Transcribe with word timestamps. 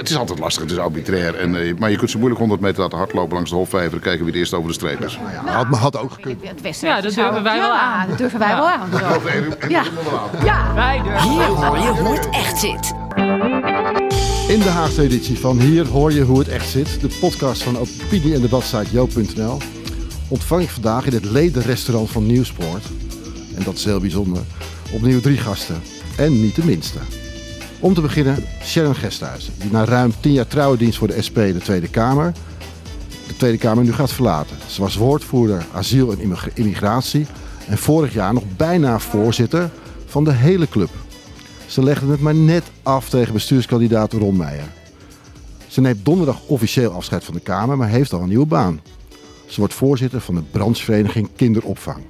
Het 0.00 0.10
is 0.10 0.16
altijd 0.16 0.38
lastig, 0.38 0.62
het 0.62 0.72
is 0.72 0.78
arbitrair. 0.78 1.34
En, 1.34 1.56
eh, 1.56 1.74
maar 1.78 1.90
je 1.90 1.96
kunt 1.96 2.10
ze 2.10 2.16
moeilijk 2.16 2.40
100 2.40 2.60
meter 2.60 2.82
laten 2.82 2.98
hardlopen 2.98 3.34
langs 3.34 3.50
de 3.50 3.56
Hofvijver 3.56 3.92
en 3.94 4.00
kijken 4.00 4.18
wie 4.24 4.28
het 4.32 4.40
eerst 4.40 4.54
over 4.54 4.68
de 4.68 4.74
streep 4.74 5.04
is. 5.04 5.18
Nou 5.22 5.32
ja, 5.46 5.52
had, 5.52 5.66
had 5.78 5.96
ook 5.98 6.12
gekund. 6.12 6.40
Ja, 6.80 7.00
dat 7.00 7.14
durven 7.14 7.42
wij 7.42 7.58
wel 7.58 7.68
Ja, 7.68 7.80
aan. 7.80 8.08
dat 8.08 8.18
durven 8.18 8.38
wij 8.38 8.48
Ja. 8.48 8.56
wel 8.56 8.68
aan. 8.68 8.88
Ja. 9.68 9.82
Ja. 10.44 10.74
Wij 10.74 11.00
durven. 11.02 11.28
Hier 11.30 11.42
hoor 11.46 11.78
je 11.78 11.88
hoe 11.88 12.14
het 12.14 12.28
echt 12.30 12.58
zit. 12.60 12.92
In 14.48 14.58
de 14.60 14.68
Haagse 14.68 15.02
editie 15.02 15.38
van 15.38 15.60
Hier 15.60 15.86
hoor 15.86 16.12
je 16.12 16.22
hoe 16.22 16.38
het 16.38 16.48
echt 16.48 16.68
zit. 16.68 17.00
De 17.00 17.16
podcast 17.20 17.62
van 17.62 17.78
opinie- 17.78 18.34
en 18.34 18.40
debatsite 18.40 18.90
joop.nl. 18.90 19.58
Ontvang 20.28 20.62
ik 20.62 20.68
vandaag 20.70 21.06
in 21.06 21.12
het 21.12 21.24
ledenrestaurant 21.24 22.10
van 22.10 22.26
Nieuwsport. 22.26 22.84
En 23.56 23.62
dat 23.64 23.74
is 23.74 23.84
heel 23.84 24.00
bijzonder. 24.00 24.42
Opnieuw 24.92 25.20
drie 25.20 25.38
gasten. 25.38 25.82
En 26.16 26.40
niet 26.40 26.54
de 26.54 26.64
minste. 26.64 26.98
Om 27.80 27.94
te 27.94 28.00
beginnen 28.00 28.44
Sharon 28.62 28.94
Gesthuizen. 28.96 29.52
Die 29.58 29.70
na 29.70 29.84
ruim 29.84 30.12
tien 30.20 30.32
jaar 30.32 30.46
trouwendienst 30.46 30.98
voor 30.98 31.08
de 31.08 31.22
SP 31.26 31.34
de 31.36 31.58
Tweede 31.62 31.88
Kamer. 31.88 32.32
De 33.28 33.36
Tweede 33.36 33.58
Kamer 33.58 33.84
nu 33.84 33.92
gaat 33.92 34.12
verlaten. 34.12 34.56
Ze 34.66 34.80
was 34.80 34.96
woordvoerder 34.96 35.66
asiel 35.72 36.12
en 36.12 36.20
immig- 36.20 36.54
immigratie. 36.54 37.26
En 37.68 37.78
vorig 37.78 38.12
jaar 38.12 38.32
nog 38.34 38.42
bijna 38.56 38.98
voorzitter 38.98 39.70
van 40.06 40.24
de 40.24 40.32
hele 40.32 40.68
club. 40.68 40.90
Ze 41.66 41.82
legde 41.82 42.06
het 42.10 42.20
maar 42.20 42.34
net 42.34 42.64
af 42.82 43.08
tegen 43.08 43.32
bestuurskandidaat 43.32 44.12
Ron 44.12 44.36
Meijer. 44.36 44.68
Ze 45.66 45.80
neemt 45.80 46.04
donderdag 46.04 46.40
officieel 46.46 46.92
afscheid 46.92 47.24
van 47.24 47.34
de 47.34 47.40
Kamer, 47.40 47.76
maar 47.76 47.88
heeft 47.88 48.12
al 48.12 48.20
een 48.20 48.28
nieuwe 48.28 48.46
baan. 48.46 48.80
Ze 49.46 49.60
wordt 49.60 49.74
voorzitter 49.74 50.20
van 50.20 50.34
de 50.34 50.42
branchevereniging 50.50 51.28
Kinderopvang. 51.36 52.02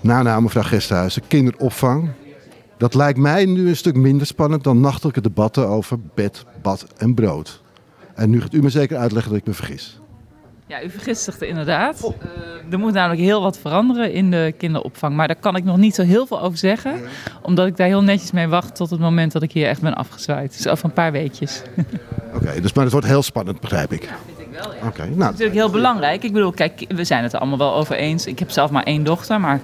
Daarna 0.00 0.40
mevrouw 0.40 0.62
Gesthuizen, 0.62 1.22
kinderopvang. 1.28 2.08
Dat 2.82 2.94
lijkt 2.94 3.18
mij 3.18 3.44
nu 3.44 3.68
een 3.68 3.76
stuk 3.76 3.94
minder 3.94 4.26
spannend 4.26 4.64
dan 4.64 4.80
nachtelijke 4.80 5.20
debatten 5.20 5.68
over 5.68 5.98
bed, 6.14 6.44
bad 6.62 6.86
en 6.96 7.14
brood. 7.14 7.62
En 8.14 8.30
nu 8.30 8.40
gaat 8.40 8.52
u 8.52 8.62
me 8.62 8.70
zeker 8.70 8.96
uitleggen 8.96 9.32
dat 9.32 9.40
ik 9.40 9.46
me 9.46 9.52
vergis. 9.52 10.00
Ja, 10.66 10.82
u 10.82 10.90
vergist 10.90 11.22
zich 11.22 11.40
er 11.40 11.48
inderdaad. 11.48 12.02
Eh, 12.02 12.72
er 12.72 12.78
moet 12.78 12.92
namelijk 12.92 13.20
heel 13.20 13.42
wat 13.42 13.58
veranderen 13.58 14.12
in 14.12 14.30
de 14.30 14.54
kinderopvang. 14.58 15.16
Maar 15.16 15.26
daar 15.26 15.36
kan 15.36 15.56
ik 15.56 15.64
nog 15.64 15.76
niet 15.76 15.94
zo 15.94 16.02
heel 16.02 16.26
veel 16.26 16.40
over 16.40 16.58
zeggen. 16.58 17.00
Omdat 17.42 17.66
ik 17.66 17.76
daar 17.76 17.86
heel 17.86 18.02
netjes 18.02 18.30
mee 18.30 18.48
wacht 18.48 18.74
tot 18.74 18.90
het 18.90 19.00
moment 19.00 19.32
dat 19.32 19.42
ik 19.42 19.52
hier 19.52 19.66
echt 19.66 19.80
ben 19.80 19.94
afgezwaaid. 19.94 20.56
Dus 20.56 20.68
over 20.68 20.84
een 20.84 20.92
paar 20.92 21.12
weekjes. 21.12 21.62
Oké, 22.36 22.60
dus 22.60 22.72
maar 22.72 22.84
het 22.84 22.92
wordt 22.92 23.06
heel 23.06 23.22
spannend, 23.22 23.60
begrijp 23.60 23.92
ik. 23.92 24.08
Oké, 24.86 25.02
nou, 25.04 25.16
natuurlijk 25.16 25.54
heel 25.54 25.70
belangrijk. 25.70 26.22
Ik 26.22 26.32
bedoel, 26.32 26.52
kijk, 26.52 26.84
we 26.88 27.04
zijn 27.04 27.22
het 27.22 27.32
er 27.32 27.38
allemaal 27.38 27.58
wel 27.58 27.74
over 27.74 27.96
eens. 27.96 28.26
Ik 28.26 28.38
heb 28.38 28.50
zelf 28.50 28.70
maar 28.70 28.84
één 28.84 29.04
dochter, 29.04 29.40
maar 29.40 29.60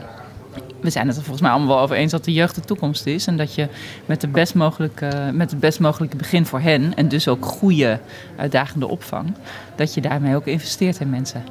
we 0.80 0.90
zijn 0.90 1.06
het 1.06 1.16
er 1.16 1.22
volgens 1.22 1.42
mij 1.42 1.50
allemaal 1.50 1.74
wel 1.74 1.82
over 1.82 1.96
eens 1.96 2.12
dat 2.12 2.24
de 2.24 2.32
jeugd 2.32 2.54
de 2.54 2.60
toekomst 2.60 3.06
is. 3.06 3.26
En 3.26 3.36
dat 3.36 3.54
je 3.54 3.68
met, 4.06 4.20
de 4.20 4.28
best 4.28 4.54
mogelijke, 4.54 5.30
met 5.32 5.50
het 5.50 5.60
best 5.60 5.80
mogelijke 5.80 6.16
begin 6.16 6.46
voor 6.46 6.60
hen, 6.60 6.94
en 6.94 7.08
dus 7.08 7.28
ook 7.28 7.44
goede, 7.44 8.00
uitdagende 8.36 8.88
opvang, 8.88 9.34
dat 9.76 9.94
je 9.94 10.00
daarmee 10.00 10.36
ook 10.36 10.46
investeert 10.46 11.00
in 11.00 11.10
mensen. 11.10 11.42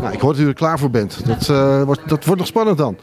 Nou, 0.00 0.12
ik 0.12 0.20
hoor 0.20 0.32
dat 0.32 0.42
u 0.42 0.46
er 0.46 0.54
klaar 0.54 0.78
voor 0.78 0.90
bent. 0.90 1.26
Dat, 1.26 1.48
eh, 1.48 1.82
wordt, 1.82 2.08
dat 2.08 2.24
wordt 2.24 2.40
nog 2.40 2.48
spannend 2.48 2.78
dan. 2.78 2.96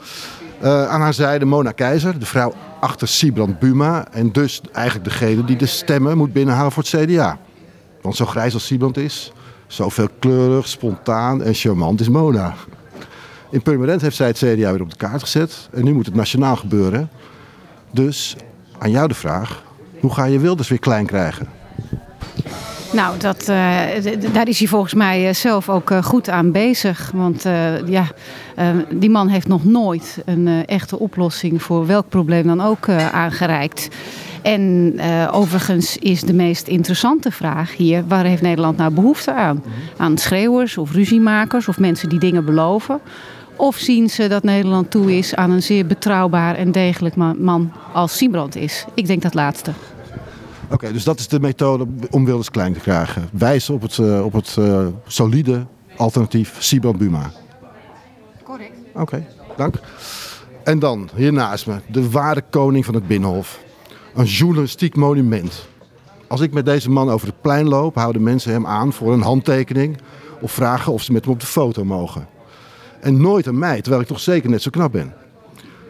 Eh, 0.59 0.87
aan 0.87 1.01
haar 1.01 1.13
zijde 1.13 1.45
Mona 1.45 1.71
Keizer, 1.71 2.19
de 2.19 2.25
vrouw 2.25 2.53
achter 2.79 3.07
Sibrand 3.07 3.59
Buma. 3.59 4.07
En 4.11 4.31
dus 4.31 4.61
eigenlijk 4.71 5.09
degene 5.09 5.43
die 5.43 5.55
de 5.55 5.65
stemmen 5.65 6.17
moet 6.17 6.33
binnenhalen 6.33 6.71
voor 6.71 6.83
het 6.83 7.01
CDA. 7.01 7.37
Want 8.01 8.15
zo 8.15 8.25
grijs 8.25 8.53
als 8.53 8.65
Sibrand 8.65 8.97
is, 8.97 9.31
zo 9.67 9.89
veelkleurig, 9.89 10.67
spontaan 10.67 11.43
en 11.43 11.53
charmant 11.53 11.99
is 11.99 12.09
Mona. 12.09 12.53
In 13.49 13.61
Purmerend 13.61 14.01
heeft 14.01 14.15
zij 14.15 14.27
het 14.27 14.37
CDA 14.37 14.71
weer 14.71 14.81
op 14.81 14.89
de 14.89 14.95
kaart 14.97 15.21
gezet. 15.21 15.69
En 15.73 15.83
nu 15.83 15.93
moet 15.93 16.05
het 16.05 16.15
nationaal 16.15 16.55
gebeuren. 16.55 17.09
Dus 17.91 18.35
aan 18.77 18.91
jou 18.91 19.07
de 19.07 19.13
vraag, 19.13 19.63
hoe 19.99 20.13
ga 20.13 20.25
je 20.25 20.39
Wilders 20.39 20.69
weer 20.69 20.79
klein 20.79 21.05
krijgen? 21.05 21.47
Nou, 22.95 23.17
dat, 23.17 23.41
eh, 23.41 24.33
daar 24.33 24.47
is 24.47 24.59
hij 24.59 24.67
volgens 24.67 24.93
mij 24.93 25.27
eh, 25.27 25.33
zelf 25.33 25.69
ook 25.69 25.91
eh, 25.91 26.03
goed 26.03 26.29
aan 26.29 26.51
bezig. 26.51 27.11
Want 27.13 27.43
ja, 27.85 28.07
die 28.89 29.09
man 29.09 29.27
heeft 29.27 29.47
nog 29.47 29.65
nooit 29.65 30.21
een 30.25 30.65
echte 30.65 30.99
oplossing 30.99 31.61
voor 31.61 31.85
welk 31.85 32.09
probleem 32.09 32.47
dan 32.47 32.61
ook 32.61 32.89
aangereikt. 33.11 33.87
En 34.45 34.93
eh, 34.97 35.29
overigens 35.31 35.97
is 35.97 36.21
de 36.21 36.33
meest 36.33 36.67
interessante 36.67 37.31
vraag 37.31 37.75
hier: 37.75 38.07
waar 38.07 38.25
heeft 38.25 38.41
Nederland 38.41 38.77
nou 38.77 38.93
behoefte 38.93 39.33
aan? 39.33 39.63
Aan 39.97 40.17
schreeuwers 40.17 40.77
of 40.77 40.91
ruziemakers 40.91 41.67
of 41.67 41.79
mensen 41.79 42.09
die 42.09 42.19
dingen 42.19 42.45
beloven? 42.45 42.99
Of 43.55 43.75
zien 43.75 44.09
ze 44.09 44.27
dat 44.27 44.43
Nederland 44.43 44.91
toe 44.91 45.17
is 45.17 45.35
aan 45.35 45.51
een 45.51 45.63
zeer 45.63 45.85
betrouwbaar 45.85 46.55
en 46.55 46.71
degelijk 46.71 47.15
ma- 47.15 47.35
man 47.37 47.71
als 47.93 48.17
Siebrand 48.17 48.55
is? 48.55 48.85
Ik 48.93 49.07
denk 49.07 49.21
dat 49.21 49.33
laatste. 49.33 49.71
Oké, 50.69 50.91
dus 50.91 51.03
dat 51.03 51.19
is 51.19 51.27
de 51.27 51.39
methode 51.39 51.87
om 52.09 52.25
Wilders 52.25 52.51
klein 52.51 52.73
te 52.73 52.79
krijgen. 52.79 53.29
Wijzen 53.31 53.73
op 53.73 53.81
het, 53.81 53.97
eh, 53.97 54.25
op 54.25 54.33
het 54.33 54.55
eh, 54.59 54.85
solide 55.07 55.65
alternatief 55.97 56.55
Sibrand 56.59 56.97
Buma. 56.97 57.31
Correct. 58.43 58.77
Oké, 58.93 59.25
dank. 59.57 59.75
En 60.63 60.79
dan, 60.79 61.09
hier 61.15 61.33
naast 61.33 61.67
me, 61.67 61.75
de 61.87 62.09
ware 62.09 62.43
koning 62.49 62.85
van 62.85 62.93
het 62.93 63.07
Binnenhof. 63.07 63.63
Een 64.15 64.25
journalistiek 64.25 64.95
monument. 64.95 65.67
Als 66.27 66.41
ik 66.41 66.53
met 66.53 66.65
deze 66.65 66.89
man 66.89 67.09
over 67.09 67.27
het 67.27 67.41
plein 67.41 67.67
loop, 67.67 67.95
houden 67.95 68.23
mensen 68.23 68.51
hem 68.51 68.65
aan 68.65 68.93
voor 68.93 69.13
een 69.13 69.21
handtekening 69.21 69.97
of 70.41 70.51
vragen 70.51 70.93
of 70.93 71.03
ze 71.03 71.11
met 71.11 71.23
hem 71.23 71.33
op 71.33 71.39
de 71.39 71.45
foto 71.45 71.83
mogen. 71.83 72.27
En 73.01 73.21
nooit 73.21 73.47
aan 73.47 73.59
mij, 73.59 73.81
terwijl 73.81 74.01
ik 74.01 74.07
toch 74.07 74.19
zeker 74.19 74.49
net 74.49 74.61
zo 74.61 74.69
knap 74.69 74.91
ben. 74.91 75.13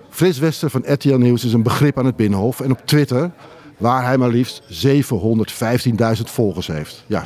Frits 0.09 0.37
Wester 0.39 0.69
van 0.69 0.83
RTL 0.85 1.15
Nieuws 1.15 1.45
is 1.45 1.53
een 1.53 1.63
begrip 1.63 1.97
aan 1.97 2.05
het 2.05 2.15
Binnenhof. 2.15 2.59
En 2.59 2.71
op 2.71 2.81
Twitter, 2.85 3.31
waar 3.77 4.03
hij 4.03 4.17
maar 4.17 4.29
liefst 4.29 4.61
715.000 4.87 6.23
volgers 6.23 6.67
heeft. 6.67 7.03
Ja, 7.07 7.23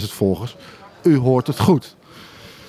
715.000 0.00 0.12
volgers. 0.12 0.56
U 1.02 1.16
hoort 1.16 1.46
het 1.46 1.60
goed. 1.60 1.96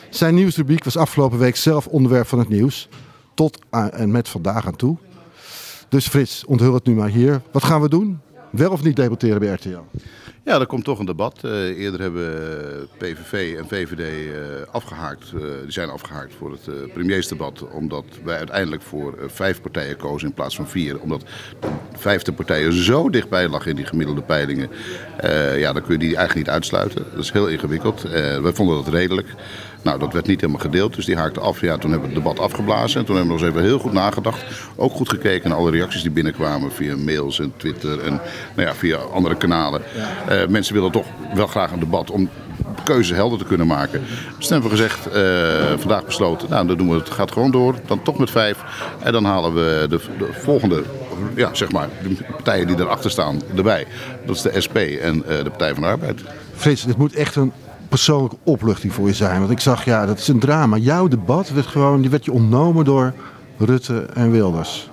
Zijn 0.09 0.35
nieuwsrubriek 0.35 0.83
was 0.83 0.97
afgelopen 0.97 1.37
week 1.37 1.55
zelf 1.55 1.87
onderwerp 1.87 2.27
van 2.27 2.39
het 2.39 2.49
nieuws. 2.49 2.89
Tot 3.33 3.59
en 3.91 4.11
met 4.11 4.29
vandaag 4.29 4.65
aan 4.65 4.75
toe. 4.75 4.97
Dus 5.89 6.07
Frits, 6.07 6.45
onthul 6.45 6.73
het 6.73 6.85
nu 6.85 6.93
maar 6.93 7.09
hier. 7.09 7.41
Wat 7.51 7.63
gaan 7.63 7.81
we 7.81 7.89
doen? 7.89 8.19
Wel 8.51 8.71
of 8.71 8.83
niet 8.83 8.95
debatteren 8.95 9.39
bij 9.39 9.53
RTL? 9.53 9.97
Ja, 10.43 10.59
er 10.59 10.65
komt 10.65 10.83
toch 10.83 10.99
een 10.99 11.05
debat. 11.05 11.39
Eh, 11.43 11.51
eerder 11.79 11.99
hebben 12.01 12.33
eh, 12.71 12.83
PVV 12.97 13.57
en 13.57 13.67
VVD 13.67 13.99
eh, 13.99 14.73
afgehaakt. 14.73 15.31
eh, 15.35 15.41
die 15.61 15.71
zijn 15.71 15.89
afgehaakt 15.89 16.33
voor 16.37 16.51
het 16.51 16.93
premiersdebat. 16.93 17.65
Omdat 17.71 18.05
wij 18.23 18.37
uiteindelijk 18.37 18.81
voor 18.81 19.17
vijf 19.27 19.61
partijen 19.61 19.97
kozen 19.97 20.27
in 20.27 20.33
plaats 20.33 20.55
van 20.55 20.67
vier. 20.67 20.99
Omdat 20.99 21.21
de 21.59 21.67
vijfde 21.97 22.33
partijen 22.33 22.73
zo 22.73 23.09
dichtbij 23.09 23.47
lag 23.47 23.65
in 23.65 23.75
die 23.75 23.85
gemiddelde 23.85 24.21
peilingen. 24.21 24.69
Ja, 25.57 25.73
dan 25.73 25.81
kun 25.83 25.91
je 25.93 25.99
die 25.99 26.15
eigenlijk 26.15 26.35
niet 26.35 26.55
uitsluiten. 26.55 27.05
Dat 27.13 27.23
is 27.23 27.31
heel 27.31 27.47
ingewikkeld. 27.47 28.01
Wij 28.41 28.53
vonden 28.53 28.75
dat 28.75 28.87
redelijk. 28.93 29.27
Nou, 29.81 29.99
dat 29.99 30.13
werd 30.13 30.27
niet 30.27 30.41
helemaal 30.41 30.61
gedeeld, 30.61 30.95
dus 30.95 31.05
die 31.05 31.15
haakte 31.15 31.39
af. 31.39 31.61
Ja, 31.61 31.77
toen 31.77 31.91
hebben 31.91 32.09
we 32.09 32.15
het 32.15 32.23
debat 32.23 32.39
afgeblazen. 32.39 32.99
En 32.99 33.05
toen 33.05 33.15
hebben 33.15 33.35
we 33.35 33.39
nog 33.39 33.47
eens 33.49 33.57
even 33.57 33.69
heel 33.69 33.79
goed 33.79 33.93
nagedacht. 33.93 34.43
Ook 34.75 34.91
goed 34.91 35.09
gekeken 35.09 35.49
naar 35.49 35.57
alle 35.57 35.71
reacties 35.71 36.01
die 36.01 36.11
binnenkwamen 36.11 36.71
via 36.71 36.97
mails 36.97 37.39
en 37.39 37.53
Twitter 37.57 37.99
en 37.99 38.21
nou 38.55 38.67
ja, 38.67 38.73
via 38.73 38.97
andere 38.97 39.35
kanalen. 39.35 39.81
Eh, 40.27 40.47
mensen 40.47 40.73
willen 40.73 40.91
toch 40.91 41.05
wel 41.33 41.47
graag 41.47 41.71
een 41.71 41.79
debat 41.79 42.11
om 42.11 42.29
de 42.75 42.83
keuze 42.83 43.13
helder 43.13 43.37
te 43.37 43.45
kunnen 43.45 43.67
maken. 43.67 44.01
Dus 44.37 44.47
toen 44.47 44.61
hebben 44.61 44.77
we 44.77 44.77
gezegd, 44.77 45.07
eh, 45.07 45.79
vandaag 45.79 46.05
besloten, 46.05 46.49
nou 46.49 46.67
dan 46.67 46.77
doen 46.77 46.89
we 46.89 46.95
het, 46.95 47.09
gaat 47.09 47.31
gewoon 47.31 47.51
door. 47.51 47.75
Dan 47.85 48.01
toch 48.01 48.17
met 48.17 48.29
vijf. 48.29 48.63
En 48.99 49.11
dan 49.11 49.25
halen 49.25 49.53
we 49.53 49.85
de, 49.89 49.99
de 50.17 50.27
volgende, 50.31 50.83
ja 51.35 51.49
zeg 51.53 51.71
maar, 51.71 51.89
de 52.03 52.23
partijen 52.31 52.67
die 52.67 52.79
erachter 52.79 53.11
staan 53.11 53.41
erbij. 53.55 53.87
Dat 54.25 54.35
is 54.35 54.41
de 54.41 54.61
SP 54.65 54.77
en 54.77 55.23
eh, 55.27 55.43
de 55.43 55.49
Partij 55.49 55.73
van 55.73 55.81
de 55.81 55.89
Arbeid. 55.89 56.21
Frits, 56.55 56.85
dit 56.85 56.97
moet 56.97 57.13
echt 57.13 57.35
een 57.35 57.51
persoonlijke 57.89 58.37
opluchting 58.43 58.93
voor 58.93 59.07
je 59.07 59.13
zijn. 59.13 59.39
Want 59.39 59.51
ik 59.51 59.59
zag, 59.59 59.85
ja, 59.85 60.05
dat 60.05 60.19
is 60.19 60.27
een 60.27 60.39
drama. 60.39 60.77
Jouw 60.77 61.07
debat 61.07 61.49
werd 61.49 61.67
gewoon, 61.67 62.01
die 62.01 62.09
werd 62.09 62.25
je 62.25 62.31
ontnomen 62.31 62.85
door 62.85 63.13
Rutte 63.57 63.99
en 64.13 64.31
Wilders. 64.31 64.89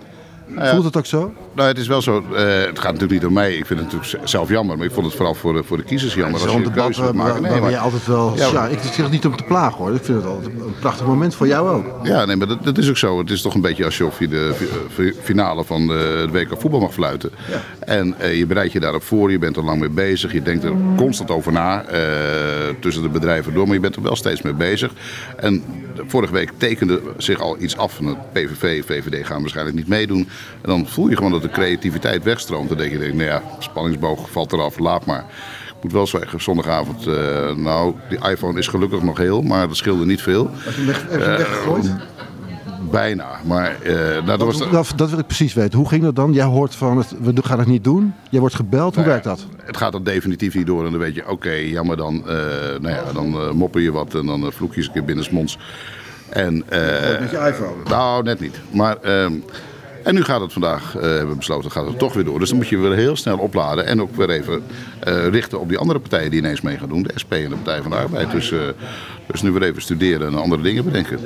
Ja. 0.55 0.71
Voelt 0.71 0.85
het 0.85 0.97
ook 0.97 1.07
zo? 1.07 1.33
Nou, 1.55 1.69
het 1.69 1.79
is 1.79 1.87
wel 1.87 2.03
zo. 2.03 2.25
eh, 2.35 2.45
het 2.45 2.79
gaat 2.79 2.93
natuurlijk 2.93 3.11
niet 3.13 3.27
om 3.27 3.33
mij. 3.33 3.57
Ik 3.57 3.67
vind 3.67 3.81
het 3.81 3.93
natuurlijk 3.93 4.29
zelf 4.29 4.49
jammer. 4.49 4.77
Maar 4.77 4.87
ik 4.87 4.93
vond 4.93 5.07
het 5.07 5.15
vooral 5.15 5.35
voor 5.35 5.53
de, 5.53 5.63
voor 5.63 5.77
de 5.77 5.83
kiezers 5.83 6.15
jammer. 6.15 6.41
Als 6.41 6.53
je 6.53 6.57
een 6.65 6.73
keuze 6.73 7.03
moet 7.03 7.13
maken. 7.13 7.43
Nee, 7.43 7.61
maar, 7.61 7.71
je 7.71 7.79
altijd 7.79 8.07
wel... 8.07 8.37
Ja, 8.37 8.51
Ja, 8.53 8.67
ik 8.67 8.79
zeg 8.83 8.97
het 8.97 9.11
niet 9.11 9.27
om 9.27 9.37
te 9.37 9.43
plagen 9.43 9.77
hoor. 9.79 9.95
Ik 9.95 10.05
vind 10.05 10.19
het 10.19 10.27
altijd 10.27 10.47
een 10.47 10.75
prachtig 10.81 11.07
moment 11.07 11.35
voor 11.35 11.47
jou 11.47 11.69
ook. 11.69 11.85
ja, 12.07 12.25
nee, 12.25 12.37
maar 12.37 12.47
dat, 12.47 12.65
dat 12.65 12.79
is 12.79 12.89
ook 12.89 12.97
zo. 12.97 13.19
Het 13.19 13.31
is 13.31 13.43
toch 13.43 13.55
een 13.55 13.61
beetje 13.61 13.85
alsof 13.85 14.19
je 14.19 14.29
de 14.29 14.55
fi- 14.95 15.15
finale 15.23 15.65
van 15.65 15.87
de, 15.87 16.29
de 16.33 16.39
WK 16.39 16.61
voetbal 16.61 16.81
mag 16.81 16.93
fluiten. 16.93 17.31
En 17.79 18.15
eh, 18.19 18.39
je 18.39 18.47
bereidt 18.47 18.73
je 18.73 18.81
daarop 18.81 19.03
voor. 19.03 19.31
Je 19.31 19.39
bent 19.39 19.57
er 19.57 19.65
lang 19.65 19.81
mee 19.81 19.89
bezig. 19.89 20.33
Je 20.33 20.43
denkt 20.43 20.65
er 20.65 20.73
constant 20.97 21.31
over 21.31 21.53
na. 21.53 21.85
eh, 21.85 22.01
tussen 22.81 23.03
de 23.03 23.09
bedrijven 23.09 23.55
door. 23.55 23.65
Maar 23.67 23.75
je 23.75 23.81
bent 23.81 23.97
er 23.97 24.03
wel 24.03 24.17
steeds 24.17 24.43
mee 24.43 24.55
bezig. 24.55 24.93
En 25.37 25.63
vorige 26.07 26.33
week 26.33 26.51
tekende 26.57 27.01
zich 27.17 27.41
al 27.41 27.57
iets 27.61 27.77
af 27.77 27.95
van 27.95 28.07
het 28.07 28.33
PVV. 28.33 28.85
VVD 28.85 29.27
gaan 29.27 29.41
waarschijnlijk 29.41 29.77
niet 29.77 29.89
meedoen. 29.89 30.29
En 30.63 30.69
dan 30.71 30.87
voel 30.87 31.09
je 31.09 31.17
gewoon 31.17 31.33
dat 31.33 31.43
de 31.43 31.51
creativiteit 31.51 32.23
wegstroomt. 32.25 32.69
Dan 32.69 32.79
denk 32.79 32.93
je, 32.93 32.99
nou 32.99 33.23
ja, 33.23 33.43
spanningsboog 33.59 34.31
valt 34.31 34.53
eraf. 34.53 34.79
Laat 34.79 35.07
maar. 35.07 35.25
Ik 35.77 35.83
moet 35.83 35.93
wel 35.93 36.07
zeggen, 36.07 36.43
zondagavond, 36.43 37.07
eh, 37.07 37.55
nou, 37.57 37.95
die 38.09 38.19
iPhone 38.31 38.59
is 38.59 38.67
gelukkig 38.69 39.03
nog 39.03 39.19
heel, 39.19 39.43
maar 39.43 39.69
dat 39.69 39.77
scheelde 39.77 40.07
niet 40.07 40.23
veel. 40.23 40.51
Heb 40.53 40.75
je 40.75 40.79
hem 40.81 40.87
weg- 40.87 41.07
heb 41.09 41.21
je 41.21 41.27
hem 41.27 41.37
weggegooid? 41.37 41.91
Bijna. 42.91 43.27
Maar 43.45 43.77
eh, 43.83 43.95
nou, 43.95 44.25
dat 44.25 44.39
was... 44.43 44.59
Dat, 44.71 44.93
dat 44.97 45.11
wil 45.11 45.19
ik 45.19 45.27
precies 45.27 45.55
weten. 45.55 45.79
Hoe 45.79 45.89
ging 45.89 46.03
dat 46.03 46.17
dan? 46.17 46.33
Jij 46.33 46.45
hoort 46.45 46.75
van, 46.75 46.99
het, 46.99 47.15
we 47.21 47.33
gaan 47.43 47.59
het 47.59 47.69
niet 47.69 47.85
doen. 47.85 48.15
Jij 48.31 48.41
wordt 48.41 48.55
gebeld. 48.55 48.95
Hoe 48.95 49.05
Nou 49.05 49.07
werkt 49.09 49.25
dat? 49.25 49.47
Het 49.65 49.77
gaat 49.77 49.93
dan 49.93 50.03
definitief 50.03 50.55
niet 50.55 50.67
door 50.67 50.85
en 50.85 50.91
dan 50.91 51.01
weet 51.01 51.15
je, 51.15 51.29
oké, 51.29 51.51
jammer 51.53 51.97
dan, 51.97 52.15
eh, 52.29 52.35
nou 52.81 52.89
ja, 52.89 53.03
dan 53.13 53.35
eh, 53.41 53.51
mopper 53.51 53.81
je 53.81 53.93
wat 53.93 54.15
en 54.15 54.27
dan 54.27 54.43
uh, 54.45 54.51
vloek 54.51 54.71
je 54.71 54.77
eens 54.77 54.87
een 54.87 54.93
keer 54.93 55.05
binnensmonds. 55.05 55.59
En, 56.29 56.63
eh, 56.69 57.21
Met 57.21 57.31
je 57.31 57.37
iPhone. 57.37 57.75
nou, 57.89 58.23
net 58.23 58.41
niet. 58.41 58.61
Maar, 58.71 58.97
ehm, 58.97 59.33
en 60.07 60.15
nu 60.15 60.23
gaat 60.23 60.41
het 60.41 60.53
vandaag, 60.53 60.97
eh, 60.97 61.03
hebben 61.03 61.29
we 61.29 61.37
besloten, 61.37 61.71
gaat 61.71 61.87
het 61.87 61.99
toch 61.99 62.13
weer 62.13 62.25
door. 62.25 62.39
Dus 62.39 62.49
dan 62.49 62.59
moet 62.59 62.69
je 62.69 62.79
weer 62.79 62.93
heel 62.93 63.17
snel 63.17 63.39
opladen 63.39 63.87
en 63.87 64.01
ook 64.01 64.17
weer 64.17 64.31
even 64.31 64.63
eh, 65.01 65.29
richten 65.29 65.61
op 65.61 65.69
die 65.69 65.79
andere 65.79 65.99
partijen 65.99 66.31
die 66.31 66.41
ineens 66.41 66.61
mee 66.61 66.79
gaan 66.79 66.89
doen. 66.89 67.03
De 67.03 67.13
SP 67.23 67.33
en 67.33 67.49
de 67.49 67.57
Partij 67.57 67.83
van 67.83 67.91
de 67.91 67.97
Arbeid. 67.97 68.31
Dus, 68.31 68.53
eh, 68.53 68.59
dus 69.27 69.43
nu 69.43 69.51
weer 69.51 69.63
even 69.63 69.83
studeren 69.83 70.27
en 70.27 70.35
andere 70.35 70.63
dingen 70.63 70.85
bedenken. 70.85 71.21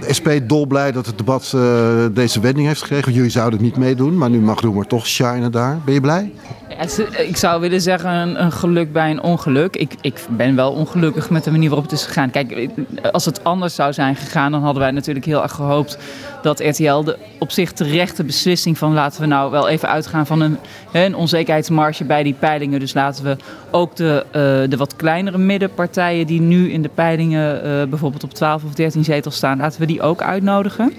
De 0.00 0.14
SP 0.18 0.28
dolblij 0.42 0.92
dat 0.92 1.06
het 1.06 1.18
debat 1.18 1.52
eh, 1.54 2.06
deze 2.12 2.40
wending 2.40 2.66
heeft 2.66 2.82
gekregen. 2.82 3.12
Jullie 3.12 3.30
zouden 3.30 3.58
het 3.58 3.68
niet 3.68 3.76
meedoen, 3.76 4.18
maar 4.18 4.30
nu 4.30 4.38
mag 4.38 4.60
Roemer 4.60 4.86
toch 4.86 5.06
shinen 5.06 5.52
daar. 5.52 5.78
Ben 5.84 5.94
je 5.94 6.00
blij? 6.00 6.32
Ja, 6.68 7.04
ik 7.18 7.36
zou 7.36 7.60
willen 7.60 7.80
zeggen 7.80 8.10
een, 8.10 8.42
een 8.42 8.52
geluk 8.52 8.92
bij 8.92 9.10
een 9.10 9.22
ongeluk. 9.22 9.76
Ik, 9.76 9.94
ik 10.00 10.26
ben 10.30 10.56
wel 10.56 10.72
ongelukkig 10.72 11.30
met 11.30 11.44
de 11.44 11.50
manier 11.50 11.68
waarop 11.68 11.90
het 11.90 11.98
is 11.98 12.06
gegaan. 12.06 12.30
Kijk, 12.30 12.68
als 13.12 13.24
het 13.24 13.44
anders 13.44 13.74
zou 13.74 13.92
zijn 13.92 14.16
gegaan, 14.16 14.52
dan 14.52 14.62
hadden 14.62 14.82
wij 14.82 14.90
natuurlijk 14.90 15.26
heel 15.26 15.42
erg 15.42 15.52
gehoopt 15.52 15.98
dat 16.48 16.60
RTL 16.60 17.02
de 17.02 17.16
op 17.38 17.50
zich 17.50 17.72
terechte 17.72 18.24
beslissing 18.24 18.78
van 18.78 18.92
laten 18.92 19.20
we 19.20 19.26
nou 19.26 19.50
wel 19.50 19.68
even 19.68 19.88
uitgaan 19.88 20.26
van 20.26 20.40
een, 20.40 20.58
een 20.92 21.14
onzekerheidsmarge 21.14 22.04
bij 22.04 22.22
die 22.22 22.34
peilingen. 22.38 22.80
Dus 22.80 22.94
laten 22.94 23.24
we 23.24 23.36
ook 23.70 23.96
de, 23.96 24.24
eh, 24.30 24.70
de 24.70 24.76
wat 24.76 24.96
kleinere 24.96 25.38
middenpartijen 25.38 26.26
die 26.26 26.40
nu 26.40 26.70
in 26.70 26.82
de 26.82 26.90
peilingen 26.94 27.62
eh, 27.62 27.88
bijvoorbeeld 27.88 28.24
op 28.24 28.34
12 28.34 28.64
of 28.64 28.74
13 28.74 29.04
zetels 29.04 29.36
staan, 29.36 29.58
laten 29.58 29.80
we 29.80 29.86
die 29.86 30.02
ook 30.02 30.22
uitnodigen. 30.22 30.92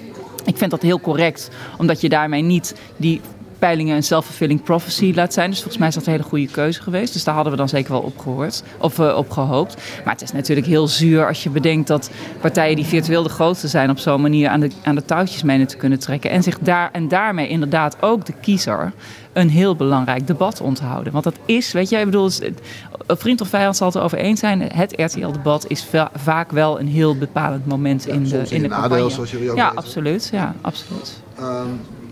Ik 0.46 0.58
vind 0.58 0.72
dat 0.72 0.82
heel 0.82 1.00
correct, 1.00 1.50
omdat 1.78 2.02
je 2.02 2.10
daarmee 2.10 2.42
niet 2.42 2.76
die 2.98 3.22
peilingen 3.60 3.96
een 3.96 4.04
self-fulfilling 4.04 4.64
prophecy 4.64 5.12
laat 5.16 5.34
zijn. 5.34 5.50
Dus 5.50 5.58
volgens 5.60 5.78
mij 5.78 5.88
is 5.88 5.94
dat 5.94 6.06
een 6.06 6.12
hele 6.12 6.24
goede 6.24 6.48
keuze 6.48 6.82
geweest. 6.82 7.14
Dus 7.14 7.24
daar 7.24 7.34
hadden 7.34 7.52
we 7.52 7.58
dan 7.58 7.70
zeker 7.70 7.92
wel 7.92 8.02
op 8.02 8.18
gehoord 8.20 8.64
of 8.80 9.00
eh, 9.00 9.16
op 9.18 9.30
gehoopt. 9.30 9.76
Maar 10.04 10.14
het 10.14 10.22
is 10.24 10.32
natuurlijk 10.32 10.68
heel 10.68 10.88
zuur 10.88 11.28
als 11.28 11.44
je 11.44 11.50
bedenkt 11.50 11.88
dat 11.88 12.10
partijen 12.42 12.76
die 12.76 12.86
virtueel 12.86 13.24
de 13.24 13.30
grootste 13.30 13.68
zijn 13.68 13.90
op 13.90 13.98
zo'n 14.00 14.22
manier 14.22 14.50
aan 14.50 14.60
de, 14.60 14.70
aan 14.84 14.96
de 14.96 15.06
touwtjes 15.06 15.44
menen 15.44 15.68
te 15.68 15.78
kunnen 15.78 16.00
trekken. 16.00 16.30
En 16.30 16.44
zich 16.44 16.60
daar 16.60 16.90
en 16.92 17.08
daarmee 17.08 17.48
inderdaad 17.48 17.98
ook 18.02 18.26
de 18.26 18.34
kiezer 18.42 18.92
een 19.34 19.50
heel 19.50 19.76
belangrijk 19.76 20.28
debat 20.28 20.62
onthouden. 20.62 21.12
Want 21.14 21.24
dat 21.24 21.36
is, 21.46 21.72
weet 21.72 21.90
je, 21.90 21.98
ik 21.98 22.06
bedoel, 22.06 22.26
het- 22.26 22.62
vriend 23.08 23.42
of 23.42 23.48
vijand 23.48 23.76
zal 23.78 23.88
het 23.88 23.96
erover 23.96 24.18
eens 24.18 24.40
zijn. 24.40 24.62
Het 24.62 24.94
RTL-debat 24.96 25.66
is 25.68 25.84
va- 25.84 26.12
vaak 26.16 26.52
wel 26.52 26.80
een 26.80 26.88
heel 26.88 27.18
bepalend 27.18 27.66
moment 27.66 28.08
in 28.08 28.24
de, 28.24 28.38
in 28.38 28.46
in 28.50 28.62
de 28.62 28.68
nadeel, 28.68 28.82
campagne. 28.90 29.10
zoals 29.10 29.32
jullie 29.32 29.50
ook 29.52 29.58
ja, 29.58 29.64
weten. 29.66 29.78
absoluut. 29.78 30.30
Ja, 30.32 30.56
absoluut. 30.62 31.22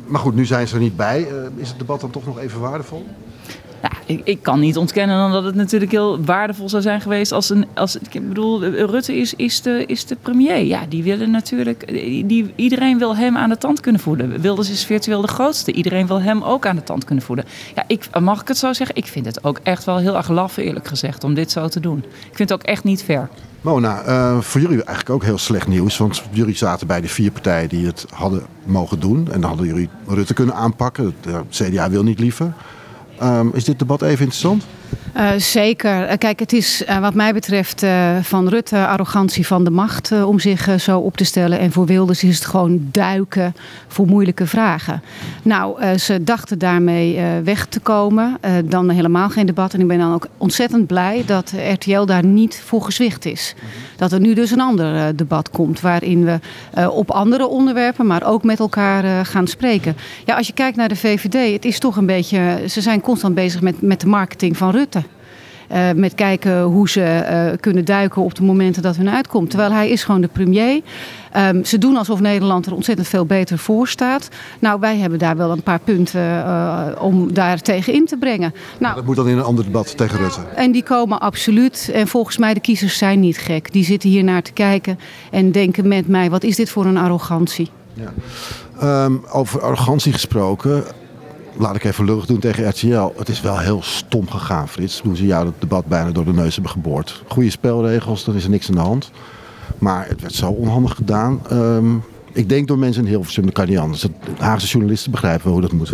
Maar 0.07 0.21
goed, 0.21 0.35
nu 0.35 0.45
zijn 0.45 0.67
ze 0.67 0.75
er 0.75 0.81
niet 0.81 0.95
bij. 0.95 1.27
Eh, 1.27 1.35
is 1.55 1.69
het 1.69 1.79
debat 1.79 2.01
dan 2.01 2.09
toch 2.09 2.25
nog 2.25 2.39
even 2.39 2.59
waardevol? 2.59 3.05
Ja, 3.81 3.89
ik, 4.05 4.21
ik 4.23 4.41
kan 4.41 4.59
niet 4.59 4.77
ontkennen 4.77 5.31
dat 5.31 5.43
het 5.43 5.55
natuurlijk 5.55 5.91
heel 5.91 6.23
waardevol 6.23 6.69
zou 6.69 6.81
zijn 6.81 7.01
geweest 7.01 7.31
als 7.31 7.49
een. 7.49 7.65
Als, 7.73 7.97
ik 7.97 8.27
bedoel, 8.27 8.65
Rutte 8.65 9.15
is, 9.15 9.33
is, 9.33 9.61
de, 9.61 9.85
is 9.85 10.05
de 10.05 10.15
premier. 10.21 10.63
Ja, 10.63 10.85
die 10.89 11.03
willen 11.03 11.31
natuurlijk. 11.31 11.87
Die, 12.27 12.53
iedereen 12.55 12.97
wil 12.97 13.15
hem 13.15 13.37
aan 13.37 13.49
de 13.49 13.57
tand 13.57 13.79
kunnen 13.79 14.01
voeden. 14.01 14.41
Wilders 14.41 14.69
is 14.69 14.85
virtueel 14.85 15.21
de 15.21 15.27
grootste. 15.27 15.71
Iedereen 15.71 16.07
wil 16.07 16.21
hem 16.21 16.43
ook 16.43 16.65
aan 16.65 16.75
de 16.75 16.83
tand 16.83 17.03
kunnen 17.03 17.23
voeden. 17.23 17.45
Ja, 17.75 17.83
ik, 17.87 18.19
mag 18.19 18.41
ik 18.41 18.47
het 18.47 18.57
zo 18.57 18.73
zeggen? 18.73 18.95
Ik 18.95 19.05
vind 19.05 19.25
het 19.25 19.43
ook 19.43 19.59
echt 19.63 19.83
wel 19.83 19.97
heel 19.97 20.15
erg 20.15 20.29
laf, 20.29 20.57
eerlijk 20.57 20.87
gezegd, 20.87 21.23
om 21.23 21.33
dit 21.33 21.51
zo 21.51 21.67
te 21.67 21.79
doen. 21.79 21.97
Ik 21.97 22.35
vind 22.35 22.49
het 22.49 22.53
ook 22.53 22.65
echt 22.65 22.83
niet 22.83 23.03
fair. 23.03 23.29
Mona, 23.67 24.01
eh, 24.01 24.39
voor 24.39 24.61
jullie 24.61 24.83
eigenlijk 24.83 25.09
ook 25.09 25.23
heel 25.23 25.37
slecht 25.37 25.67
nieuws. 25.67 25.97
Want 25.97 26.23
jullie 26.31 26.55
zaten 26.55 26.87
bij 26.87 27.01
de 27.01 27.07
vier 27.07 27.31
partijen 27.31 27.69
die 27.69 27.85
het 27.85 28.05
hadden 28.13 28.45
mogen 28.63 28.99
doen. 28.99 29.17
En 29.31 29.41
dan 29.41 29.49
hadden 29.49 29.67
jullie 29.67 29.89
Rutte 30.07 30.33
kunnen 30.33 30.55
aanpakken. 30.55 31.15
Het 31.25 31.45
CDA 31.49 31.89
wil 31.89 32.03
niet 32.03 32.19
liever. 32.19 32.53
Ehm, 33.19 33.47
is 33.53 33.63
dit 33.63 33.79
debat 33.79 34.01
even 34.01 34.19
interessant? 34.19 34.65
Eh, 35.17 35.29
zeker. 35.37 36.03
Eh, 36.03 36.17
kijk, 36.17 36.39
het 36.39 36.53
is 36.53 36.83
eh, 36.83 36.99
wat 36.99 37.13
mij 37.13 37.33
betreft 37.33 37.85
van 38.21 38.47
Rutte 38.47 38.87
arrogantie 38.87 39.47
van 39.47 39.63
de 39.63 39.69
macht 39.69 40.23
om 40.23 40.39
zich 40.39 40.81
zo 40.81 40.99
op 40.99 41.17
te 41.17 41.23
stellen. 41.23 41.59
En 41.59 41.71
voor 41.71 41.85
Wilders 41.85 42.23
is 42.23 42.35
het 42.35 42.45
gewoon 42.45 42.87
duiken 42.91 43.55
voor 43.87 44.07
moeilijke 44.07 44.47
vragen. 44.47 45.01
Nou, 45.43 45.97
ze 45.97 46.23
dachten 46.23 46.59
daarmee 46.59 47.19
weg 47.43 47.65
te 47.65 47.79
komen. 47.79 48.37
Dan 48.65 48.89
helemaal 48.89 49.29
geen 49.29 49.45
debat. 49.45 49.73
En 49.73 49.79
ik 49.79 49.87
ben 49.87 49.99
dan 49.99 50.13
ook 50.13 50.27
ontzettend 50.37 50.87
blij 50.87 51.23
dat 51.25 51.53
RTL 51.73 52.05
daar 52.05 52.25
niet 52.25 52.61
voor 52.65 52.81
gezwicht 52.81 53.25
is. 53.25 53.55
Dat 53.97 54.11
er 54.11 54.19
nu 54.19 54.33
dus 54.33 54.51
een 54.51 54.61
ander 54.61 54.95
eh, 54.95 55.03
debat 55.15 55.49
komt 55.49 55.81
waarin 55.81 56.25
we 56.25 56.39
eh, 56.73 56.95
op 56.97 57.11
andere 57.11 57.47
onderwerpen, 57.47 58.05
maar 58.05 58.25
ook 58.25 58.43
met 58.43 58.59
elkaar 58.59 59.03
eh, 59.03 59.19
gaan 59.23 59.47
spreken. 59.47 59.95
Ja, 60.25 60.35
als 60.35 60.47
je 60.47 60.53
kijkt 60.53 60.77
naar 60.77 60.87
de 60.87 60.95
VVD, 60.95 61.53
het 61.53 61.65
is 61.65 61.79
toch 61.79 61.95
een 61.95 62.05
beetje. 62.05 62.63
Ze 62.67 62.81
zijn 62.81 63.01
constant 63.01 63.35
bezig 63.35 63.61
met, 63.61 63.81
met 63.81 64.01
de 64.01 64.07
marketing 64.07 64.57
van 64.57 64.71
Rutte. 64.71 65.03
Eh, 65.67 65.91
met 65.95 66.15
kijken 66.15 66.61
hoe 66.61 66.89
ze 66.89 67.01
eh, 67.03 67.57
kunnen 67.59 67.85
duiken 67.85 68.21
op 68.21 68.35
de 68.35 68.43
momenten 68.43 68.81
dat 68.81 68.95
hun 68.95 69.09
uitkomt. 69.09 69.49
Terwijl 69.49 69.71
hij 69.71 69.89
is 69.89 70.03
gewoon 70.03 70.21
de 70.21 70.27
premier. 70.27 70.81
Ehm, 71.31 71.63
ze 71.63 71.77
doen 71.77 71.97
alsof 71.97 72.19
Nederland 72.19 72.65
er 72.65 72.73
ontzettend 72.73 73.07
veel 73.07 73.25
beter 73.25 73.57
voor 73.57 73.87
staat. 73.87 74.29
Nou, 74.59 74.79
wij 74.79 74.97
hebben 74.97 75.19
daar 75.19 75.37
wel 75.37 75.51
een 75.51 75.63
paar 75.63 75.79
punten 75.79 76.21
eh, 76.21 76.85
om 76.99 77.33
daar 77.33 77.61
tegen 77.61 77.93
in 77.93 78.05
te 78.05 78.17
brengen. 78.17 78.53
Nou, 78.79 78.95
Dat 78.95 79.05
moet 79.05 79.15
dan 79.15 79.27
in 79.27 79.37
een 79.37 79.43
ander 79.43 79.63
debat 79.63 79.97
tegen 79.97 80.17
Rutte. 80.17 80.39
en 80.55 80.71
die 80.71 80.83
komen 80.83 81.19
absoluut. 81.19 81.91
En 81.93 82.07
volgens 82.07 82.37
mij, 82.37 82.53
de 82.53 82.59
kiezers 82.59 82.97
zijn 82.97 83.19
niet 83.19 83.37
gek. 83.37 83.71
Die 83.71 83.83
zitten 83.83 84.09
hier 84.09 84.23
naar 84.23 84.41
te 84.41 84.53
kijken 84.53 84.99
en 85.31 85.51
denken 85.51 85.87
met 85.87 86.07
mij: 86.07 86.29
wat 86.29 86.43
is 86.43 86.55
dit 86.55 86.69
voor 86.69 86.85
een 86.85 86.97
arrogantie? 86.97 87.69
Ehm, 88.79 89.13
over 89.31 89.61
arrogantie 89.61 90.13
gesproken. 90.13 90.83
Laat 91.59 91.75
ik 91.75 91.83
even 91.83 92.05
lullig 92.05 92.25
doen 92.25 92.39
tegen 92.39 92.69
RTL. 92.69 93.11
Het 93.17 93.29
is 93.29 93.41
wel 93.41 93.59
heel 93.59 93.81
stom 93.81 94.29
gegaan, 94.29 94.67
Frits. 94.67 95.01
Toen 95.01 95.15
ze 95.15 95.25
jou 95.25 95.45
het 95.45 95.55
debat 95.59 95.85
bijna 95.85 96.11
door 96.11 96.25
de 96.25 96.33
neus 96.33 96.53
hebben 96.53 96.71
geboord. 96.71 97.23
Goede 97.27 97.49
spelregels, 97.49 98.23
dan 98.23 98.35
is 98.35 98.43
er 98.43 98.49
niks 98.49 98.69
aan 98.69 98.75
de 98.75 98.81
hand. 98.81 99.11
Maar 99.77 100.07
het 100.07 100.21
werd 100.21 100.33
zo 100.33 100.49
onhandig 100.49 100.95
gedaan. 100.95 101.39
Ehm, 101.49 101.95
ik 102.31 102.49
denk 102.49 102.67
door 102.67 102.77
mensen 102.77 103.03
in 103.03 103.09
Hilversum, 103.09 103.43
dat 103.43 103.53
kan 103.53 103.67
niet 103.67 104.09
Haagse 104.37 104.67
journalisten 104.67 105.11
begrijpen 105.11 105.51
hoe 105.51 105.61
dat 105.61 105.71
moet. 105.71 105.93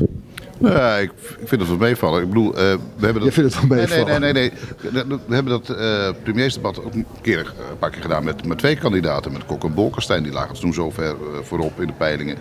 Ja, 0.72 0.98
ik, 0.98 1.12
ik 1.40 1.48
vind 1.48 1.62
het 1.62 1.70
wel 1.70 1.78
meevallen. 1.80 2.22
Ik 2.22 2.28
bedoel, 2.28 2.50
eh, 2.56 2.60
we 2.96 3.06
hebben 3.06 3.14
dat... 3.24 3.24
Je 3.24 3.32
vindt 3.42 3.56
het 3.56 3.68
wel 3.68 3.78
Nee, 3.78 3.88
nee, 3.88 3.98
meevallen? 3.98 4.22
nee, 4.22 4.34
nee, 4.34 4.52
nee. 4.92 5.08
We- 5.28 5.34
hebben 5.36 5.52
dat 5.62 5.70
eh 5.78 6.10
premiersdebat 6.24 6.84
ook 6.84 6.94
een, 6.94 7.06
keer, 7.22 7.40
eh, 7.40 7.70
een 7.70 7.78
paar 7.78 7.90
keer 7.90 8.02
gedaan 8.02 8.24
met, 8.24 8.46
met 8.48 8.58
twee 8.58 8.76
kandidaten. 8.76 9.32
Met 9.32 9.46
Kok 9.46 9.64
en 9.64 9.74
Bolkestein, 9.74 10.24
die 10.24 10.32
lagen 10.32 10.60
toen 10.60 10.74
zo 10.74 10.90
ver 10.92 11.16
voorop 11.42 11.80
in 11.82 11.88
de 11.88 11.94
peilingen. 11.94 12.38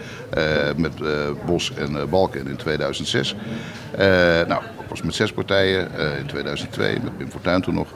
met 0.76 0.92
Bos 1.46 1.72
en 1.74 2.08
Balken 2.10 2.46
in 2.46 2.56
2006. 2.56 3.34
Eh, 3.96 4.06
nou, 4.48 4.62
ik 4.62 4.88
was 4.88 5.02
met 5.02 5.14
zes 5.14 5.32
partijen 5.32 5.88
in 6.18 6.26
2002, 6.26 6.98
met 7.02 7.16
Pim 7.16 7.30
Fortuyn 7.30 7.62
toen 7.62 7.74
nog. 7.74 7.88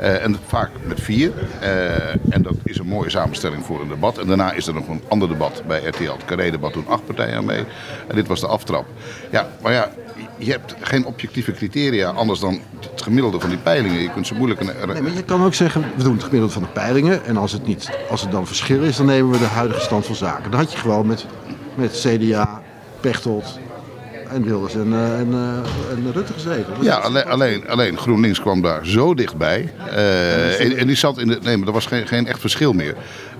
Eh, 0.00 0.24
en 0.24 0.36
vaak 0.46 0.70
met 0.86 1.00
vier. 1.00 1.32
Eh, 1.60 2.34
en 2.34 2.42
dat 2.42 2.54
is 2.64 2.78
een 2.78 2.86
mooie 2.86 3.10
samenstelling 3.10 3.64
voor 3.64 3.80
een 3.80 3.88
debat. 3.88 4.18
En 4.18 4.26
daarna 4.26 4.52
is 4.52 4.66
er 4.66 4.74
nog 4.74 4.88
een 4.88 5.02
ander 5.08 5.28
debat 5.28 5.62
bij 5.66 5.84
RTL. 5.84 6.12
Het 6.12 6.24
Carré-debat 6.24 6.72
doen 6.72 6.86
acht 6.86 7.06
partijen 7.06 7.36
aan 7.36 7.44
mee. 7.44 7.64
En 8.08 8.14
dit 8.14 8.26
was 8.26 8.40
de 8.40 8.46
aftrap. 8.46 8.86
Ja, 9.30 9.48
maar 9.62 9.72
ja, 9.72 9.90
je 10.36 10.50
hebt 10.50 10.74
geen 10.80 11.04
objectieve 11.04 11.52
criteria 11.52 12.10
anders 12.10 12.40
dan 12.40 12.60
het 12.90 13.02
gemiddelde 13.02 13.40
van 13.40 13.48
die 13.48 13.58
peilingen. 13.58 14.00
Je 14.00 14.12
kunt 14.12 14.26
ze 14.26 14.34
moeilijk... 14.34 14.60
Een, 14.60 14.70
Nee, 14.92 15.02
maar 15.02 15.12
je 15.12 15.24
kan 15.24 15.44
ook 15.44 15.54
zeggen, 15.54 15.84
we 15.96 16.02
doen 16.02 16.14
het 16.14 16.24
gemiddelde 16.24 16.54
van 16.54 16.62
de 16.62 16.68
peilingen. 16.68 17.24
En 17.24 17.36
als 17.36 17.52
het, 17.52 17.66
niet, 17.66 17.90
als 18.10 18.20
het 18.20 18.30
dan 18.30 18.46
verschil 18.46 18.82
is, 18.82 18.96
dan 18.96 19.06
nemen 19.06 19.30
we 19.30 19.38
de 19.38 19.44
huidige 19.44 19.80
stand 19.80 20.06
van 20.06 20.14
zaken. 20.14 20.50
Dan 20.50 20.60
had 20.60 20.72
je 20.72 20.78
gewoon 20.78 21.06
met, 21.06 21.26
met 21.74 22.06
CDA, 22.06 22.62
Pechtold 23.00 23.58
en 24.32 24.42
Wilders 24.42 24.74
en, 24.74 24.92
eh, 24.92 25.18
en, 25.18 25.32
eh, 25.32 25.96
en 25.96 26.12
Rutte 26.12 26.32
gezeten. 26.32 26.72
Ja, 26.80 26.96
alleen, 26.96 27.24
alleen, 27.24 27.68
alleen 27.68 27.98
GroenLinks 27.98 28.40
kwam 28.40 28.62
daar 28.62 28.86
zo 28.86 29.14
dichtbij. 29.14 29.72
Eh, 29.90 30.60
en, 30.60 30.76
en 30.76 30.86
die 30.86 30.96
zat 30.96 31.18
in 31.18 31.28
de. 31.28 31.38
Nee, 31.42 31.56
maar 31.56 31.66
er 31.66 31.72
was 31.72 31.86
geen, 31.86 32.06
geen 32.06 32.26
echt 32.26 32.40
verschil 32.40 32.72
meer. 32.72 32.94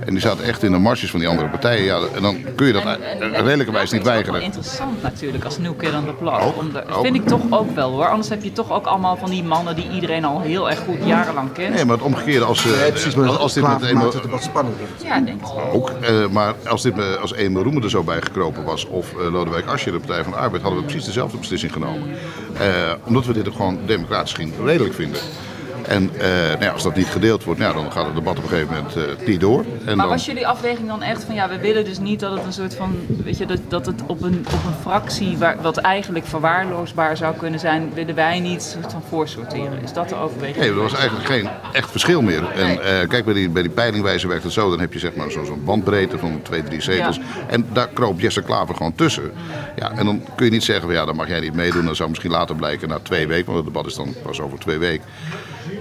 En 0.06 0.12
die 0.12 0.20
zaten 0.20 0.44
echt 0.44 0.62
in 0.62 0.72
de 0.72 0.78
marges 0.78 1.10
van 1.10 1.20
die 1.20 1.28
andere 1.28 1.48
partijen. 1.48 1.84
Ja, 1.84 2.00
en 2.14 2.22
dan 2.22 2.36
kun 2.56 2.66
je 2.66 2.72
dat 2.72 2.82
redelijkerwijs 3.20 3.90
niet 3.90 3.90
Het 3.90 3.92
is 3.92 3.96
ook 3.98 4.02
wel 4.02 4.12
weigeren. 4.12 4.42
interessant 4.42 5.02
natuurlijk 5.02 5.44
als 5.44 5.58
New 5.58 5.72
Kid 5.76 5.94
on 5.94 6.04
the 6.04 6.12
Block. 6.12 6.40
Ook, 6.40 6.56
Om 6.58 6.72
de- 6.72 6.84
ook. 6.92 7.02
vind 7.04 7.16
ik 7.16 7.26
toch 7.26 7.40
ook 7.50 7.74
wel 7.74 7.90
hoor. 7.90 8.08
Anders 8.08 8.28
heb 8.28 8.42
je 8.42 8.52
toch 8.52 8.72
ook 8.72 8.86
allemaal 8.86 9.16
van 9.16 9.30
die 9.30 9.42
mannen 9.44 9.74
die 9.76 9.90
iedereen 9.90 10.24
al 10.24 10.40
heel 10.40 10.70
erg 10.70 10.78
goed 10.78 10.96
jarenlang 11.04 11.52
kent. 11.52 11.74
Nee, 11.74 11.84
maar 11.84 11.96
het 11.96 12.04
omgekeerde 12.04 12.44
als, 12.44 12.64
eh, 12.66 12.78
Nee, 12.80 12.90
precies, 12.90 13.14
maar 13.14 13.28
als, 13.28 13.36
als 13.38 13.52
dit 13.52 13.62
met 13.68 13.82
eenmaal, 13.82 14.12
het 14.12 14.22
debat 14.22 14.42
spannender. 14.42 14.80
Ja, 15.04 15.20
denk 15.20 15.40
ik 15.40 15.46
ook, 15.74 15.90
eh, 15.90 16.26
maar 16.30 16.54
als 16.68 16.82
dit 16.82 17.18
als 17.20 17.34
Emil 17.34 17.62
Roemer 17.62 17.82
er 17.84 17.90
zo 17.90 18.02
bij 18.02 18.20
gekropen 18.22 18.64
was 18.64 18.86
of 18.86 19.12
eh, 19.12 19.32
Lodewijk 19.32 19.66
Asscher, 19.66 19.92
de 19.92 19.98
Partij 19.98 20.22
van 20.22 20.32
de 20.32 20.38
Arbeid, 20.38 20.62
hadden 20.62 20.80
we 20.80 20.86
precies 20.86 21.04
dezelfde 21.06 21.38
beslissing 21.38 21.72
genomen. 21.72 22.02
Eh, 22.58 22.66
omdat 23.04 23.24
we 23.26 23.32
dit 23.32 23.48
ook 23.48 23.54
gewoon 23.56 23.78
democratisch 23.86 24.32
ging 24.32 24.52
redelijk 24.64 24.94
vinden. 24.94 25.20
En 25.90 26.10
eh, 26.20 26.28
nou 26.30 26.62
ja, 26.64 26.70
als 26.70 26.82
dat 26.82 26.94
niet 26.96 27.06
gedeeld 27.06 27.44
wordt, 27.44 27.60
nou, 27.60 27.74
dan 27.74 27.92
gaat 27.92 28.04
het 28.06 28.14
debat 28.14 28.36
op 28.38 28.42
een 28.42 28.48
gegeven 28.48 28.74
moment 28.74 28.96
eh, 28.96 29.26
niet 29.26 29.40
door. 29.40 29.60
En 29.60 29.84
Maar 29.84 29.96
dan, 29.96 30.08
was 30.08 30.26
jullie 30.26 30.46
afweging 30.46 30.88
dan 30.88 31.02
echt 31.02 31.24
van 31.24 31.34
ja, 31.34 31.48
we 31.48 31.58
willen 31.58 31.84
dus 31.84 31.98
niet 31.98 32.20
dat 32.20 32.32
het 32.36 32.44
een 32.46 32.52
soort 32.52 32.74
van, 32.74 32.96
weet 33.24 33.38
je, 33.38 33.46
dat, 33.46 33.58
dat 33.68 33.86
het 33.86 34.02
op 34.06 34.22
een, 34.22 34.38
op 34.46 34.64
een 34.66 34.80
fractie 34.80 35.38
waar, 35.38 35.56
wat 35.62 35.76
eigenlijk 35.76 36.26
verwaarloosbaar 36.26 37.16
zou 37.16 37.36
kunnen 37.36 37.60
zijn, 37.60 37.90
willen 37.94 38.14
wij 38.14 38.40
niet 38.40 38.62
soort 38.62 38.92
van 38.92 39.02
voorsorteren? 39.08 39.82
Is 39.82 39.92
dat 39.92 40.08
de 40.08 40.14
overweging? 40.14 40.58
Nee, 40.58 40.68
er 40.68 40.74
was 40.74 40.94
eigenlijk 40.94 41.26
geen 41.26 41.48
echt 41.72 41.90
verschil 41.90 42.22
meer. 42.22 42.50
En 42.50 42.82
eh, 42.82 43.08
kijk, 43.08 43.24
bij 43.24 43.34
die, 43.34 43.48
bij 43.50 43.62
die 43.62 43.70
peilingwijze 43.70 44.28
werkt 44.28 44.44
het 44.44 44.52
zo. 44.52 44.70
Dan 44.70 44.80
heb 44.80 44.92
je 44.92 44.98
zeg 44.98 45.14
maar 45.14 45.30
zo- 45.30 45.44
zo'n 45.44 45.64
bandbreedte 45.64 46.18
van 46.18 46.40
twee, 46.42 46.62
drie 46.62 46.80
zetels. 46.80 47.16
Ja. 47.16 47.22
En 47.48 47.66
daar 47.72 47.88
kroop 47.88 48.20
Jesse 48.20 48.42
Klaver 48.42 48.74
gewoon 48.74 48.94
tussen. 48.94 49.32
Ja, 49.76 49.90
en 49.90 50.04
dan 50.06 50.22
kun 50.36 50.44
je 50.46 50.52
niet 50.52 50.64
zeggen, 50.64 50.84
van, 50.84 50.94
ja, 50.94 51.04
dan 51.04 51.16
mag 51.16 51.28
jij 51.28 51.40
niet 51.40 51.54
meedoen. 51.54 51.84
Dan 51.84 51.96
zou 51.96 52.08
misschien 52.08 52.30
later 52.30 52.56
blijken, 52.56 52.88
na 52.88 52.98
twee 53.02 53.26
weken, 53.26 53.52
want 53.52 53.56
het 53.56 53.66
debat 53.66 53.86
is 53.86 53.94
dan 53.94 54.14
pas 54.22 54.40
over 54.40 54.58
twee 54.58 54.78
weken. 54.78 55.04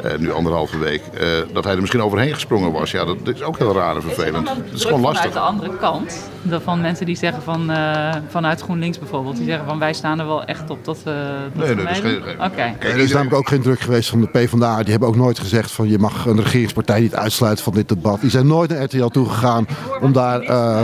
Eh, 0.03 0.17
nu 0.17 0.31
anderhalve 0.31 0.77
week, 0.77 1.01
eh, 1.13 1.27
dat 1.53 1.63
hij 1.63 1.73
er 1.73 1.79
misschien 1.79 2.01
overheen 2.01 2.33
gesprongen 2.33 2.71
was. 2.71 2.91
Ja, 2.91 3.05
dat, 3.05 3.25
dat 3.25 3.35
is 3.35 3.41
ook 3.43 3.57
heel 3.57 3.73
raar 3.73 3.95
en 3.95 4.01
vervelend. 4.01 4.45
Dan 4.45 4.57
Het 4.57 4.73
is 4.73 4.81
gewoon 4.83 4.99
Vanuit 4.99 5.15
lastig. 5.15 5.33
de 5.33 5.39
andere 5.39 5.77
kant, 5.77 6.29
van 6.63 6.81
mensen 6.81 7.05
die 7.05 7.15
zeggen 7.17 7.43
van, 7.43 7.69
eh, 7.71 8.15
vanuit 8.27 8.61
GroenLinks 8.61 8.99
bijvoorbeeld, 8.99 9.35
die 9.37 9.45
zeggen 9.45 9.65
van 9.65 9.79
wij 9.79 9.93
staan 9.93 10.19
er 10.19 10.25
wel 10.27 10.43
echt 10.43 10.69
op 10.69 10.85
dat 10.85 11.03
we 11.03 11.27
dat 11.55 11.65
Nee, 11.65 11.75
nee, 11.75 11.85
dat 11.85 11.93
is 11.95 11.99
geen- 11.99 12.21
Oké. 12.45 12.49
Kijk, 12.55 12.83
Er 12.83 12.97
is 12.97 13.11
namelijk 13.11 13.35
ook 13.35 13.47
geen 13.47 13.61
druk 13.61 13.79
geweest 13.79 14.09
van 14.09 14.21
de 14.21 14.27
PvdA. 14.27 14.77
Die 14.81 14.91
hebben 14.91 15.07
ook 15.09 15.15
nooit 15.15 15.39
gezegd 15.39 15.71
van 15.71 15.89
je 15.89 15.99
mag 15.99 16.25
een 16.25 16.41
regeringspartij 16.43 16.99
niet 16.99 17.15
uitsluiten 17.15 17.63
van 17.63 17.73
dit 17.73 17.89
debat. 17.89 18.21
Die 18.21 18.29
zijn 18.29 18.47
nooit 18.47 18.69
naar 18.69 18.83
RTL 18.83 19.05
toegegaan 19.07 19.67
om 20.01 20.13
daar... 20.13 20.41
eh, 20.41 20.81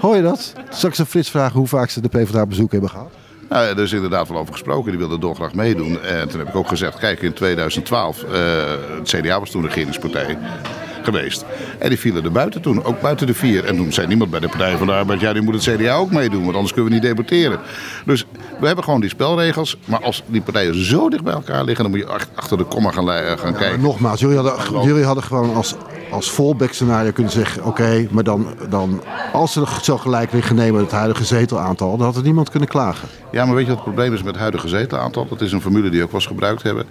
hoor 0.00 0.16
je 0.16 0.22
dat? 0.22 0.52
Straks 0.68 0.98
een 0.98 1.06
Frits 1.06 1.30
vragen 1.30 1.58
hoe 1.58 1.66
vaak 1.68 1.90
ze 1.90 2.00
de 2.00 2.08
PvdA 2.08 2.46
bezoek 2.46 2.72
hebben 2.72 2.90
gehad. 2.90 3.10
Nou, 3.48 3.66
er 3.66 3.78
is 3.78 3.92
inderdaad 3.92 4.28
wel 4.28 4.38
over 4.38 4.52
gesproken. 4.52 4.90
Die 4.90 4.98
wilde 4.98 5.18
dolgraag 5.18 5.54
meedoen. 5.54 6.02
En 6.02 6.28
toen 6.28 6.38
heb 6.38 6.48
ik 6.48 6.56
ook 6.56 6.68
gezegd, 6.68 6.98
kijk, 6.98 7.22
in 7.22 7.32
2012, 7.32 8.22
eh, 8.22 8.30
het 8.98 9.08
CDA 9.08 9.38
was 9.40 9.50
toen 9.50 9.62
regeringspartij 9.64 10.38
geweest. 11.02 11.44
En 11.78 11.88
die 11.88 11.98
vielen 11.98 12.24
er 12.24 12.32
buiten 12.32 12.60
toen, 12.60 12.84
ook 12.84 13.00
buiten 13.00 13.26
de 13.26 13.34
vier. 13.34 13.64
En 13.64 13.76
toen 13.76 13.92
zei 13.92 14.06
niemand 14.06 14.30
bij 14.30 14.40
de 14.40 14.48
Partij 14.48 14.76
van 14.76 14.86
de 14.86 14.92
Arbeid, 14.92 15.20
ja, 15.20 15.32
die 15.32 15.42
moet 15.42 15.54
het 15.64 15.76
CDA 15.76 15.94
ook 15.94 16.10
meedoen, 16.10 16.42
want 16.42 16.54
anders 16.54 16.72
kunnen 16.72 16.90
we 16.92 16.98
niet 16.98 17.06
debatteren. 17.06 17.58
Dus 18.04 18.24
we 18.60 18.66
hebben 18.66 18.84
gewoon 18.84 19.00
die 19.00 19.10
spelregels. 19.10 19.76
Maar 19.84 20.02
als 20.02 20.22
die 20.26 20.40
partijen 20.40 20.84
zo 20.84 21.08
dicht 21.08 21.24
bij 21.24 21.32
elkaar 21.32 21.64
liggen, 21.64 21.84
dan 21.84 21.92
moet 21.92 22.00
je 22.00 22.12
ach- 22.14 22.28
achter 22.34 22.58
de 22.58 22.64
komma 22.64 22.90
gaan, 22.90 23.04
li- 23.04 23.36
gaan 23.38 23.54
kijken. 23.54 23.80
nogmaals, 23.80 24.20
jullie 24.20 24.36
hadden, 24.38 24.82
jullie 24.84 25.04
hadden 25.04 25.24
gewoon 25.24 25.54
als, 25.54 25.74
als 26.10 26.30
fallback 26.30 26.72
scenario 26.72 27.12
kunnen 27.12 27.32
zeggen... 27.32 27.64
oké, 27.64 28.06
maar 28.10 28.24
dan, 28.24 28.46
dan 28.68 29.02
als 29.32 29.52
ze 29.52 29.64
zo 29.82 29.98
gelijk 29.98 30.30
weer 30.30 30.50
nemen 30.54 30.80
het 30.80 30.90
huidige 30.90 31.24
zetelaantal... 31.24 31.96
dan 31.96 32.06
had 32.06 32.16
er 32.16 32.22
niemand 32.22 32.50
kunnen 32.50 32.68
klagen. 32.68 33.08
Ja, 33.30 33.44
maar 33.44 33.54
weet 33.54 33.64
je 33.64 33.70
wat 33.70 33.84
het 33.84 33.94
probleem 33.94 34.12
is 34.12 34.22
met 34.22 34.30
het 34.32 34.40
huidige 34.40 34.68
zetelaantal? 34.68 35.26
Dat 35.28 35.40
is 35.40 35.52
een 35.52 35.60
formule 35.60 35.90
die 35.90 36.02
ook 36.02 36.12
eens 36.12 36.26
gebruikt 36.26 36.62
hebben. 36.62 36.84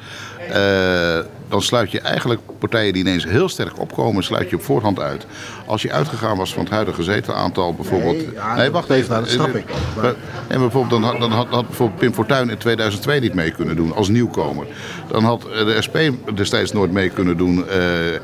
Eh, 0.50 1.26
dan 1.50 1.62
sluit 1.62 1.92
je 1.92 2.00
eigenlijk 2.02 2.42
partijen 2.60 2.94
die 2.94 3.02
ineens 3.04 3.24
heel 3.26 3.50
sterk 3.50 3.80
opkomen, 3.80 4.24
sluit 4.24 4.50
je 4.50 4.56
op 4.56 4.62
voorhand 4.64 5.00
uit. 5.00 5.26
Als 5.66 5.82
je 5.82 5.92
uitgegaan 5.92 6.38
was 6.38 6.54
van 6.54 6.64
het 6.64 6.72
huidige 6.74 7.04
zetelaantal, 7.04 7.74
bijvoorbeeld. 7.74 8.16
Nee, 8.18 8.30
ja, 8.34 8.56
heeft- 8.56 9.10
nou, 9.10 9.22
dat 9.22 9.30
snap 9.32 9.56
ik. 9.56 9.66
Maar, 9.96 10.14
en 10.48 10.60
bijvoorbeeld, 10.60 11.02
dan, 11.02 11.04
had, 11.12 11.20
dan 11.20 11.32
had, 11.32 11.48
had 11.50 11.68
bijvoorbeeld 11.68 12.00
Pim 12.00 12.14
Fortuyn 12.14 12.50
in 12.50 12.58
2002 12.58 13.20
niet 13.20 13.34
mee 13.34 13.52
kunnen 13.52 13.76
doen 13.76 13.94
als 13.96 14.10
nieuwkomer. 14.10 14.66
Dan 15.08 15.24
had 15.24 15.46
eh, 15.50 15.66
de 15.66 15.82
SP 15.86 15.98
destijds 16.36 16.72
nooit 16.72 16.92
mee 16.92 17.10
kunnen 17.10 17.38
doen, 17.38 17.68
eh, 17.70 17.78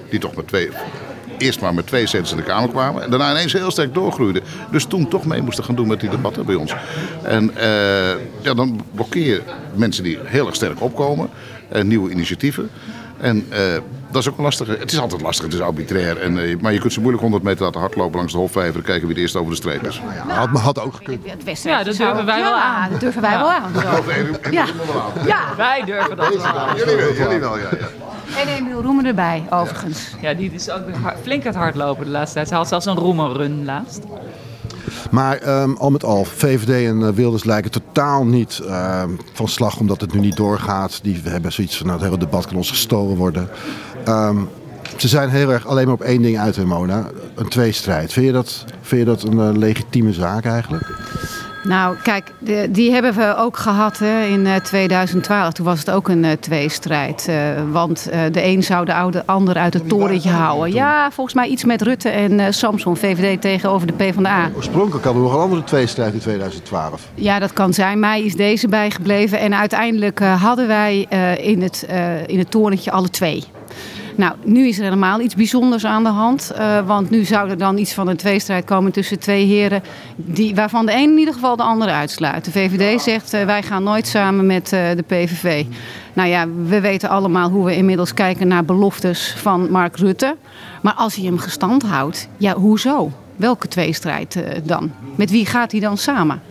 die 0.09 0.19
toch 0.19 0.35
met 0.35 0.47
twee. 0.47 0.69
Eerst 1.37 1.61
maar 1.61 1.73
met 1.73 1.87
twee 1.87 2.07
zetels 2.07 2.31
in 2.31 2.37
de 2.37 2.43
Kamer 2.43 2.69
kwamen. 2.69 3.03
En 3.03 3.09
daarna 3.09 3.31
ineens 3.31 3.53
heel 3.53 3.71
sterk 3.71 3.93
doorgroeiden. 3.93 4.43
Dus 4.71 4.85
toen 4.85 5.07
toch 5.07 5.25
mee 5.25 5.41
moesten 5.41 5.63
gaan 5.63 5.75
doen 5.75 5.87
met 5.87 5.99
die 5.99 6.09
debatten 6.09 6.45
bij 6.45 6.55
ons. 6.55 6.73
En 7.23 7.55
eh, 7.57 7.65
ja, 8.41 8.53
dan 8.55 8.81
blokkeer 8.95 9.25
je 9.25 9.41
mensen 9.75 10.03
die 10.03 10.19
heel 10.23 10.45
erg 10.45 10.55
sterk 10.55 10.81
opkomen. 10.81 11.29
eh, 11.69 11.83
nieuwe 11.83 12.11
initiatieven. 12.11 12.69
En 13.23 13.45
eh, 13.49 13.59
dat 14.11 14.21
is 14.21 14.29
ook 14.29 14.37
een 14.37 14.43
lastige. 14.43 14.71
Het 14.79 14.91
is 14.91 14.99
altijd 14.99 15.21
lastig, 15.21 15.45
het 15.45 15.53
is 15.53 15.59
arbitrair. 15.59 16.17
En, 16.17 16.37
eh, 16.37 16.59
maar 16.59 16.73
je 16.73 16.79
kunt 16.79 16.93
ze 16.93 16.99
moeilijk 16.99 17.23
100 17.23 17.43
meter 17.43 17.63
laten 17.63 17.79
hardlopen 17.79 18.17
langs 18.17 18.33
de 18.33 18.37
Hofvijver. 18.37 18.75
en 18.75 18.85
Kijken 18.85 19.07
wie 19.07 19.15
het 19.15 19.23
eerst 19.23 19.35
over 19.35 19.49
de 19.49 19.57
streep 19.57 19.83
is. 19.83 20.01
Ja, 20.27 20.33
had, 20.33 20.49
had 20.49 20.79
ook 20.79 20.93
gekund. 20.93 21.29
Het 21.29 21.43
Westen. 21.43 21.71
Ja, 21.71 21.83
dat 21.83 21.97
durven 21.97 22.25
wij 22.25 22.41
wel 22.41 22.53
aan. 22.53 22.83
Ja, 22.83 22.89
dat 22.89 22.99
durven 22.99 23.21
wij 23.21 23.37
wel 23.37 23.51
aan. 23.51 23.71
Ja. 24.51 24.65
ja. 25.25 25.55
Wij 25.57 25.83
durven 25.85 26.17
dat 26.17 26.41
wel. 26.41 26.75
Jullie 26.75 26.95
wel, 26.95 27.13
jullie 27.13 27.39
wel, 27.39 27.57
ja. 27.57 27.69
ja. 27.79 27.87
En 28.41 28.47
Emiel 28.47 28.81
Roemen 28.81 29.05
erbij, 29.05 29.43
overigens. 29.49 30.15
Ja, 30.21 30.33
die 30.33 30.51
is 30.51 30.69
ook 30.69 30.83
flink 31.21 31.41
aan 31.41 31.47
het 31.47 31.55
hardlopen 31.55 32.05
de 32.05 32.11
laatste 32.11 32.33
tijd. 32.33 32.47
Ze 32.47 32.55
had 32.55 32.67
zelfs 32.67 32.85
een 32.85 32.95
roemerrun 32.95 33.65
laatst. 33.65 34.01
Maar 35.11 35.37
ehm, 35.37 35.73
al 35.73 35.91
met 35.91 36.03
al, 36.03 36.23
VVD 36.25 36.87
en 36.87 37.03
eh, 37.03 37.09
Wilders 37.13 37.43
lijken 37.43 37.71
totaal 37.71 38.25
niet 38.25 38.61
ehm, 38.67 39.09
van 39.33 39.47
slag 39.47 39.79
omdat 39.79 40.01
het 40.01 40.13
nu 40.13 40.19
niet 40.19 40.35
doorgaat. 40.35 40.99
Die 41.03 41.21
hebben 41.23 41.51
zoiets 41.51 41.77
van, 41.77 41.85
nou, 41.85 41.99
het 41.99 42.07
hele 42.07 42.19
debat 42.19 42.45
kan 42.45 42.55
ons 42.55 42.69
gestolen 42.69 43.17
worden. 43.17 43.49
Ehm, 44.05 44.37
ze 44.97 45.07
zijn 45.07 45.29
heel 45.29 45.51
erg 45.51 45.67
alleen 45.67 45.85
maar 45.85 45.93
op 45.93 46.01
één 46.01 46.21
ding 46.21 46.39
uit, 46.39 46.65
Mona. 46.65 47.09
Een 47.35 47.47
tweestrijd. 47.47 48.13
Vind 48.13 48.25
je 48.25 48.31
dat, 48.31 48.65
vind 48.81 49.01
je 49.01 49.07
dat 49.07 49.23
een 49.23 49.39
eh, 49.39 49.57
legitieme 49.57 50.13
zaak 50.13 50.45
eigenlijk? 50.45 50.87
Nou, 51.63 51.95
kijk, 52.03 52.31
de- 52.39 52.67
die 52.69 52.91
hebben 52.91 53.13
we 53.13 53.35
ook 53.37 53.57
gehad 53.57 53.97
hè, 53.99 54.23
in 54.23 54.45
eh, 54.47 54.55
2012. 54.55 55.53
Toen 55.53 55.65
was 55.65 55.79
het 55.79 55.89
ook 55.91 56.07
een 56.07 56.25
eh, 56.25 56.31
tweestrijd. 56.31 57.27
eh, 57.27 57.35
want 57.71 58.09
eh, 58.09 58.19
de 58.31 58.43
een 58.45 58.63
zou 58.63 58.85
de 58.85 58.93
oude 58.93 59.23
ander 59.25 59.55
uit 59.57 59.73
het 59.73 59.89
torentje 59.89 60.29
houden. 60.29 60.73
Ja, 60.73 61.11
volgens 61.11 61.35
mij 61.35 61.47
iets 61.47 61.63
met 61.63 61.81
Rutte 61.81 62.09
en 62.09 62.39
eh, 62.39 62.45
Samson, 62.49 62.97
VVD 62.97 63.41
tegenover 63.41 63.87
de 63.87 63.93
PvdA. 63.93 64.49
Oorspronkelijk 64.55 65.03
hadden 65.05 65.23
we 65.23 65.27
nog 65.29 65.37
een 65.37 65.43
andere 65.43 65.63
tweestrijd 65.63 66.13
in 66.13 66.19
2012. 66.19 67.01
Ja, 67.15 67.39
dat 67.39 67.53
kan 67.53 67.73
zijn. 67.73 67.99
Mij 67.99 68.23
is 68.23 68.35
deze 68.35 68.67
bijgebleven. 68.67 69.39
En 69.39 69.55
uiteindelijk 69.55 70.19
eh, 70.19 70.43
hadden 70.43 70.67
wij 70.67 71.05
eh, 71.09 71.37
in, 71.47 71.61
het, 71.61 71.85
eh, 71.89 72.27
in 72.27 72.39
het 72.39 72.51
torentje 72.51 72.91
alle 72.91 73.09
twee. 73.09 73.43
Nou, 74.15 74.35
nu 74.43 74.67
is 74.67 74.77
er 74.77 74.83
helemaal 74.83 75.19
iets 75.19 75.35
bijzonders 75.35 75.85
aan 75.85 76.03
de 76.03 76.09
hand. 76.09 76.51
eh, 76.51 76.85
want 76.85 77.09
nu 77.09 77.23
zou 77.23 77.49
er 77.49 77.57
dan 77.57 77.77
iets 77.77 77.93
van 77.93 78.07
een 78.07 78.17
tweestrijd 78.17 78.65
komen 78.65 78.91
tussen 78.91 79.19
twee 79.19 79.45
heren. 79.45 79.83
Die, 80.15 80.55
waarvan 80.55 80.85
de 80.85 80.91
een 80.91 81.11
in 81.11 81.17
ieder 81.17 81.33
geval 81.33 81.55
de 81.55 81.63
andere 81.63 81.91
uitsluit. 81.91 82.45
De 82.45 82.51
VVD 82.51 83.01
zegt 83.01 83.33
eh, 83.33 83.45
wij 83.45 83.63
gaan 83.63 83.83
nooit 83.83 84.07
samen 84.07 84.45
met 84.45 84.73
eh, 84.73 84.89
de 84.95 85.03
PVV. 85.07 85.65
Nou 86.13 86.29
ja, 86.29 86.47
we 86.65 86.79
weten 86.79 87.09
allemaal 87.09 87.49
hoe 87.49 87.65
we 87.65 87.75
inmiddels 87.75 88.13
kijken 88.13 88.47
naar 88.47 88.65
beloftes 88.65 89.33
van 89.37 89.71
Mark 89.71 89.97
Rutte. 89.97 90.35
Maar 90.81 90.93
als 90.93 91.15
hij 91.15 91.25
hem 91.25 91.37
gestand 91.37 91.83
houdt, 91.83 92.27
ja, 92.37 92.53
hoezo? 92.53 93.11
Welke 93.35 93.67
tweestrijd 93.67 94.43
dan? 94.63 94.91
Met 95.15 95.31
wie 95.31 95.45
gaat 95.45 95.71
hij 95.71 95.79
dan 95.79 95.97
samen? 95.97 96.41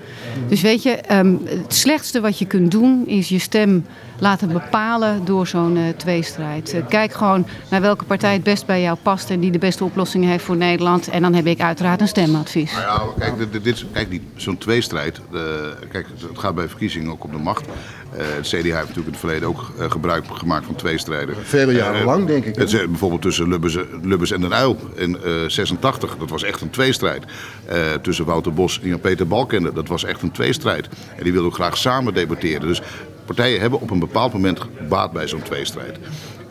Dus 0.48 0.60
weet 0.60 0.82
je, 0.82 0.90
ehm, 0.90 1.34
het 1.44 1.74
slechtste 1.74 2.20
wat 2.20 2.38
je 2.38 2.46
kunt 2.46 2.70
doen 2.70 3.06
is 3.06 3.28
je 3.28 3.38
stem 3.38 3.84
laten 4.22 4.48
bepalen 4.48 5.24
door 5.24 5.46
zo'n 5.46 5.76
eh, 5.76 5.82
tweestrijd. 5.96 6.72
Eh, 6.74 6.80
kijk 6.88 7.12
gewoon 7.14 7.46
naar 7.70 7.80
welke 7.80 8.04
partij 8.04 8.32
het 8.32 8.42
best 8.42 8.66
bij 8.66 8.82
jou 8.82 8.96
past 9.02 9.30
en 9.30 9.40
die 9.40 9.50
de 9.50 9.58
beste 9.58 9.84
oplossing 9.84 10.24
heeft 10.24 10.44
voor 10.44 10.56
Nederland. 10.56 11.08
En 11.08 11.22
dan 11.22 11.34
heb 11.34 11.46
ik 11.46 11.60
uiteraard 11.60 12.00
een 12.00 12.08
stemadvies. 12.08 12.72
Nou 12.72 12.84
ja, 12.84 13.02
kijk, 13.18 13.52
dit, 13.52 13.64
dit- 13.64 13.84
kijk 13.92 14.10
die- 14.10 14.22
zo'n 14.36 14.58
tweestrijd. 14.58 15.20
eh, 15.32 15.40
kijk, 15.90 16.06
het 16.28 16.38
gaat 16.38 16.54
bij 16.54 16.68
verkiezingen 16.68 17.10
ook 17.10 17.24
om 17.24 17.30
de 17.32 17.38
macht. 17.38 17.66
Eh, 17.66 18.24
het 18.36 18.46
CDA 18.46 18.56
heeft 18.56 18.72
natuurlijk 18.74 18.96
in 18.96 19.12
het 19.12 19.18
verleden 19.18 19.48
ook 19.48 19.70
gebruik 19.78 20.24
gemaakt 20.32 20.66
van 20.66 20.74
tweestrijden. 20.74 21.34
Vele 21.42 21.72
jaren 21.72 22.04
lang, 22.04 22.26
denk 22.26 22.44
ik? 22.44 22.56
Het, 22.56 22.70
bijvoorbeeld 22.70 23.22
tussen 23.22 23.48
Lubbers, 23.48 23.78
Lubbers 24.02 24.30
en 24.30 24.40
Den 24.40 24.52
Uyl 24.52 24.76
in 24.94 25.16
eh 25.24 25.32
86. 25.46 26.16
Dat 26.18 26.30
was 26.30 26.42
echt 26.42 26.60
een 26.60 26.70
tweestrijd. 26.70 27.24
Eh, 27.66 27.76
tussen 28.02 28.24
Wouter 28.24 28.52
Bos 28.52 28.80
en 28.82 28.88
Jan-Peter 28.88 29.26
Balkende. 29.26 29.72
Dat 29.72 29.88
was 29.88 30.04
echt 30.04 30.22
een 30.22 30.30
tweestrijd. 30.32 30.88
En 31.16 31.22
die 31.22 31.32
wilden 31.32 31.50
ook 31.50 31.56
graag 31.56 31.76
samen 31.76 32.14
debatteren. 32.14 32.60
Dus 32.68 32.82
partijen 33.24 33.60
hebben 33.60 33.80
op 33.80 33.90
een 33.90 33.98
bepaald 33.98 34.32
moment 34.32 34.60
baat 34.88 35.12
bij 35.12 35.28
zo'n 35.28 35.42
tweestrijd. 35.42 35.98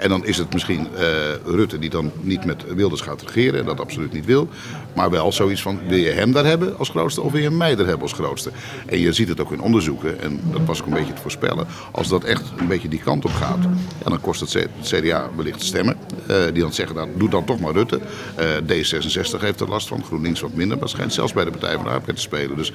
En 0.01 0.09
dan 0.09 0.25
is 0.25 0.37
het 0.37 0.53
misschien 0.53 0.87
eh, 0.95 1.05
Rutte 1.45 1.79
die 1.79 1.89
dan 1.89 2.11
niet 2.21 2.45
met 2.45 2.73
Wilders 2.75 3.01
gaat 3.01 3.21
regeren 3.21 3.59
en 3.59 3.65
dat 3.65 3.79
absoluut 3.79 4.13
niet 4.13 4.25
wil. 4.25 4.47
Maar 4.95 5.09
wel 5.09 5.31
zoiets 5.31 5.61
van, 5.61 5.79
wil 5.87 5.97
je 5.97 6.09
hem 6.09 6.31
daar 6.31 6.45
hebben 6.45 6.77
als 6.77 6.89
grootste 6.89 7.21
of 7.21 7.31
wil 7.31 7.41
je 7.41 7.49
mij 7.49 7.75
daar 7.75 7.85
hebben 7.85 8.01
als 8.01 8.13
grootste? 8.13 8.51
En 8.85 8.99
je 8.99 9.13
ziet 9.13 9.27
het 9.27 9.41
ook 9.41 9.51
in 9.51 9.61
onderzoeken, 9.61 10.21
en 10.21 10.39
dat 10.51 10.61
was 10.65 10.81
ook 10.81 10.87
een 10.87 10.93
beetje 10.93 11.13
te 11.13 11.21
voorspellen. 11.21 11.67
Als 11.91 12.07
dat 12.07 12.23
echt 12.23 12.43
een 12.57 12.67
beetje 12.67 12.87
die 12.87 12.99
kant 12.99 13.25
op 13.25 13.31
gaat, 13.31 13.63
ja, 14.03 14.09
dan 14.09 14.21
kost 14.21 14.39
het 14.39 14.67
CDA 14.81 15.29
wellicht 15.35 15.63
stemmen. 15.63 15.97
eh, 16.27 16.43
die 16.53 16.61
dan 16.61 16.73
zeggen, 16.73 16.95
nou, 16.95 17.09
doe 17.17 17.29
dan 17.29 17.45
toch 17.45 17.59
maar 17.59 17.73
Rutte. 17.73 17.99
Eh, 18.35 18.45
D66 18.47 19.39
heeft 19.39 19.59
er 19.59 19.69
last 19.69 19.87
van, 19.87 20.03
GroenLinks 20.03 20.39
wat 20.39 20.53
minder. 20.53 20.77
Maar 20.77 20.89
schijnt 20.89 21.13
zelfs 21.13 21.33
bij 21.33 21.43
de 21.43 21.51
Partij 21.51 21.75
van 21.75 21.83
de 21.83 21.89
Arbeid 21.89 22.15
te 22.15 22.21
spelen. 22.21 22.57
Dus 22.57 22.73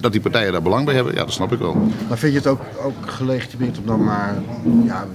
dat 0.00 0.12
die 0.12 0.20
partijen 0.20 0.52
daar 0.52 0.62
belang 0.62 0.84
bij 0.84 0.94
hebben, 0.94 1.14
ja, 1.14 1.24
dat 1.24 1.32
snap 1.32 1.52
ik 1.52 1.58
wel. 1.58 1.74
Maar 2.08 2.18
vind 2.18 2.32
je 2.32 2.38
het 2.38 2.46
ook, 2.46 2.60
ook 2.82 3.10
gelegitimeerd 3.10 3.78
om 3.78 3.86
dan 3.86 4.04
maar... 4.04 4.34
Ja, 4.84 5.06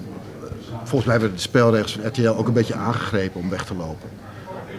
volgens 0.90 1.04
mij 1.12 1.20
hebben 1.20 1.36
de 1.36 1.42
spelregels 1.42 1.92
van 1.92 2.06
RTL 2.08 2.28
ook 2.30 2.48
een 2.48 2.54
beetje 2.54 2.74
aangegrepen 2.76 3.42
om 3.42 3.50
weg 3.50 3.66
te 3.66 3.76
lopen. 3.76 4.10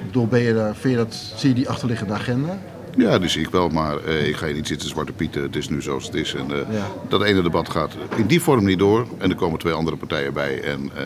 Ik 0.00 0.06
bedoel, 0.06 0.26
ben 0.26 0.40
je 0.40 0.54
daar, 0.54 0.74
vind 0.76 0.92
je 0.94 1.04
dat, 1.04 1.14
zie 1.36 1.48
je 1.48 1.54
die 1.54 1.68
achterliggende 1.68 2.12
agenda? 2.14 2.58
Ja, 2.96 3.18
die 3.18 3.28
zie 3.28 3.42
ik 3.42 3.50
wel, 3.50 3.68
maar 3.68 4.04
eh, 4.04 4.28
ik 4.28 4.36
ga 4.36 4.46
je 4.46 4.54
niet 4.54 4.66
zitten 4.66 4.88
zwarte 4.88 5.12
pieten. 5.12 5.42
Het 5.42 5.56
is 5.56 5.68
nu 5.68 5.82
zoals 5.82 6.04
het 6.06 6.14
is. 6.14 6.34
En 6.34 6.50
eh, 6.50 6.74
Ja. 6.74 6.86
dat 7.08 7.22
ene 7.22 7.42
debat 7.42 7.70
gaat 7.70 7.92
in 8.16 8.26
die 8.26 8.40
vorm 8.40 8.64
niet 8.64 8.78
door. 8.78 9.06
En 9.18 9.30
er 9.30 9.36
komen 9.36 9.58
twee 9.58 9.72
andere 9.72 9.96
partijen 9.96 10.32
bij. 10.32 10.62
En 10.62 10.90
eh, 10.96 11.02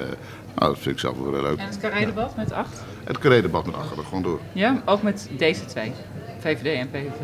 nou, 0.54 0.72
dat 0.72 0.78
vind 0.78 0.94
ik 0.94 0.98
zelf 1.00 1.16
wel 1.18 1.32
heel 1.32 1.42
leuk. 1.42 1.58
En 1.58 1.66
het 1.66 1.78
carré-debat 1.80 2.36
met 2.36 2.52
acht? 2.52 2.82
Het 3.04 3.18
carré-debat 3.18 3.66
met 3.66 3.74
achter 3.74 4.04
gewoon 4.04 4.22
door. 4.22 4.40
Ja, 4.52 4.82
ook 4.84 5.02
met 5.02 5.28
deze 5.38 5.64
twee. 5.64 5.92
VVD 6.38 6.78
en 6.78 6.90
PVV. 6.90 7.20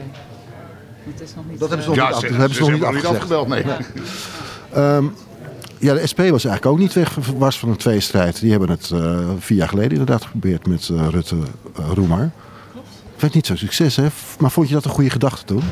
Het 1.04 1.20
is 1.20 1.34
nog 1.34 1.44
niet... 1.48 1.58
Dat 1.60 1.68
hebben 1.68 1.86
ze 1.86 1.92
nog 1.94 1.98
niet 2.04 2.14
af- 2.14 2.20
dat 2.22 2.30
hebben 2.30 2.54
ze 2.54 2.60
nog 2.60 2.70
niet 2.72 2.82
afgezegd. 2.82 3.14
afgebeld, 3.14 3.48
nee. 3.48 3.64
Ja, 5.80 5.94
de 5.94 6.06
SP 6.10 6.18
was 6.18 6.44
eigenlijk 6.44 6.66
ook 6.66 6.78
niet 6.78 6.92
weg 6.92 7.14
was 7.36 7.58
van 7.58 7.68
een 7.68 7.76
tweestrijd. 7.76 8.40
Die 8.40 8.50
hebben 8.50 8.68
het 8.70 8.90
uh, 8.94 9.18
vier 9.38 9.58
jaar 9.58 9.68
geleden 9.68 9.90
inderdaad 9.90 10.24
geprobeerd 10.24 10.66
met 10.66 10.88
uh, 10.88 11.08
Rutte 11.08 11.36
uh, 11.36 11.90
Roemer. 11.94 12.30
Werd 13.18 13.34
niet 13.34 13.46
zo 13.46 13.56
succes, 13.56 13.96
hè? 13.96 14.06
Maar 14.38 14.50
vond 14.50 14.68
je 14.68 14.74
dat 14.74 14.84
een 14.84 14.90
goede 14.90 15.10
gedachte 15.10 15.44
toen? 15.44 15.62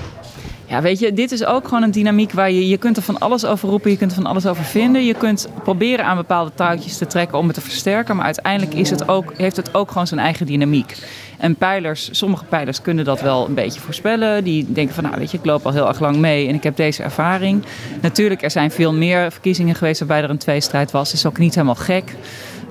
Ja, 0.69 0.83
weet 0.83 0.99
je, 0.99 1.13
dit 1.13 1.33
is 1.33 1.45
ook 1.45 1.65
gewoon 1.65 1.83
een 1.83 1.91
dynamiek 1.91 2.33
waar 2.33 2.51
je, 2.51 2.69
je 2.69 2.77
kunt 2.77 2.97
er 2.97 3.03
van 3.03 3.19
alles 3.19 3.45
over 3.45 3.69
roepen, 3.69 3.91
je 3.91 3.97
kunt 3.97 4.11
er 4.11 4.17
van 4.17 4.27
alles 4.27 4.47
over 4.47 4.65
vinden. 4.65 5.05
Je 5.05 5.15
kunt 5.15 5.49
proberen 5.63 6.05
aan 6.05 6.17
bepaalde 6.17 6.51
touwtjes 6.55 6.97
te 6.99 7.07
trekken 7.07 7.39
om 7.39 7.47
het 7.47 7.55
te 7.55 7.61
versterken, 7.61 8.17
maar 8.17 8.25
uiteindelijk 8.25 8.75
is 8.75 8.91
het 8.91 9.09
ook, 9.09 9.33
heeft 9.37 9.57
het 9.57 9.75
ook 9.75 9.91
gewoon 9.91 10.07
zijn 10.07 10.21
eigen 10.21 10.47
dynamiek. 10.47 10.97
En 11.39 11.55
pijlers, 11.55 12.09
sommige 12.13 12.45
pijlers 12.45 12.83
kunnen 12.83 13.05
dat 13.05 13.21
wel 13.21 13.47
een 13.47 13.55
beetje 13.55 13.81
voorspellen. 13.81 14.45
Die 14.45 14.73
denken 14.73 14.95
van, 14.95 15.05
nou 15.05 15.17
weet 15.17 15.31
je, 15.31 15.39
ik 15.39 15.45
loop 15.45 15.67
al 15.67 15.73
heel 15.73 15.89
erg 15.89 16.01
lang 16.01 16.17
mee 16.17 16.49
en 16.49 16.55
ik 16.55 16.63
heb 16.63 16.77
deze 16.77 17.03
ervaring. 17.03 17.65
Natuurlijk, 18.01 18.43
er 18.43 18.51
zijn 18.51 18.71
veel 18.71 18.93
meer 18.93 19.33
verkiezingen 19.33 19.75
geweest 19.75 19.99
waarbij 19.99 20.23
er 20.23 20.31
een 20.31 20.39
tweestrijd 20.39 20.91
was. 20.91 21.05
Dat 21.05 21.19
is 21.19 21.27
ook 21.27 21.39
niet 21.39 21.55
helemaal 21.55 21.75
gek. 21.75 22.15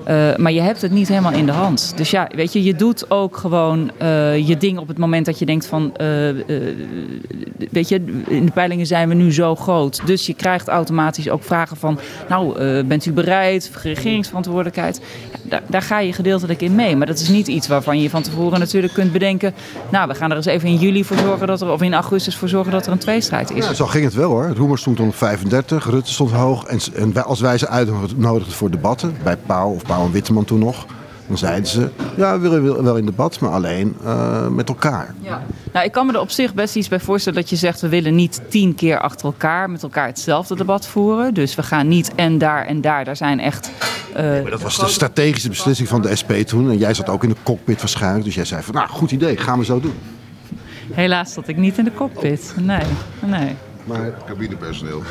Uh, 0.08 0.36
maar 0.36 0.52
je 0.52 0.60
hebt 0.60 0.82
het 0.82 0.90
niet 0.90 1.08
helemaal 1.08 1.32
in 1.32 1.46
de 1.46 1.52
hand. 1.52 1.92
Dus 1.96 2.10
ja, 2.10 2.28
weet 2.34 2.52
je, 2.52 2.62
je 2.62 2.74
doet 2.74 3.10
ook 3.10 3.36
gewoon 3.36 3.90
uh, 4.02 4.48
je 4.48 4.56
ding 4.56 4.78
op 4.78 4.88
het 4.88 4.98
moment 4.98 5.26
dat 5.26 5.38
je 5.38 5.46
denkt 5.46 5.66
van, 5.66 5.92
uh, 6.00 6.06
weet 7.70 7.88
je, 7.88 8.22
in 8.28 8.44
de 8.44 8.52
peilingen 8.52 8.86
zijn 8.86 9.08
we 9.08 9.14
nu 9.14 9.32
zo 9.32 9.56
groot. 9.56 10.06
Dus 10.06 10.26
je 10.26 10.34
krijgt 10.34 10.68
automatisch 10.68 11.28
ook 11.28 11.42
vragen 11.42 11.76
van, 11.76 11.98
nou, 12.28 12.84
bent 12.84 13.06
u 13.06 13.12
bereid? 13.12 13.70
Regeringsverantwoordelijkheid. 13.82 15.00
Daar, 15.48 15.62
daar, 15.66 15.82
ga 15.82 15.98
je 15.98 16.12
gedeeltelijk 16.12 16.60
in 16.60 16.74
mee. 16.74 16.96
Maar 16.96 17.06
dat 17.06 17.18
is 17.18 17.28
niet 17.28 17.48
iets 17.48 17.68
waarvan 17.68 18.00
je 18.00 18.10
van 18.10 18.22
tevoren 18.22 18.58
natuurlijk 18.58 18.92
kunt 18.92 19.12
bedenken, 19.12 19.54
nou, 19.90 20.08
we 20.08 20.14
gaan 20.14 20.30
er 20.30 20.36
eens 20.36 20.46
even 20.46 20.68
in 20.68 20.76
juli 20.76 21.04
voor 21.04 21.16
zorgen 21.16 21.46
dat 21.46 21.60
er, 21.60 21.70
of 21.70 21.82
in 21.82 21.94
augustus 21.94 22.36
voor 22.36 22.48
zorgen 22.48 22.72
dat 22.72 22.86
er 22.86 22.92
een 22.92 22.98
tweestrijd 22.98 23.50
is. 23.50 23.70
Zo 23.76 23.86
ging 23.86 24.04
het 24.04 24.14
wel 24.14 24.30
hoor. 24.30 24.52
Roemer 24.56 24.78
stond 24.78 25.00
op 25.00 25.14
35, 25.14 25.90
Rutte 25.90 26.12
stond 26.12 26.30
hoog. 26.30 26.64
En, 26.64 26.78
en 26.94 27.24
als 27.24 27.40
wij 27.40 27.58
ze 27.58 27.68
uitnodigden 27.68 28.54
voor 28.54 28.70
debatten, 28.70 29.16
bij 29.22 29.36
Pauw 29.36 29.70
of 29.70 29.82
Pauw 29.82 30.04
en 30.04 30.12
Witteman 30.12 30.44
toen 30.44 30.58
nog. 30.58 30.86
Dan 31.28 31.38
zeiden 31.38 31.66
ze, 31.66 31.90
ja, 32.16 32.38
we 32.40 32.48
willen 32.48 32.84
wel 32.84 32.96
in 32.96 33.06
debat, 33.06 33.40
maar 33.40 33.50
alleen 33.50 33.96
uh, 34.04 34.48
met 34.48 34.68
elkaar. 34.68 35.14
Ja. 35.20 35.42
Nou, 35.72 35.84
ik 35.84 35.92
kan 35.92 36.06
me 36.06 36.12
er 36.12 36.20
op 36.20 36.30
zich 36.30 36.54
best 36.54 36.76
iets 36.76 36.88
bij 36.88 37.00
voorstellen 37.00 37.40
dat 37.40 37.50
je 37.50 37.56
zegt... 37.56 37.80
we 37.80 37.88
willen 37.88 38.14
niet 38.14 38.40
tien 38.48 38.74
keer 38.74 39.00
achter 39.00 39.26
elkaar 39.26 39.70
met 39.70 39.82
elkaar 39.82 40.06
hetzelfde 40.06 40.56
debat 40.56 40.86
voeren. 40.86 41.34
Dus 41.34 41.54
we 41.54 41.62
gaan 41.62 41.88
niet 41.88 42.14
en 42.14 42.38
daar 42.38 42.66
en 42.66 42.80
daar. 42.80 43.04
Daar 43.04 43.16
zijn 43.16 43.40
echt... 43.40 43.70
Uh, 44.10 44.22
nee, 44.22 44.42
maar 44.42 44.50
dat 44.50 44.62
was 44.62 44.78
de 44.78 44.86
strategische 44.86 45.48
beslissing 45.48 45.88
van 45.88 46.02
de 46.02 46.16
SP 46.20 46.32
toen. 46.32 46.70
En 46.70 46.78
jij 46.78 46.94
zat 46.94 47.08
ook 47.08 47.22
in 47.22 47.28
de 47.28 47.36
cockpit 47.42 47.80
waarschijnlijk. 47.80 48.24
Dus 48.24 48.34
jij 48.34 48.44
zei 48.44 48.62
van, 48.62 48.74
nou, 48.74 48.88
goed 48.88 49.10
idee, 49.10 49.36
gaan 49.36 49.58
we 49.58 49.64
zo 49.64 49.80
doen. 49.80 49.94
Helaas 50.92 51.32
zat 51.32 51.48
ik 51.48 51.56
niet 51.56 51.78
in 51.78 51.84
de 51.84 51.94
cockpit. 51.94 52.54
Nee, 52.56 52.84
nee. 53.24 53.56
Maar 53.84 54.12
cabinepersoneel. 54.26 55.02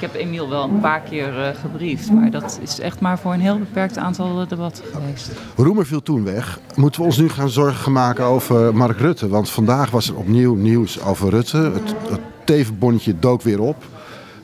Ik 0.00 0.10
heb 0.12 0.20
Emiel 0.20 0.48
wel 0.48 0.62
een 0.62 0.80
paar 0.80 1.00
keer 1.00 1.38
uh, 1.38 1.48
gebriefd, 1.60 2.10
maar 2.12 2.30
dat 2.30 2.58
is 2.62 2.80
echt 2.80 3.00
maar 3.00 3.18
voor 3.18 3.32
een 3.32 3.40
heel 3.40 3.58
beperkt 3.58 3.96
aantal 3.96 4.46
debatten 4.48 4.84
geweest. 4.92 5.30
Roemer 5.56 5.86
viel 5.86 6.02
toen 6.02 6.24
weg. 6.24 6.60
Moeten 6.76 7.00
we 7.00 7.06
ons 7.06 7.16
nu 7.16 7.28
gaan 7.28 7.48
zorgen 7.48 7.92
maken 7.92 8.24
over 8.24 8.74
Mark 8.74 8.98
Rutte? 8.98 9.28
Want 9.28 9.50
vandaag 9.50 9.90
was 9.90 10.08
er 10.08 10.16
opnieuw 10.16 10.54
nieuws 10.54 11.02
over 11.02 11.30
Rutte. 11.30 11.56
Het, 11.56 11.94
het 12.10 12.20
tevenbonnetje 12.44 13.18
dook 13.18 13.42
weer 13.42 13.60
op. 13.60 13.84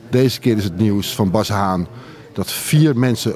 Deze 0.09 0.39
keer 0.39 0.57
is 0.57 0.63
het 0.63 0.77
nieuws 0.77 1.15
van 1.15 1.31
Bas 1.31 1.49
Haan 1.49 1.87
dat 2.33 2.51
vier 2.51 2.97
mensen 2.97 3.35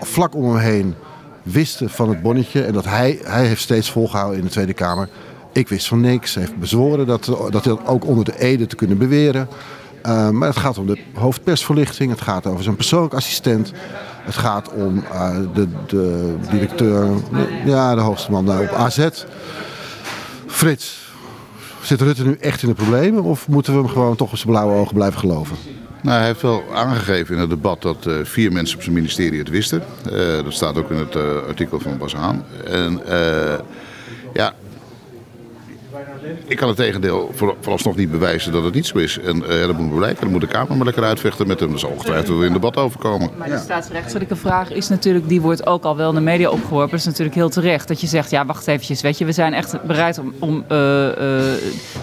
vlak 0.00 0.34
om 0.34 0.44
hem 0.44 0.58
heen 0.58 0.94
wisten 1.42 1.90
van 1.90 2.08
het 2.08 2.22
bonnetje. 2.22 2.62
En 2.62 2.72
dat 2.72 2.84
hij, 2.84 3.18
hij 3.22 3.46
heeft 3.46 3.62
steeds 3.62 3.90
volgehouden 3.90 4.38
in 4.38 4.44
de 4.44 4.50
Tweede 4.50 4.74
Kamer. 4.74 5.08
Ik 5.52 5.68
wist 5.68 5.88
van 5.88 6.00
niks. 6.00 6.34
Hij 6.34 6.42
heeft 6.42 6.58
bezworen 6.58 7.06
dat, 7.06 7.24
dat 7.24 7.64
hij 7.64 7.74
dat 7.74 7.86
ook 7.86 8.06
onder 8.06 8.24
de 8.24 8.38
ede 8.38 8.66
te 8.66 8.76
kunnen 8.76 8.98
beweren. 8.98 9.48
Uh, 10.06 10.30
maar 10.30 10.48
het 10.48 10.56
gaat 10.56 10.78
om 10.78 10.86
de 10.86 10.98
hoofdpersverlichting, 11.14 12.10
het 12.10 12.20
gaat 12.20 12.46
over 12.46 12.62
zijn 12.62 12.76
persoonlijk 12.76 13.14
assistent. 13.14 13.72
Het 14.22 14.34
gaat 14.34 14.72
om 14.72 14.96
uh, 14.96 15.36
de, 15.54 15.68
de, 15.86 16.34
directeur, 16.50 17.08
ja, 17.64 17.94
de 17.94 18.00
hoogste 18.00 18.30
man 18.30 18.46
daar 18.46 18.60
op 18.60 18.70
AZ. 18.70 19.08
Frits, 20.46 21.12
zit 21.82 22.00
Rutte 22.00 22.24
nu 22.24 22.36
echt 22.40 22.62
in 22.62 22.68
de 22.68 22.74
problemen 22.74 23.22
of 23.22 23.48
moeten 23.48 23.72
we 23.72 23.78
hem 23.78 23.88
gewoon 23.88 24.16
toch 24.16 24.30
op 24.30 24.36
zijn 24.36 24.50
blauwe 24.50 24.74
ogen 24.74 24.94
blijven 24.94 25.20
geloven? 25.20 25.56
Nou, 26.02 26.18
hij 26.18 26.26
heeft 26.26 26.42
wel 26.42 26.64
aangegeven 26.74 27.34
in 27.34 27.40
het 27.40 27.50
debat 27.50 27.82
dat 27.82 28.06
uh, 28.06 28.14
vier 28.22 28.52
mensen 28.52 28.76
op 28.76 28.82
zijn 28.82 28.94
ministerie 28.94 29.38
het 29.38 29.48
wisten. 29.48 29.82
dat 30.44 30.52
staat 30.52 30.76
ook 30.76 30.90
in 30.90 30.98
het 30.98 31.16
artikel 31.46 31.80
van 31.80 31.98
Bas 31.98 32.14
Haan. 32.14 32.44
En 32.64 33.00
ja, 34.32 34.54
ik 36.46 36.56
kan 36.56 36.68
het 36.68 36.76
tegendeel 36.76 37.30
vooralsnog 37.60 37.96
niet 37.96 38.10
bewijzen 38.10 38.52
dat 38.52 38.64
het 38.64 38.74
niet 38.74 38.86
zo 38.86 38.98
is. 38.98 39.18
En 39.18 39.36
uh, 39.36 39.66
dat 39.66 39.78
moet 39.78 39.96
blijken. 39.96 40.20
Dan 40.20 40.30
moet 40.30 40.40
de 40.40 40.46
Kamer 40.46 40.76
maar 40.76 40.84
lekker 40.84 41.04
uitvechten 41.04 41.46
met 41.46 41.60
hem. 41.60 41.70
Dat 41.70 41.80
zal 41.80 41.90
ongetwijfeld 41.90 42.42
in 42.42 42.52
debat 42.52 42.76
overkomen. 42.76 43.30
Maar 43.38 43.48
de 43.48 43.58
staatsrechtelijke 43.58 44.36
vraag 44.36 44.70
is 44.70 44.88
natuurlijk, 44.88 45.28
die 45.28 45.40
wordt 45.40 45.66
ook 45.66 45.84
al 45.84 45.96
wel 45.96 46.08
in 46.08 46.14
de 46.14 46.20
media 46.20 46.50
opgeworpen. 46.50 46.90
Dat 46.90 46.98
is 47.00 47.04
natuurlijk 47.04 47.36
heel 47.36 47.48
terecht. 47.48 47.88
Dat 47.88 48.00
je 48.00 48.06
zegt, 48.06 48.30
ja 48.30 48.46
wacht 48.46 48.66
eventjes, 48.66 49.00
weet 49.00 49.18
je, 49.18 49.24
we 49.24 49.32
zijn 49.32 49.54
echt 49.54 49.82
bereid 49.82 50.18
om, 50.18 50.34
om 50.38 50.64
uh, 50.72 51.08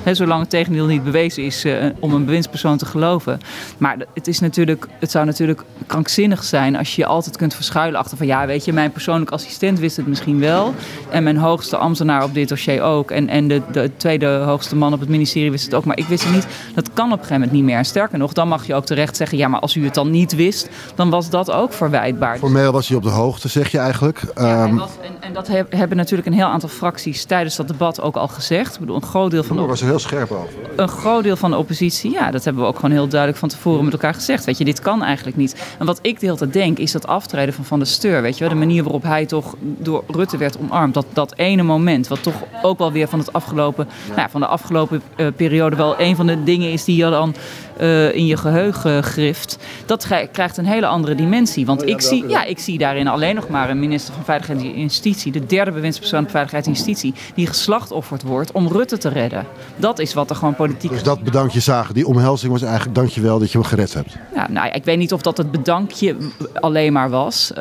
uh, 0.06 0.14
zolang 0.14 0.42
het 0.42 0.50
tegendeel 0.50 0.86
niet 0.86 1.04
bewezen 1.04 1.44
is, 1.44 1.66
om 2.00 2.14
een 2.14 2.26
bewindspersoon 2.26 2.78
te 2.78 2.86
geloven. 2.86 3.40
Maar 3.78 3.98
het, 4.14 4.28
is 4.28 4.40
natuurlijk, 4.40 4.88
het 5.00 5.12
zou 5.12 5.26
natuurlijk 5.26 5.64
krankzinnig 5.88 6.44
zijn 6.44 6.76
als 6.76 6.96
je 6.96 7.02
je 7.02 7.08
altijd 7.08 7.38
kunt 7.38 7.56
verschuilen 7.56 8.00
achter 8.00 8.18
van, 8.18 8.28
ja 8.28 8.46
weet 8.46 8.66
je, 8.66 8.74
mijn 8.74 8.92
persoonlijk 8.92 9.32
assistent 9.32 9.80
wist 9.80 9.98
het 9.98 10.08
misschien 10.08 10.40
wel. 10.40 10.74
En 11.10 11.24
mijn 11.24 11.38
hoogste 11.38 11.78
ambtenaar 11.78 12.24
op 12.24 12.34
dit 12.34 12.50
dossier 12.50 12.82
ook. 12.82 13.12
En, 13.12 13.30
en 13.30 13.48
de, 13.48 13.62
de 13.72 13.92
tweede 14.18 14.40
de 14.40 14.46
hoogste 14.46 14.76
man 14.76 14.94
op 14.94 15.00
het 15.00 15.10
ministerie 15.10 15.52
wist 15.52 15.66
het 15.66 15.74
ook, 15.74 15.86
maar 15.86 15.98
ik 15.98 16.06
wist 16.06 16.24
het 16.24 16.34
niet. 16.34 16.48
Dat 16.74 16.94
kan 16.94 17.06
op 17.06 17.12
een 17.12 17.18
gegeven 17.18 17.34
moment 17.34 17.52
niet 17.52 17.64
meer. 17.64 17.78
En 17.78 17.86
sterker 17.86 18.18
nog, 18.18 18.34
dan 18.34 18.48
mag 18.48 18.68
je 18.68 18.76
ook 18.76 18.86
terecht 18.86 19.18
zeggen, 19.18 19.38
ja, 19.38 19.48
maar 19.48 19.60
als 19.60 19.76
u 19.76 19.84
het 19.84 19.94
dan 19.94 20.10
niet 20.10 20.36
wist, 20.36 20.70
dan 20.96 21.10
was 21.10 21.30
dat 21.30 21.52
ook 21.52 21.74
verwijtbaar. 21.74 22.38
Formeel 22.38 22.72
was 22.72 22.88
hij 22.88 22.98
op 22.98 23.04
de 23.04 23.10
hoogte, 23.10 23.48
zeg 23.48 23.72
je 23.72 23.78
eigenlijk. 23.78 24.22
Ja, 24.36 24.64
um... 24.64 24.78
was, 24.78 24.90
en, 25.02 25.14
en, 25.20 25.34
dat 25.34 25.48
hebben 25.70 25.98
natuurlijk 25.98 26.28
een 26.28 26.34
heel 26.34 26.46
aantal 26.46 26.70
fracties 26.70 27.24
tijdens 27.24 27.56
dat 27.56 27.68
debat 27.68 28.02
ook 28.02 28.16
al 28.16 28.28
gezegd. 28.28 28.74
Ik 28.74 28.80
bedoel, 28.80 28.96
een 28.96 29.02
groot 29.02 29.32
deel 29.32 29.44
van 29.44 29.56
de... 29.56 29.62
was 29.62 29.82
er 29.82 29.88
heel 29.88 30.00
scherp 30.00 30.32
over. 30.32 30.50
Een 30.76 30.88
groot 30.88 31.24
deel 31.24 31.36
van 31.36 31.52
de 31.52 31.58
oppositie, 31.58 32.12
ja, 32.12 32.32
dat 32.32 32.44
hebben 32.44 32.64
we 32.64 32.70
ook 32.70 32.76
gewoon 32.76 32.92
heel 32.92 33.08
duidelijk 33.08 33.40
van 33.40 33.50
tevoren 33.50 33.84
met 33.84 33.94
elkaar 33.94 34.14
gezegd. 34.14 34.46
Weet 34.46 34.58
je, 34.58 34.66
dit 34.66 34.80
kan 34.80 35.04
eigenlijk 35.04 35.38
niet. 35.38 35.76
En 35.80 35.86
wat 35.86 36.00
ik 36.02 36.20
de 36.20 36.26
hele 36.26 36.38
tijd 36.38 36.54
denk, 36.54 36.78
is 36.78 36.92
dat 36.92 37.08
aftreden 37.08 37.54
van 37.54 37.66
Van 37.66 37.80
der 37.80 37.88
Steur, 37.88 38.22
weet 38.22 38.34
je 38.38 38.40
wel, 38.40 38.54
de 38.54 38.60
manier 38.60 38.84
waarop 38.84 39.04
hij 39.04 39.26
toch 39.26 39.56
door 39.60 40.04
Rutte 40.08 40.38
werd 40.38 40.58
omarmd. 40.60 40.94
Dat, 40.94 41.06
dat 41.14 41.34
ene 41.36 41.64
moment, 41.64 42.08
wat 42.08 42.24
toch 42.24 42.36
ook 42.62 42.78
wel 42.78 42.92
weer 42.92 43.08
van 43.08 43.20
het 43.20 43.34
afgelopen 43.34 43.88
nou, 44.16 44.30
van 44.30 44.42
de 44.42 44.48
afgelopen 44.48 45.02
uh, 45.16 45.28
periode 45.36 45.76
wel 45.76 46.00
een 46.00 46.16
van 46.16 46.28
de 46.28 46.44
dingen 46.44 46.72
is 46.72 46.84
die 46.84 46.96
je 46.96 47.10
dan 47.10 47.36
uh, 47.82 48.16
in 48.16 48.26
je 48.26 48.38
geheugen 48.38 49.04
grift. 49.04 49.58
Dat 49.86 50.08
krijgt 50.32 50.58
een 50.58 50.66
hele 50.66 50.88
andere 50.88 51.16
dimensie. 51.16 51.66
Want 51.66 51.82
oh 51.82 51.88
ik, 51.88 52.02
zie, 52.02 52.28
ja, 52.28 52.44
ik 52.44 52.60
zie 52.60 52.78
daarin 52.78 53.08
alleen 53.08 53.36
nog 53.36 53.50
maar 53.50 53.70
een 53.70 53.80
minister 53.80 54.14
van 54.14 54.24
Veiligheid 54.24 54.60
en 54.60 54.82
Justitie, 54.82 55.32
de 55.32 55.46
derde 55.46 55.72
bewindspersoon 55.72 56.22
van 56.22 56.32
Veiligheid 56.32 56.66
en 56.66 56.72
Justitie, 56.72 57.14
die 57.36 57.48
geslachtofferd 57.48 58.24
wordt 58.24 58.52
om 58.52 58.68
Rutte 58.68 58.98
te 58.98 59.10
redden. 59.10 59.46
Dat 59.76 60.00
is 60.00 60.14
wat 60.14 60.30
er 60.30 60.36
gewoon 60.36 60.56
politiek. 60.56 60.92
Dus 60.92 61.04
dat 61.04 61.24
bedankje 61.24 61.60
zagen, 61.60 61.94
die 61.94 62.08
omhelzing 62.08 62.52
was 62.52 62.62
eigenlijk 62.62 62.96
dankjewel 62.96 63.40
dat 63.40 63.52
je 63.52 63.58
hem 63.58 63.68
gered 63.68 63.94
hebt. 63.94 64.18
Ja, 64.36 64.48
nou, 64.50 64.70
ik 64.72 64.84
weet 64.84 64.98
niet 64.98 65.14
of 65.14 65.22
dat 65.22 65.38
het 65.38 65.52
bedankje 65.52 66.16
alleen 66.54 66.94
maar 66.94 67.10
was. 67.10 67.52
Uh, 67.52 67.58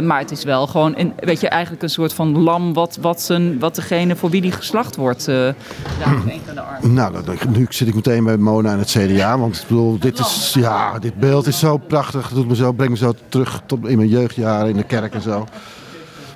maar 0.00 0.18
het 0.18 0.30
is 0.30 0.44
wel 0.44 0.66
gewoon, 0.66 0.94
een, 0.96 1.12
weet 1.16 1.40
je, 1.40 1.48
eigenlijk 1.48 1.82
een 1.82 1.88
soort 1.88 2.12
van 2.12 2.42
lam 2.42 2.72
wat, 2.72 2.98
wat, 3.00 3.22
zijn, 3.22 3.58
wat 3.58 3.74
degene 3.74 4.16
voor 4.16 4.30
wie 4.30 4.40
die 4.40 4.52
geslacht 4.52 4.96
wordt 4.96 5.28
nou, 6.88 7.12
nu 7.48 7.66
zit 7.68 7.88
ik 7.88 7.94
meteen 7.94 8.24
bij 8.24 8.36
Mona 8.36 8.72
en 8.72 8.78
het 8.78 8.90
CDA. 8.90 9.38
Want 9.38 9.56
ik 9.56 9.68
bedoel, 9.68 9.98
dit, 9.98 10.18
is, 10.18 10.54
ja, 10.58 10.98
dit 10.98 11.14
beeld 11.14 11.46
is 11.46 11.58
zo 11.58 11.76
prachtig. 11.76 12.26
Het 12.26 12.34
doet 12.34 12.48
me 12.48 12.56
zo, 12.56 12.72
brengt 12.72 12.92
me 12.92 12.98
zo 12.98 13.14
terug 13.28 13.62
tot 13.66 13.86
in 13.86 13.96
mijn 13.96 14.08
jeugdjaren 14.08 14.68
in 14.68 14.76
de 14.76 14.82
kerk 14.82 15.14
en 15.14 15.22
zo. 15.22 15.46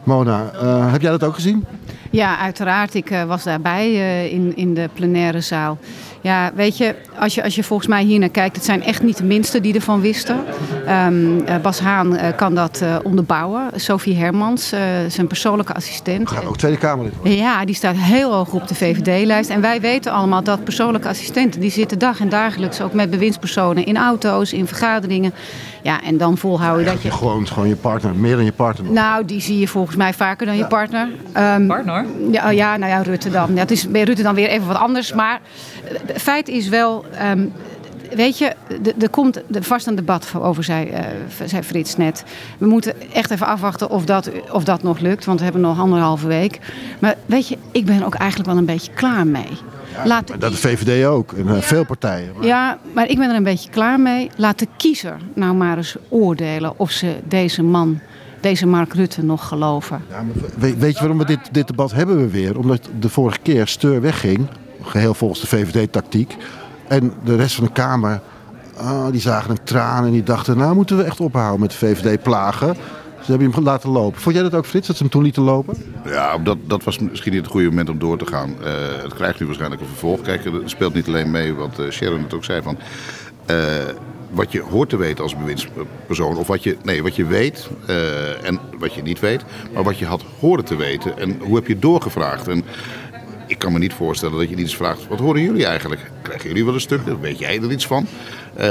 Mona, 0.05 0.51
uh, 0.63 0.93
heb 0.93 1.01
jij 1.01 1.11
dat 1.11 1.25
ook 1.25 1.35
gezien? 1.35 1.65
Ja, 2.11 2.39
uiteraard. 2.39 2.95
Ik 2.95 3.11
uh, 3.11 3.25
was 3.25 3.45
daarbij 3.45 3.91
uh, 3.91 4.33
in, 4.33 4.57
in 4.57 4.75
de 4.75 4.89
plenaire 4.95 5.41
zaal. 5.41 5.79
Ja, 6.21 6.53
weet 6.55 6.77
je 6.77 6.95
als, 7.19 7.35
je, 7.35 7.43
als 7.43 7.55
je 7.55 7.65
volgens 7.65 7.89
mij 7.89 8.03
hier 8.03 8.19
naar 8.19 8.29
kijkt, 8.29 8.57
het 8.57 8.65
zijn 8.65 8.83
echt 8.83 9.03
niet 9.03 9.17
de 9.17 9.25
minste 9.25 9.61
die 9.61 9.75
ervan 9.75 10.01
wisten. 10.01 10.41
Um, 10.89 11.45
Bas 11.63 11.81
Haan 11.81 12.15
uh, 12.15 12.21
kan 12.37 12.55
dat 12.55 12.81
uh, 12.83 12.97
onderbouwen. 13.03 13.71
Sophie 13.75 14.17
Hermans, 14.17 14.69
zijn 15.09 15.27
persoonlijke 15.27 15.75
assistent. 15.75 16.29
Gaat 16.29 16.45
ook 16.45 16.57
Tweede 16.57 16.79
Kamerlid 16.79 17.15
Ja, 17.23 17.65
die 17.65 17.75
staat 17.75 17.97
heel 17.97 18.33
hoog 18.33 18.53
op 18.53 18.69
de 18.69 18.75
VVD-lijst. 18.75 19.51
En 19.51 19.61
wij 19.61 19.81
weten 19.81 20.13
allemaal 20.13 20.43
dat 20.43 20.65
persoonlijke 20.65 21.09
assistenten, 21.09 21.61
die 21.61 21.71
zitten 21.71 21.99
dag 21.99 22.21
en 22.21 22.29
dagelijks 22.29 22.81
ook 22.81 22.93
met 22.93 23.11
bewindspersonen 23.11 23.85
in 23.85 23.97
auto's, 23.97 24.53
in 24.53 24.67
vergaderingen. 24.67 25.35
Ja, 25.89 26.03
en 26.03 26.17
dan 26.17 26.39
volhouden 26.39 26.85
ja, 26.85 26.93
dat 26.93 27.03
je... 27.03 27.11
Gewoon, 27.11 27.47
gewoon 27.47 27.69
je 27.69 27.77
partner, 27.77 28.15
meer 28.15 28.37
dan 28.37 28.45
je 28.45 28.53
partner. 28.53 28.93
Nou, 28.93 29.25
die 29.25 29.41
zie 29.41 29.59
je 29.59 29.69
volgens 29.69 29.97
mij 29.97 30.15
vaker 30.15 30.47
dan 30.47 30.57
je 30.57 30.67
partner. 30.67 31.09
Um, 31.37 31.67
partner? 31.67 32.07
Ja, 32.31 32.47
oh 32.47 32.53
ja, 32.53 32.77
nou 32.77 32.93
ja, 32.93 33.03
Rutte 33.03 33.31
dan. 33.31 33.57
Het 33.57 33.71
is 33.71 33.89
bij 33.89 34.03
Rutte 34.03 34.23
dan 34.23 34.35
weer 34.35 34.49
even 34.49 34.67
wat 34.67 34.77
anders. 34.77 35.13
Maar 35.13 35.41
het 36.07 36.23
feit 36.23 36.49
is 36.49 36.69
wel... 36.69 37.05
Um, 37.33 37.53
weet 38.15 38.39
je, 38.39 38.53
er 38.99 39.11
komt 39.11 39.43
vast 39.51 39.87
een 39.87 39.95
debat 39.95 40.33
over, 40.41 40.65
zei, 40.65 40.91
uh, 40.91 40.99
zei 41.47 41.63
Frits 41.63 41.97
net. 41.97 42.25
We 42.59 42.67
moeten 42.67 43.13
echt 43.13 43.31
even 43.31 43.47
afwachten 43.47 43.91
of 43.91 44.05
dat, 44.05 44.31
of 44.53 44.65
dat 44.65 44.83
nog 44.83 44.99
lukt, 44.99 45.25
want 45.25 45.39
we 45.39 45.45
hebben 45.45 45.63
nog 45.63 45.81
anderhalve 45.81 46.27
week. 46.27 46.59
Maar 46.99 47.15
weet 47.27 47.49
je, 47.49 47.59
ik 47.73 47.85
ben 47.85 48.03
ook 48.03 48.15
eigenlijk 48.15 48.51
wel 48.51 48.59
een 48.59 48.65
beetje 48.65 48.93
klaar 48.93 49.27
mee. 49.27 49.59
Laat, 50.07 50.29
Dat 50.39 50.51
de 50.53 50.57
VVD 50.59 51.07
ook. 51.07 51.33
En 51.33 51.49
eh, 51.49 51.61
veel 51.61 51.85
partijen. 51.85 52.31
Maar- 52.37 52.47
ja, 52.47 52.79
maar 52.95 53.09
ik 53.09 53.19
ben 53.19 53.31
er 53.31 53.37
een 53.37 53.43
beetje 53.43 53.71
klaar 53.71 54.01
mee. 54.01 54.31
Laat 54.37 54.59
de 54.59 54.67
kiezer 54.77 55.17
nou 55.35 55.55
maar 55.55 55.77
eens 55.77 55.97
oordelen 56.09 56.73
of 56.79 56.91
ze 56.91 57.17
deze 57.25 57.63
man, 57.63 58.01
deze 58.41 58.67
Mark 58.67 58.95
Rutte 58.95 59.25
nog 59.25 59.49
geloven. 59.49 60.03
Ja, 60.11 60.23
maar 60.23 60.35
we- 60.59 60.77
weet 60.77 60.93
je 60.95 60.99
waarom 61.01 61.19
we 61.19 61.25
dit, 61.25 61.39
dit 61.53 61.67
debat 61.67 61.93
hebben 61.93 62.17
we 62.17 62.29
weer? 62.29 62.59
Omdat 62.59 62.89
de 63.01 63.09
vorige 63.09 63.39
keer 63.43 63.67
Steur 63.67 64.01
wegging. 64.01 64.47
Geheel 64.83 65.15
volgens 65.15 65.41
de 65.41 65.47
VVD-tactiek. 65.47 66.37
En 66.89 67.13
de 67.25 67.37
rest 67.37 67.55
van 67.55 67.65
de 67.65 67.73
Kamer, 67.73 68.21
ah, 68.77 69.07
die 69.11 69.21
zagen 69.21 69.51
een 69.51 69.63
traan 69.65 70.05
en 70.05 70.11
die 70.11 70.23
dachten... 70.23 70.57
nou 70.59 70.75
moeten 70.75 70.97
we 70.97 71.03
echt 71.03 71.21
ophouden 71.21 71.61
met 71.61 71.71
de 71.71 71.77
VVD 71.77 72.23
plagen. 72.23 72.77
Ze 73.23 73.31
hebben 73.31 73.53
hem 73.53 73.65
laten 73.65 73.91
lopen. 73.91 74.21
Vond 74.21 74.35
jij 74.35 74.45
dat 74.45 74.55
ook, 74.55 74.67
Frits, 74.67 74.87
dat 74.87 74.97
ze 74.97 75.03
hem 75.03 75.13
toen 75.13 75.23
lieten 75.23 75.43
lopen? 75.43 75.77
Ja, 76.05 76.39
dat, 76.39 76.59
dat 76.67 76.85
was 76.85 76.99
misschien 76.99 77.33
niet 77.33 77.41
het 77.43 77.51
goede 77.51 77.69
moment 77.69 77.89
om 77.89 77.99
door 77.99 78.19
te 78.19 78.27
gaan. 78.27 78.55
Eh, 78.65 78.73
het 79.03 79.15
krijgt 79.15 79.41
nu 79.41 79.47
waarschijnlijk 79.47 79.81
een 79.83 79.89
vervolg. 79.89 80.21
Kijk, 80.21 80.45
er 80.45 80.53
speelt 80.65 80.95
niet 80.95 81.07
alleen 81.07 81.31
mee 81.31 81.55
wat 81.55 81.79
eh, 81.79 81.91
Sharon 81.91 82.23
het 82.23 82.35
ook 82.35 82.45
zei 82.45 82.63
van... 82.63 82.79
eh, 83.47 83.57
wat 84.31 84.53
je 84.53 84.61
hoort 84.61 84.89
te 84.89 84.97
weten 84.97 85.23
als 85.23 85.37
bewindspersoon, 85.37 86.37
of 86.37 86.47
wat 86.47 86.63
je, 86.63 86.77
nee, 86.83 87.03
wat 87.03 87.17
je 87.17 87.27
weet 87.27 87.69
en 88.43 88.59
wat 88.79 88.95
je 88.95 89.03
niet 89.03 89.21
weet, 89.21 89.45
maar 89.73 89.83
wat 89.83 89.99
je 89.99 90.07
had 90.07 90.25
horen 90.41 90.65
te 90.65 90.77
weten 90.77 91.19
en 91.19 91.39
hoe 91.41 91.57
heb 91.57 91.67
je 91.67 91.79
doorgevraagd. 91.79 92.49
En 92.49 92.65
ik 93.49 93.59
kan 93.59 93.73
me 93.73 93.79
niet 93.79 93.93
voorstellen 93.93 94.39
dat 94.39 94.49
je 94.49 94.55
niet 94.55 94.65
eens 94.65 94.77
vraagt, 94.77 95.07
wat 95.09 95.19
horen 95.19 95.43
jullie 95.43 95.67
eigenlijk? 95.67 96.11
Krijgen 96.23 96.49
jullie 96.49 96.65
wel 96.65 96.75
een 96.75 96.81
stuk? 96.81 97.01
Weet 97.21 97.39
jij 97.39 97.57
er 97.63 97.71
iets 97.71 97.87
van? 97.87 98.07
Eh, 98.55 98.69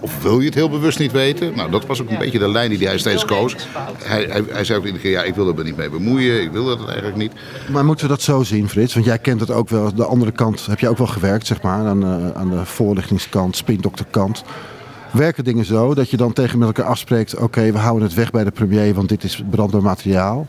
of 0.00 0.22
wil 0.22 0.38
je 0.40 0.44
het 0.46 0.54
heel 0.54 0.70
bewust 0.70 0.98
niet 0.98 1.12
weten? 1.12 1.52
Nou, 1.56 1.70
dat 1.70 1.86
was 1.86 2.02
ook 2.02 2.10
een 2.10 2.18
beetje 2.18 2.38
de 2.38 2.48
lijn 2.48 2.70
die 2.70 2.86
hij 2.86 2.98
steeds 2.98 3.24
koos. 3.24 3.54
Hij, 4.04 4.24
hij, 4.30 4.42
hij 4.48 4.64
zei 4.64 4.78
ook 4.78 4.84
iedere 4.84 5.02
keer, 5.02 5.10
ja, 5.12 5.22
ik 5.22 5.34
wil 5.34 5.48
er 5.48 5.54
me 5.54 5.62
niet 5.62 5.76
mee 5.76 5.90
bemoeien, 5.90 6.42
ik 6.42 6.50
wil 6.52 6.64
dat 6.64 6.86
eigenlijk 6.86 7.16
niet. 7.16 7.32
Maar 7.70 7.84
moeten 7.84 8.04
we 8.06 8.12
dat 8.12 8.22
zo 8.22 8.42
zien, 8.42 8.68
Frits? 8.68 8.94
Want 8.94 9.06
jij 9.06 9.18
kent 9.18 9.40
het 9.40 9.50
ook 9.50 9.68
wel. 9.68 9.94
De 9.94 10.04
andere 10.04 10.32
kant 10.32 10.66
heb 10.66 10.78
je 10.78 10.88
ook 10.88 10.98
wel 10.98 11.06
gewerkt, 11.06 11.46
zeg 11.46 11.62
maar. 11.62 11.86
Aan, 11.86 12.00
de- 12.00 12.32
aan 12.34 12.50
de 12.50 12.64
voorlichtingskant, 12.64 13.56
spindokterkant. 13.56 14.42
Werken 15.12 15.44
dingen 15.44 15.64
zo 15.64 15.94
dat 15.94 16.10
je 16.10 16.16
dan 16.16 16.32
tegen 16.32 16.58
met 16.58 16.66
elkaar 16.66 16.86
afspreekt... 16.86 17.36
oké, 17.36 17.72
we 17.72 17.78
houden 17.78 18.02
het 18.08 18.16
weg 18.16 18.30
bij 18.30 18.44
de 18.44 18.50
premier, 18.50 18.94
want 18.94 19.08
dit 19.08 19.24
is 19.24 19.42
brandbaar 19.50 19.82
materiaal. 19.82 20.46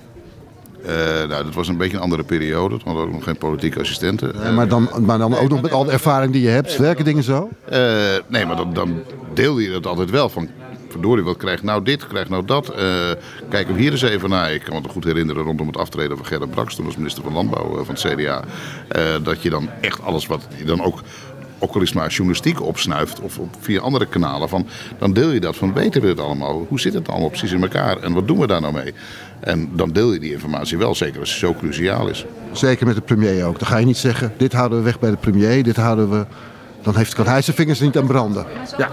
Eh, 0.86 1.28
nou, 1.28 1.44
dat 1.44 1.54
was 1.54 1.68
een 1.68 1.78
beetje 1.78 1.98
een 1.98 2.04
andere 2.04 2.24
periode. 2.24 2.78
Toen 2.78 2.88
hadden 2.88 3.04
we 3.04 3.10
ook 3.10 3.16
nog 3.16 3.24
geen 3.24 3.38
politieke 3.38 3.80
assistenten. 3.80 4.56
Maar, 4.56 4.68
dan, 4.68 4.90
maar 5.00 5.18
dan 5.18 5.38
ook 5.38 5.50
nog 5.50 5.62
met 5.62 5.72
al 5.72 5.84
de 5.84 5.92
ervaring 5.92 6.32
die 6.32 6.42
je 6.42 6.50
hebt. 6.50 6.78
Werken 6.78 7.06
dingen 7.06 7.24
zo? 7.24 7.50
Eh, 7.66 7.80
nee, 8.28 8.46
maar 8.46 8.56
dan, 8.56 8.74
dan 8.74 9.04
deelde 9.34 9.62
je 9.62 9.70
dat 9.70 9.86
altijd 9.86 10.10
wel. 10.10 10.30
Van, 10.30 10.50
verdorie, 10.90 11.24
wat 11.24 11.38
krijgt 11.38 11.64
nou 11.64 11.84
dit, 11.84 12.08
krijgt 12.08 12.30
nou 12.30 12.46
dat. 12.46 12.70
Eh, 12.70 13.12
kijken 13.50 13.74
we 13.74 13.82
hier 13.82 13.92
eens 13.92 14.02
even 14.02 14.30
naar. 14.30 14.54
Ik 14.54 14.62
kan 14.62 14.82
me 14.82 14.90
goed 14.90 15.04
herinneren 15.04 15.44
rondom 15.44 15.68
het 15.68 15.78
aftreden 15.78 16.18
van 16.18 16.26
Gerrit 16.26 16.52
Braks. 16.52 16.76
Toen 16.76 16.86
als 16.86 16.98
minister 16.98 17.24
van 17.24 17.34
Landbouw 17.34 17.84
van 17.84 17.96
het 17.96 18.08
CDA. 18.14 18.44
dat 19.24 19.42
je 19.42 19.50
dan 19.50 19.70
echt 19.82 20.02
alles 20.02 20.28
wat 20.28 20.48
je 20.58 20.66
dan 20.66 20.84
ook... 20.84 21.00
Ook 21.60 21.76
al 21.76 21.82
is 21.82 21.94
maar 21.94 22.10
journalistiek 22.10 22.62
opsnuift 22.62 23.20
of 23.20 23.38
op 23.38 23.56
via 23.60 23.80
andere 23.80 24.06
kanalen, 24.06 24.50
van, 24.50 24.68
dan 24.98 25.14
deel 25.14 25.32
je 25.32 25.40
dat 25.40 25.56
van 25.56 25.74
weten 25.74 26.02
we 26.02 26.08
het 26.08 26.20
allemaal? 26.20 26.66
Hoe 26.70 26.80
zit 26.80 26.94
het 26.94 27.10
allemaal 27.10 27.30
precies 27.30 27.52
in 27.52 27.62
elkaar 27.62 27.98
en 27.98 28.14
wat 28.14 28.28
doen 28.28 28.40
we 28.40 28.48
daar 28.48 28.62
nou 28.62 28.74
mee? 28.74 28.94
En 29.40 29.70
dan 29.74 29.92
deel 29.92 30.14
je 30.14 30.20
die 30.20 30.32
informatie 30.32 30.78
wel, 30.78 30.96
zeker 30.96 31.20
als 31.20 31.30
het 31.30 31.40
zo 31.40 31.54
cruciaal 31.54 32.08
is. 32.08 32.26
Zeker 32.52 32.86
met 32.86 32.96
de 32.96 33.02
premier 33.02 33.46
ook. 33.46 33.60
Dan 33.60 33.68
ga 33.68 33.78
je 33.78 33.86
niet 33.86 33.98
zeggen, 33.98 34.34
dit 34.38 34.54
houden 34.54 34.78
we 34.78 34.84
weg 34.84 35.00
bij 35.00 35.10
de 35.10 35.18
premier, 35.18 35.64
dit 35.64 35.76
houden 35.76 36.10
we... 36.10 36.26
Dan 36.82 36.96
heeft, 36.96 37.14
kan 37.14 37.26
hij 37.26 37.42
zijn 37.42 37.56
vingers 37.56 37.80
er 37.80 37.86
niet 37.86 37.98
aan 37.98 38.08
branden. 38.08 38.46
Ja. 38.78 38.90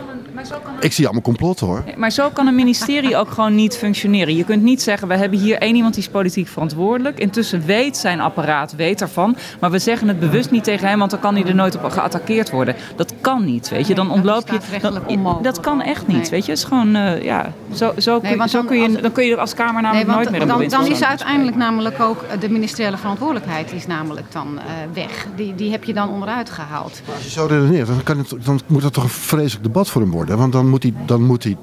Ik 0.81 0.93
zie 0.93 1.05
allemaal 1.05 1.23
complotten 1.23 1.67
hoor. 1.67 1.85
Maar 1.97 2.11
zo 2.11 2.29
kan 2.33 2.47
een 2.47 2.55
ministerie 2.55 3.17
ook 3.17 3.31
gewoon 3.31 3.55
niet 3.55 3.77
functioneren. 3.77 4.37
Je 4.37 4.45
kunt 4.45 4.63
niet 4.63 4.83
zeggen, 4.83 5.09
we 5.09 5.17
hebben 5.17 5.39
hier 5.39 5.59
één 5.59 5.75
iemand 5.75 5.95
die 5.95 6.03
is 6.03 6.09
politiek 6.09 6.49
verantwoordelijk. 6.49 7.19
Intussen 7.19 7.63
weet 7.67 7.97
zijn 7.97 8.21
apparaat, 8.21 8.75
weet 8.77 9.01
ervan. 9.01 9.37
Maar 9.61 9.71
we 9.71 9.79
zeggen 9.79 10.09
het 10.09 10.21
bewust 10.21 10.51
niet 10.51 10.65
tegen 10.65 10.89
hem, 10.89 10.99
want 10.99 11.11
dan 11.11 11.21
kan 11.21 11.35
hij 11.35 11.45
er 11.45 11.55
nooit 11.55 11.77
op 11.83 11.91
geattaqueerd 11.91 12.51
worden. 12.51 12.75
Dat 12.97 13.15
kan 13.21 13.45
niet, 13.45 13.69
weet 13.69 13.87
je. 13.87 13.95
Dan 13.95 14.11
ontloop 14.11 14.49
je... 14.51 14.81
dan- 14.81 15.39
dat 15.43 15.61
kan 15.61 15.83
echt 15.83 16.07
niet, 16.07 16.29
weet 16.29 16.45
je. 16.45 16.51
Het 16.51 16.61
is 16.61 16.67
gewoon, 16.67 16.95
eh, 16.95 17.23
ja... 17.23 17.53
Zo, 17.75 17.93
zo, 17.99 18.21
kun, 18.21 18.37
want 18.37 18.51
zo 18.51 18.57
dan 18.59 18.67
kun 18.67 18.77
je, 18.81 18.87
als- 18.89 19.01
dan 19.03 19.13
kun 19.13 19.25
je 19.25 19.33
er 19.33 19.39
als 19.39 19.55
Kamer 19.55 19.73
Nee, 19.73 19.83
namelijk 19.83 20.07
want 20.07 20.19
nooit 20.19 20.31
meer 20.31 20.41
een 20.41 20.71
dan, 20.71 20.81
dan 20.85 20.87
is 20.93 21.03
uiteindelijk 21.05 21.57
namelijk 21.57 22.01
ook 22.01 22.23
eh, 22.23 22.41
de 22.41 22.49
ministeriële 22.51 22.97
verantwoordelijkheid 22.97 23.73
is 23.73 23.87
namelijk 23.87 24.33
dan 24.33 24.59
eh, 24.59 24.65
weg. 24.93 25.27
Die, 25.37 25.55
die 25.55 25.71
heb 25.71 25.85
je 25.85 25.93
dan 25.93 26.09
onderuit 26.09 26.51
gehaald. 26.51 27.01
Als 27.15 27.25
je 27.25 27.31
zo 27.31 27.47
redeneert, 27.47 27.87
dan, 27.87 28.03
kan 28.03 28.19
het, 28.19 28.35
dan 28.45 28.61
moet 28.67 28.83
dat 28.83 28.93
toch 28.93 29.03
een 29.05 29.09
vreselijk 29.11 29.65
debat 29.65 29.89
voor 29.91 30.01
hem 30.03 30.11
worden. 30.11 30.32
Want 30.37 30.53
dan 30.53 30.69
moet 30.69 30.83
hij, 30.83 30.95
dan 31.07 31.23
moet 31.23 31.45
hij, 31.45 31.57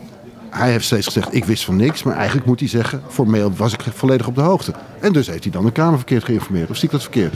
hij 0.50 0.72
heeft 0.72 0.86
steeds 0.86 1.06
gezegd, 1.06 1.34
ik 1.34 1.46
wist 1.46 1.66
van 1.66 1.76
niks. 1.76 2.04
Maar 2.04 2.16
eigenlijk 2.16 2.48
moet 2.48 2.60
hij 2.60 2.70
zeggen, 2.70 3.02
formeel 3.08 3.52
was 3.56 3.74
ik 3.74 3.82
volledig 3.94 4.28
op 4.28 4.36
de 4.36 4.42
hoogte. 4.42 4.74
En 5.00 5.14
dus 5.14 5.28
heeft 5.28 5.44
hij 5.44 5.52
dan 5.52 5.66
de 5.66 5.72
Kamer 5.72 5.98
verkeerd 5.98 6.24
geïnformeerd. 6.24 6.70
Of 6.70 6.76
zie 6.76 6.86
ik 6.86 6.92
dat 6.92 7.02
verkeerd? 7.02 7.34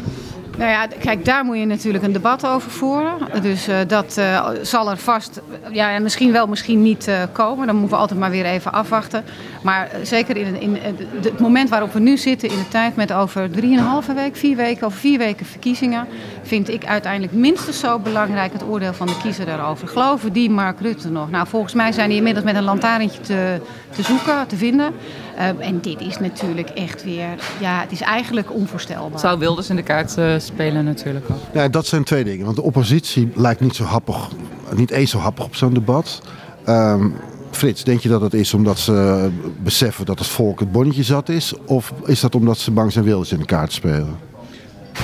Nou 0.57 0.69
ja, 0.69 0.87
kijk, 0.99 1.25
daar 1.25 1.45
moet 1.45 1.57
je 1.57 1.65
natuurlijk 1.65 2.03
een 2.03 2.11
debat 2.11 2.45
over 2.47 2.71
voeren. 2.71 3.17
Dus 3.41 3.67
eh, 3.67 3.77
dat 3.87 4.17
eh, 4.17 4.49
zal 4.61 4.89
er 4.89 4.97
vast, 4.97 5.41
ja, 5.71 5.91
en 5.91 6.03
misschien 6.03 6.31
wel, 6.31 6.47
misschien 6.47 6.81
niet 6.81 7.07
eh, 7.07 7.21
komen. 7.31 7.67
Dan 7.67 7.75
moeten 7.75 7.95
we 7.95 8.01
altijd 8.01 8.19
maar 8.19 8.29
weer 8.29 8.45
even 8.45 8.71
afwachten. 8.71 9.23
Maar 9.63 9.87
eh, 9.87 9.99
zeker 10.03 10.37
in, 10.37 10.61
in, 10.61 10.81
eh, 10.81 10.91
het 11.21 11.39
moment 11.39 11.69
waarop 11.69 11.93
we 11.93 11.99
nu 11.99 12.17
zitten, 12.17 12.49
in 12.49 12.57
de 12.57 12.67
tijd 12.67 12.95
met 12.95 13.13
over 13.13 13.51
drieënhalve 13.51 14.13
week, 14.13 14.35
vier 14.35 14.55
weken, 14.55 14.85
over 14.85 14.99
vier 14.99 15.17
weken 15.17 15.45
verkiezingen, 15.45 16.07
vind 16.41 16.69
ik 16.69 16.85
uiteindelijk 16.85 17.33
minstens 17.33 17.79
zo 17.79 17.99
belangrijk 17.99 18.53
het 18.53 18.63
oordeel 18.63 18.93
van 18.93 19.07
de 19.07 19.17
kiezer 19.21 19.45
daarover. 19.45 19.87
Geloven 19.87 20.33
die 20.33 20.49
Mark 20.49 20.79
Rutte 20.79 21.09
nog? 21.09 21.29
Nou, 21.29 21.47
volgens 21.47 21.73
mij 21.73 21.91
zijn 21.91 22.07
die 22.07 22.17
inmiddels 22.17 22.45
met 22.45 22.55
een 22.55 22.63
lantaarntje 22.63 23.19
te, 23.19 23.61
te 23.89 24.03
zoeken, 24.03 24.47
te 24.47 24.55
vinden. 24.55 24.93
Eh, 25.35 25.67
en 25.67 25.79
dit 25.81 26.01
is 26.01 26.19
natuurlijk 26.19 26.69
echt 26.69 27.03
weer, 27.03 27.27
ja, 27.59 27.79
het 27.79 27.91
is 27.91 28.01
eigenlijk 28.01 28.53
onvoorstelbaar. 28.53 29.19
Zou 29.19 29.39
Wilders 29.39 29.69
in 29.69 29.75
de 29.75 29.83
kaart 29.83 30.17
eh, 30.17 30.33
spelen 30.37 30.85
natuurlijk 30.85 31.25
ook. 31.29 31.37
Ja, 31.53 31.67
dat 31.67 31.85
zijn 31.85 32.03
twee 32.03 32.23
dingen. 32.23 32.45
Want 32.45 32.55
de 32.55 32.63
oppositie 32.63 33.31
lijkt 33.35 33.59
niet 33.59 33.75
zo 33.75 33.83
happig, 33.83 34.29
niet 34.75 34.91
eens 34.91 35.11
zo 35.11 35.17
happig 35.17 35.45
op 35.45 35.55
zo'n 35.55 35.73
debat. 35.73 36.21
Ehm, 36.65 37.09
Frits, 37.55 37.83
denk 37.83 37.99
je 37.99 38.09
dat 38.09 38.21
het 38.21 38.33
is 38.33 38.53
omdat 38.53 38.79
ze 38.79 39.29
beseffen 39.63 40.05
dat 40.05 40.19
het 40.19 40.27
volk 40.27 40.59
het 40.59 40.71
bonnetje 40.71 41.03
zat 41.03 41.29
is? 41.29 41.53
Of 41.65 41.93
is 42.05 42.19
dat 42.19 42.35
omdat 42.35 42.57
ze 42.57 42.71
bang 42.71 42.91
zijn 42.91 43.05
Wilders 43.05 43.31
in 43.31 43.39
de 43.39 43.45
kaart 43.45 43.73
spelen? 43.73 44.17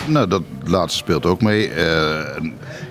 Nou, 0.08 0.28
dat 0.28 0.42
laatste 0.64 0.98
speelt 0.98 1.26
ook 1.26 1.42
mee. 1.42 1.70
Eh, 1.70 2.44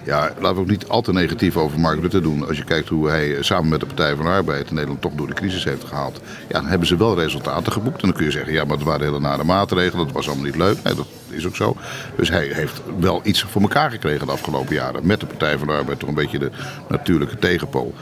ja, 0.05 0.33
laten 0.41 0.55
we 0.55 0.61
ook 0.61 0.71
niet 0.71 0.89
al 0.89 1.03
te 1.03 1.13
negatief 1.13 1.57
over 1.57 1.81
Mark 1.81 2.01
Rutte 2.01 2.21
doen. 2.21 2.47
Als 2.49 2.57
je 2.57 2.65
kijkt 2.65 2.89
hoe 2.89 3.09
hij 3.09 3.37
eh, 3.37 3.43
samen 3.43 3.69
met 3.69 3.81
de 3.81 3.87
Partij 3.87 4.17
van 4.17 4.25
de 4.25 4.31
Arbeid 4.31 4.71
Nederland 4.71 5.01
toch 5.01 5.13
door 5.13 5.27
de 5.27 5.35
crisis 5.35 5.65
heeft 5.65 5.85
gehaald. 5.85 6.21
Ja, 6.49 6.61
dan 6.61 6.67
hebben 6.67 6.89
ze 6.89 6.97
wel 6.97 7.19
resultaten 7.19 7.73
geboekt. 7.73 8.03
En 8.03 8.09
dan 8.09 8.17
kun 8.17 8.25
je 8.25 8.31
zeggen, 8.31 8.53
ja, 8.53 8.65
maar 8.65 8.77
het 8.77 8.87
waren 8.87 9.07
hele 9.07 9.21
nare 9.21 9.45
maatregelen. 9.45 10.05
Dat 10.05 10.15
was 10.15 10.27
allemaal 10.27 10.45
niet 10.45 10.57
leuk. 10.57 10.77
Nee, 10.85 10.95
dat 10.95 11.07
is 11.29 11.47
ook 11.47 11.57
zo. 11.57 11.77
Dus 12.17 12.29
hij 12.29 12.51
heeft 12.53 12.83
wel 13.01 13.21
iets 13.25 13.43
voor 13.43 13.63
elkaar 13.63 13.91
gekregen 13.91 14.27
de 14.27 14.33
afgelopen 14.33 14.75
jaren. 14.75 15.07
Met 15.07 15.21
de 15.21 15.27
Partij 15.27 15.59
van 15.59 15.67
de 15.67 15.73
Arbeid 15.73 15.99
toch 15.99 16.09
een 16.09 16.15
beetje 16.15 16.39
de 16.39 16.51
natuurlijke 16.89 17.39
tegenpool. 17.39 17.95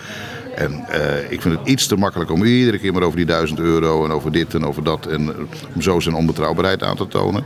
En 0.56 0.84
eh, 0.88 1.30
ik 1.30 1.42
vind 1.42 1.58
het 1.58 1.68
iets 1.68 1.86
te 1.86 1.96
makkelijk 1.96 2.30
om 2.30 2.44
iedere 2.44 2.78
keer 2.78 2.92
maar 2.92 3.02
over 3.02 3.16
die 3.16 3.26
duizend 3.26 3.58
euro 3.58 4.04
en 4.04 4.10
over 4.10 4.32
dit 4.32 4.54
en 4.54 4.64
over 4.64 4.84
dat. 4.84 5.06
En 5.06 5.28
eh, 5.28 5.34
om 5.74 5.82
zo 5.82 6.00
zijn 6.00 6.14
onbetrouwbaarheid 6.14 6.82
aan 6.82 6.96
te 6.96 7.08
tonen. 7.08 7.44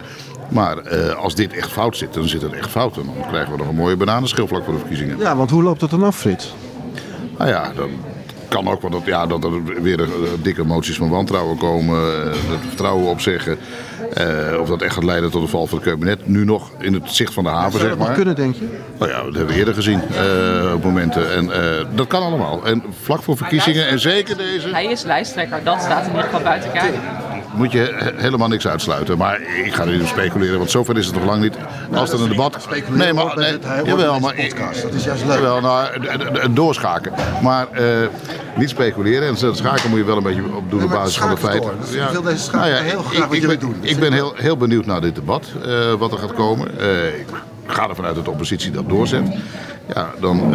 Maar 0.49 0.79
eh, 0.79 1.15
als 1.15 1.35
dit 1.35 1.53
echt 1.53 1.71
fout 1.71 1.97
zit, 1.97 2.15
dan 2.15 2.29
zit 2.29 2.43
het 2.43 2.53
echt 2.53 2.71
fout. 2.71 2.97
En 2.97 3.05
dan 3.05 3.29
krijgen 3.29 3.53
we 3.53 3.59
nog 3.59 3.69
een 3.69 3.75
mooie 3.75 3.97
bananenschil 3.97 4.47
vlak 4.47 4.65
voor 4.65 4.73
de 4.73 4.79
verkiezingen. 4.79 5.19
Ja, 5.19 5.37
want 5.37 5.51
hoe 5.51 5.63
loopt 5.63 5.81
dat 5.81 5.91
dan 5.91 6.03
af, 6.03 6.17
Frits? 6.17 6.55
Nou 7.39 7.51
ja, 7.51 7.73
dan 7.77 7.91
kan 8.49 8.69
ook 8.69 8.83
wel 8.83 8.91
dat, 8.91 9.05
ja, 9.05 9.27
dat 9.27 9.45
er 9.45 9.83
weer 9.83 10.09
dikke 10.43 10.65
moties 10.65 10.97
van 10.97 11.09
wantrouwen 11.09 11.57
komen. 11.57 12.25
dat 12.25 12.61
vertrouwen 12.69 13.07
opzeggen. 13.07 13.59
Eh, 14.15 14.61
of 14.61 14.69
dat 14.69 14.83
echt 14.83 14.95
gaat 14.95 15.05
leiden 15.05 15.31
tot 15.31 15.43
de 15.43 15.49
val 15.49 15.67
van 15.67 15.79
het 15.79 15.89
kabinet. 15.89 16.29
Nu 16.29 16.45
nog 16.45 16.71
in 16.79 16.95
het 16.95 17.03
zicht 17.11 17.33
van 17.33 17.45
de 17.45 17.51
haven, 17.51 17.71
Zou 17.71 17.83
zeg 17.83 17.91
dat 17.91 18.07
maar. 18.07 18.15
kunnen, 18.17 18.35
denk 18.35 18.55
je? 18.55 18.69
Nou 18.99 19.11
ja, 19.11 19.17
dat 19.17 19.35
hebben 19.35 19.47
we 19.47 19.55
eerder 19.55 19.75
gezien 19.75 20.01
eh, 20.11 20.73
op 20.75 20.85
momenten. 20.85 21.33
En 21.33 21.53
eh, 21.53 21.87
dat 21.95 22.07
kan 22.07 22.23
allemaal. 22.23 22.67
En 22.67 22.83
vlak 23.03 23.23
voor 23.23 23.37
verkiezingen, 23.37 23.89
en 23.89 24.01
zeker 24.01 24.37
deze, 24.37 24.69
Hij 24.69 24.85
is 24.85 25.03
lijsttrekker, 25.03 25.61
dat 25.65 25.81
staat 25.83 26.03
in 26.03 26.11
ieder 26.11 26.25
geval 26.25 26.41
buiten 26.41 26.73
kijf. 26.73 26.95
Moet 27.61 27.73
je 27.73 27.95
he- 27.97 28.23
helemaal 28.23 28.49
niks 28.49 28.67
uitsluiten. 28.67 29.19
Maar 29.19 29.41
ik 29.65 29.75
ga 29.75 29.83
er 29.85 29.91
niet 29.93 30.01
op 30.01 30.07
speculeren, 30.07 30.59
want 30.59 30.71
zover 30.71 30.99
is 30.99 31.07
het 31.07 31.15
nog 31.15 31.25
lang 31.25 31.43
niet. 31.43 31.55
Als 31.95 32.13
er 32.13 32.23
een 32.23 32.29
debat... 32.29 32.69
Nee, 32.89 33.13
maar... 33.13 33.37
Nee, 33.37 33.59
jawel, 33.85 34.21
maar... 34.21 34.35
Dat 34.83 34.95
is 34.95 35.05
juist 35.05 35.25
leuk. 35.25 35.35
Jawel, 35.35 35.61
nou, 35.61 35.89
doorschaken. 36.53 37.13
Maar 37.43 37.69
eh, 37.73 37.85
niet 38.57 38.69
speculeren. 38.69 39.29
En 39.29 39.57
schaken 39.57 39.91
moet 39.91 39.99
je 39.99 40.05
wel 40.05 40.17
een 40.17 40.23
beetje 40.23 40.43
op 40.57 40.71
doen 40.71 40.79
Ja, 40.79 40.85
op 40.85 40.91
basis 40.91 41.19
van 41.19 41.31
de 41.31 41.37
feiten. 41.37 41.71
Dus 41.81 41.91
ik 41.91 42.09
wil 42.13 42.23
deze 42.23 42.43
schaak 42.43 42.65
heel 42.65 43.03
graag 43.03 43.29
wat 43.29 43.37
jullie 43.37 43.59
doen. 43.59 43.77
Ik 43.81 43.99
ben 43.99 44.13
heel, 44.13 44.33
heel 44.37 44.57
benieuwd 44.57 44.87
naar 44.87 45.01
dit 45.01 45.15
debat, 45.15 45.47
eh, 45.67 45.93
wat 45.93 46.13
er 46.13 46.19
gaat 46.19 46.35
komen. 46.35 46.79
Eh, 46.79 47.07
ik 47.07 47.27
ga 47.67 47.89
ervan 47.89 48.05
uit 48.05 48.15
dat 48.15 48.25
de 48.25 48.31
oppositie 48.31 48.71
dat 48.71 48.89
doorzet. 48.89 49.25
Ja, 49.95 50.11
dan... 50.21 50.55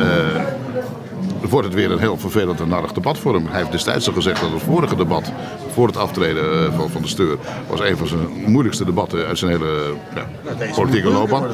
wordt 1.49 1.67
het 1.67 1.75
weer 1.75 1.91
een 1.91 1.99
heel 1.99 2.17
vervelend 2.17 2.59
en 2.59 2.67
narrig 2.67 2.91
debat 2.91 3.17
voor 3.17 3.33
hem. 3.33 3.47
Hij 3.47 3.59
heeft 3.59 3.71
destijds 3.71 4.07
al 4.07 4.13
gezegd 4.13 4.41
dat 4.41 4.51
het 4.51 4.61
vorige 4.61 4.95
debat, 4.95 5.31
voor 5.73 5.87
het 5.87 5.97
aftreden 5.97 6.43
eh, 6.65 6.73
van, 6.77 6.89
van 6.89 7.01
de 7.01 7.07
steur, 7.07 7.37
was 7.67 7.79
een 7.79 7.97
van 7.97 8.07
zijn 8.07 8.27
moeilijkste 8.45 8.85
debatten 8.85 9.25
uit 9.25 9.37
zijn 9.37 9.51
hele 9.51 9.93
ja, 10.15 10.25
politieke 10.75 11.09
loopbaan. 11.09 11.47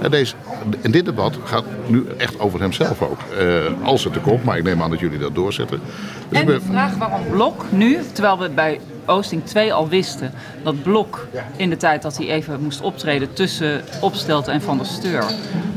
En, 0.00 0.10
deze, 0.10 0.34
en 0.82 0.90
dit 0.90 1.04
debat 1.04 1.38
gaat 1.44 1.64
nu 1.86 2.06
echt 2.16 2.40
over 2.40 2.60
hemzelf 2.60 3.02
ook. 3.02 3.18
Eh, 3.38 3.86
als 3.88 4.04
het 4.04 4.14
er 4.14 4.20
komt, 4.20 4.44
maar 4.44 4.56
ik 4.56 4.64
neem 4.64 4.82
aan 4.82 4.90
dat 4.90 5.00
jullie 5.00 5.18
dat 5.18 5.34
doorzetten. 5.34 5.80
Dus 6.28 6.38
En 6.38 6.46
de 6.46 6.52
ben- 6.52 6.62
vraag 6.62 6.96
waarom 6.96 7.20
Blok 7.30 7.64
nu, 7.68 7.98
terwijl 8.12 8.38
we 8.38 8.50
bij 8.50 8.80
Oosting 9.06 9.44
2 9.44 9.72
al 9.72 9.88
wisten 9.88 10.32
dat 10.62 10.82
Blok 10.82 11.28
in 11.56 11.70
de 11.70 11.76
tijd 11.76 12.02
dat 12.02 12.16
hij 12.16 12.28
even 12.28 12.62
moest 12.62 12.80
optreden 12.80 13.32
tussen 13.32 13.82
Opstelten 14.00 14.52
en 14.52 14.62
Van 14.62 14.76
der 14.76 14.86
Steur 14.86 15.24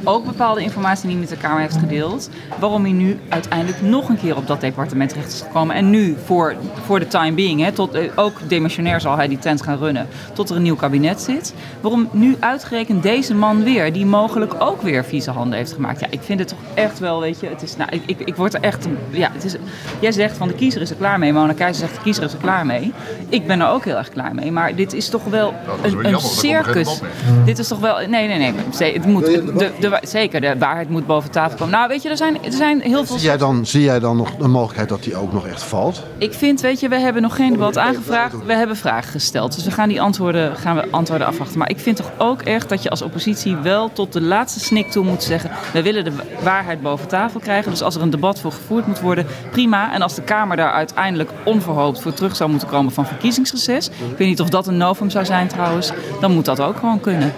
ook 0.08 0.26
bepaalde 0.26 0.62
informatie 0.62 1.08
niet 1.08 1.20
met 1.20 1.30
de 1.30 1.38
Kamer 1.38 1.62
heeft 1.62 1.78
gedeeld. 1.78 2.30
Waarom 2.60 2.84
hij 2.84 2.92
nu 2.92 3.20
uiteindelijk 3.30 3.82
nog 3.82 4.10
een 4.10 4.18
keer 4.18 4.36
op 4.36 4.48
dat 4.48 4.62
departement 4.62 5.10
terecht 5.10 5.34
is 5.34 5.42
gekomen. 5.42 5.76
En 5.76 5.90
nu 5.90 6.16
voor, 6.26 6.56
voor 6.86 7.00
de 7.00 7.08
time 7.08 7.32
being, 7.32 7.62
hè, 7.62 7.72
tot, 7.72 7.94
eh, 7.94 8.12
ook 8.16 8.50
demissionair 8.50 9.02
zal 9.02 9.16
hij 9.16 9.28
die 9.28 9.40
tent 9.40 9.62
gaan 9.62 9.78
runnen, 9.78 10.08
tot 10.34 10.50
er 10.50 10.56
een 10.56 10.62
nieuw 10.62 10.76
kabinet 10.76 11.22
zit. 11.22 11.54
Waarom 11.82 12.10
nu 12.12 12.36
uitgerekend 12.40 13.04
deze 13.04 13.34
man 13.34 13.64
weer, 13.64 13.94
die 13.94 14.06
mogelijk 14.06 14.56
ook 14.60 14.82
weer 14.82 15.06
vieze 15.06 15.32
handen 15.32 15.58
heeft 15.58 15.74
gemaakt. 15.74 16.00
Ja, 16.00 16.08
ik 16.10 16.22
vind 16.22 16.40
het 16.40 16.48
toch 16.48 16.60
echt 16.74 17.00
wel, 17.00 17.20
weet 17.20 17.40
je, 17.40 17.48
het 17.48 17.62
is, 17.62 17.76
nou, 17.78 17.90
ik, 17.92 18.04
ik, 18.06 18.20
ik 18.20 18.36
word 18.36 18.54
er 18.54 18.62
echt, 18.62 18.88
ja, 19.10 19.30
het 19.34 19.44
is, 19.44 19.56
jij 20.00 20.12
zegt 20.12 20.38
van 20.38 20.48
de 20.48 20.54
kiezer 20.54 20.82
is 20.82 20.90
er 20.90 20.96
klaar 20.96 21.20
mee, 21.20 21.34
Mona 21.34 21.54
Keizer 21.54 21.88
zegt 21.88 21.96
de 21.96 22.02
kiezer 22.02 22.24
is 22.24 22.34
er 22.34 22.40
klaar 22.40 22.66
mee. 22.66 22.94
Ik 23.30 23.48
ben 23.48 23.62
er 23.62 23.70
ook 23.70 23.86
heel 23.86 23.96
erg 23.96 24.10
klaar 24.10 24.36
mee, 24.36 24.52
maar 24.52 24.76
dit 24.76 24.94
is 24.94 25.10
toch 25.10 25.24
wel 25.24 25.54
is 25.84 25.94
een, 25.94 26.20
circus. 26.20 27.02
Dit 27.46 27.60
is 27.60 27.68
toch 27.68 27.80
wel, 27.80 27.98
nee, 27.98 28.28
nee, 28.28 28.38
nee, 28.38 28.94
het 28.94 29.06
moet, 29.06 29.26
de, 29.26 29.72
de, 29.80 30.00
zeker, 30.02 30.42
de 30.42 30.58
waarheid 30.58 30.90
moet 30.90 31.06
boven 31.06 31.32
tafel 31.32 31.58
komen. 31.58 31.74
Nou, 31.74 31.88
weet 31.88 32.02
je, 32.02 32.10
er 32.10 32.18
zijn, 32.18 32.44
er 32.44 32.52
zijn 32.52 32.82
heel 32.82 33.06
veel... 33.06 33.18
Zie 33.18 33.28
jij, 33.28 33.38
dan, 33.38 33.66
zie 33.66 33.82
jij 33.82 34.00
dan 34.00 34.18
nog 34.18 34.40
een 34.40 34.52
mogelijkheid 34.52 34.90
dat 34.90 35.04
die 35.04 35.16
ook 35.16 35.34
nog 35.34 35.48
echt 35.48 35.64
valt? 35.64 36.04
Ik 36.18 36.34
vind, 36.34 36.62
weet 36.62 36.80
je, 36.80 36.88
we 36.88 37.00
hebben 37.00 37.22
nog 37.22 37.36
geen 37.36 37.52
debat 37.52 37.78
aangevraagd. 37.78 38.46
We 38.46 38.54
hebben 38.54 38.76
vragen 38.76 39.12
gesteld. 39.12 39.56
Dus 39.56 39.64
we 39.64 39.72
gaan 39.72 39.90
die 39.90 40.02
antwoorden, 40.02 40.56
gaan 40.56 40.76
we 40.76 40.88
antwoorden 40.92 41.28
afwachten. 41.28 41.58
Maar 41.58 41.70
ik 41.70 41.80
vind 41.80 41.96
toch 41.98 42.12
ook 42.18 42.42
echt 42.42 42.70
dat 42.70 42.84
je 42.84 42.90
als 42.90 43.02
oppositie 43.02 43.56
wel 43.56 43.94
tot 43.94 44.14
de 44.14 44.22
laatste 44.22 44.60
snik 44.60 44.92
toe 44.92 45.06
moet 45.06 45.24
zeggen... 45.24 45.52
we 45.74 45.82
willen 45.82 46.04
de 46.04 46.12
waarheid 46.44 46.82
boven 46.82 47.08
tafel 47.08 47.40
krijgen. 47.40 47.72
Dus 47.72 47.82
als 47.82 47.96
er 47.96 48.02
een 48.02 48.10
debat 48.10 48.40
voor 48.40 48.52
gevoerd 48.52 48.88
moet 48.88 49.00
worden, 49.00 49.26
prima. 49.52 49.94
En 49.94 50.02
als 50.02 50.16
de 50.16 50.22
Kamer 50.22 50.58
daar 50.58 50.72
uiteindelijk 50.72 51.32
onverhoopt 51.44 52.02
voor 52.02 52.14
terug 52.14 52.36
zou 52.36 52.50
moeten 52.50 52.68
komen 52.68 52.92
van 52.92 53.06
verkiezingsreces... 53.08 53.88
ik 53.88 54.18
weet 54.18 54.28
niet 54.28 54.42
of 54.42 54.50
dat 54.50 54.68
een 54.68 54.78
novum 54.78 55.10
zou 55.10 55.26
zijn 55.26 55.48
trouwens... 55.48 55.92
dan 56.22 56.32
moet 56.32 56.46
dat 56.46 56.60
ook 56.62 56.78
gewoon 56.78 57.00
kunnen. 57.00 57.34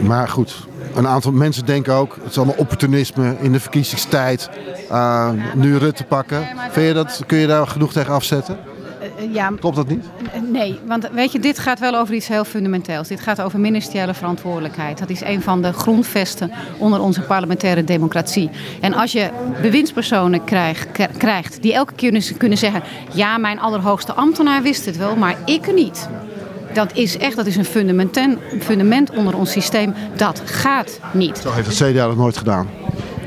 Maar 0.00 0.28
goed, 0.28 0.66
een 0.94 1.06
aantal 1.06 1.32
mensen 1.32 1.66
denken 1.66 1.94
ook, 1.94 2.16
het 2.22 2.30
is 2.30 2.36
allemaal 2.36 2.56
opportunisme 2.58 3.36
in 3.40 3.52
de 3.52 3.60
verkiezingstijd. 3.60 4.50
eh, 4.90 5.30
nu 5.54 5.76
Rutte 5.76 6.04
pakken. 6.04 6.46
Vind 6.70 6.86
je 6.86 6.92
dat, 6.92 7.22
kun 7.26 7.38
je 7.38 7.46
daar 7.46 7.66
genoeg 7.66 7.92
tegen 7.92 8.12
afzetten? 8.12 8.58
Eh, 9.18 9.34
ja, 9.34 9.52
Klopt 9.60 9.76
dat 9.76 9.88
niet? 9.88 10.04
Nee, 10.50 10.78
want 10.86 11.08
weet 11.12 11.32
je, 11.32 11.38
dit 11.38 11.58
gaat 11.58 11.78
wel 11.78 11.94
over 11.96 12.14
iets 12.14 12.28
heel 12.28 12.44
fundamenteels. 12.44 13.08
Dit 13.08 13.20
gaat 13.20 13.40
over 13.40 13.60
ministeriële 13.60 14.14
verantwoordelijkheid. 14.14 14.98
Dat 14.98 15.10
is 15.10 15.20
een 15.20 15.42
van 15.42 15.62
de 15.62 15.72
grondvesten 15.72 16.50
onder 16.78 17.00
onze 17.00 17.20
parlementaire 17.20 17.84
democratie. 17.84 18.50
En 18.80 18.94
als 18.94 19.12
je 19.12 19.30
bewindspersonen 19.62 20.44
krijgt, 21.18 21.62
die 21.62 21.74
elke 21.74 21.94
keer 21.94 22.12
dus 22.12 22.36
kunnen 22.36 22.58
zeggen... 22.58 22.82
ja, 23.12 23.38
mijn 23.38 23.60
allerhoogste 23.60 24.12
ambtenaar 24.12 24.62
wist 24.62 24.84
het 24.84 24.96
wel, 24.96 25.16
maar 25.16 25.36
ik 25.44 25.74
niet. 25.74 26.08
Dat 26.72 26.96
is 26.96 27.16
echt 27.16 27.36
dat 27.36 27.46
is 27.46 27.56
een 27.56 27.64
fundament, 27.64 28.18
fundament 28.60 29.10
onder 29.10 29.36
ons 29.36 29.50
systeem. 29.50 29.94
Dat 30.16 30.42
gaat 30.44 31.00
niet. 31.12 31.38
Zo 31.38 31.52
heeft 31.52 31.78
het 31.78 31.90
CDA 31.90 32.06
dat 32.06 32.16
nooit 32.16 32.36
gedaan. 32.36 32.68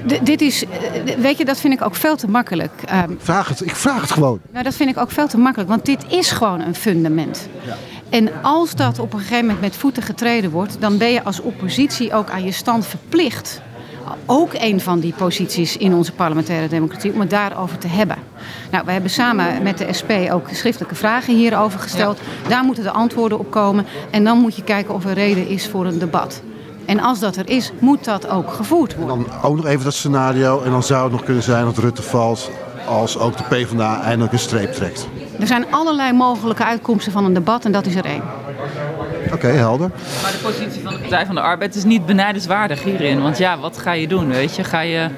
D- 0.07 0.25
dit 0.25 0.41
is, 0.41 0.63
eh, 0.65 0.69
weet 1.17 1.38
je, 1.38 1.45
dat 1.45 1.60
vind 1.60 1.73
ik 1.73 1.81
ook 1.81 1.95
veel 1.95 2.15
te 2.15 2.29
makkelijk. 2.29 2.71
Ehm, 2.86 3.12
Vraag 3.17 3.47
het, 3.49 3.62
ik 3.65 3.75
vraag 3.75 4.01
het 4.01 4.12
gewoon. 4.12 4.39
nou, 4.51 4.63
dat 4.63 4.73
vind 4.75 4.89
ik 4.89 4.97
ook 4.97 5.12
veel 5.12 5.27
te 5.27 5.38
makkelijk, 5.38 5.69
want 5.69 5.86
dit 5.86 6.05
is 6.10 6.31
gewoon 6.31 6.60
een 6.62 6.75
fundament. 6.75 7.47
En 8.10 8.29
als 8.41 8.75
dat 8.75 8.99
op 8.99 9.13
een 9.13 9.19
gegeven 9.19 9.41
moment 9.45 9.62
met 9.62 9.75
voeten 9.75 10.03
getreden 10.03 10.51
wordt, 10.51 10.77
dan 10.79 10.97
ben 10.97 11.12
je 11.12 11.23
als 11.23 11.41
oppositie 11.41 12.13
ook 12.13 12.29
aan 12.29 12.43
je 12.43 12.51
stand 12.51 12.86
verplicht. 12.86 13.62
Ook 14.25 14.51
een 14.53 14.81
van 14.81 14.99
die 14.99 15.13
posities 15.17 15.77
in 15.77 15.93
onze 15.93 16.12
parlementaire 16.12 16.67
democratie, 16.67 17.13
om 17.13 17.19
het 17.19 17.29
daarover 17.29 17.77
te 17.77 17.88
hebben. 17.88 18.17
Nou, 18.71 18.86
we 18.86 18.91
hebben 18.91 19.10
samen 19.12 19.63
met 19.63 19.77
de 19.77 19.93
SP 19.99 20.12
ook 20.31 20.47
schriftelijke 20.51 20.95
vragen 20.95 21.36
hierover 21.36 21.79
gesteld. 21.79 22.19
Daar 22.47 22.63
moeten 22.63 22.83
de 22.83 22.91
antwoorden 22.91 23.39
op 23.39 23.51
komen. 23.51 23.86
En 24.10 24.23
dan 24.23 24.38
moet 24.38 24.55
je 24.55 24.63
kijken 24.63 24.93
of 24.93 25.05
er 25.05 25.13
reden 25.13 25.47
is 25.47 25.67
voor 25.67 25.86
een 25.86 25.99
debat. 25.99 26.41
En 26.88 27.00
als 27.00 27.19
dat 27.19 27.36
er 27.36 27.50
is, 27.50 27.71
moet 27.80 28.06
dat 28.06 28.30
ook 28.30 28.52
gevoerd 28.54 28.95
worden. 28.95 29.17
Dan 29.17 29.41
ook 29.41 29.56
nog 29.56 29.65
even 29.65 29.84
dat 29.84 29.93
scenario. 29.93 30.62
En 30.62 30.71
dan 30.71 30.84
zou 30.84 31.04
het 31.04 31.12
nog 31.12 31.23
kunnen 31.23 31.43
zijn 31.43 31.65
dat 31.65 31.78
Rutte 31.78 32.02
valt 32.02 32.52
als 32.88 33.17
ook 33.17 33.38
de 33.38 33.43
PvdA 33.43 34.02
eindelijk 34.02 34.34
een 34.34 34.39
streep 34.39 34.73
trekt. 34.73 35.08
Er 35.39 35.47
zijn 35.47 35.65
allerlei 35.69 36.13
mogelijke 36.13 36.65
uitkomsten 36.65 37.12
van 37.12 37.26
een 37.26 37.34
debat 37.34 37.65
en 37.65 37.71
dat 37.71 37.86
is 37.86 37.95
er 37.95 38.06
één. 38.06 38.23
Oké, 39.34 39.47
helder. 39.47 39.91
Maar 40.21 40.32
de 40.32 40.38
positie 40.38 40.82
van 40.84 40.93
de 40.93 41.00
Partij 41.00 41.26
van 41.26 41.36
de 41.36 41.41
Arbeid 41.41 41.76
is 41.76 41.84
niet 41.84 42.06
benijdenswaardig 42.06 42.84
hierin. 42.84 43.21
Want 43.21 43.38
ja, 43.38 43.60
wat 43.60 43.78
ga 43.78 43.91
je 43.91 44.08
doen, 44.08 44.28
weet 44.28 44.56
je? 44.56 44.63
Ga 44.63 44.80
je... 44.80 45.10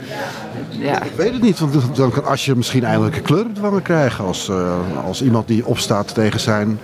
Ja, 0.70 1.04
Ik 1.04 1.16
weet 1.16 1.34
het 1.34 1.42
niet, 1.42 1.60
want 1.60 1.96
dan 1.96 2.12
kan 2.12 2.26
als 2.26 2.46
je 2.46 2.56
misschien 2.56 2.84
eindelijk 2.84 3.16
een 3.16 3.22
kleur 3.22 3.46
op 3.46 3.56
de 3.56 3.62
wangen 3.62 3.82
krijgen 3.82 4.26
als, 4.26 4.50
eh, 4.50 4.74
als 5.06 5.22
iemand 5.22 5.48
die 5.48 5.66
opstaat 5.66 6.14
tegen 6.14 6.40
zijn 6.40 6.80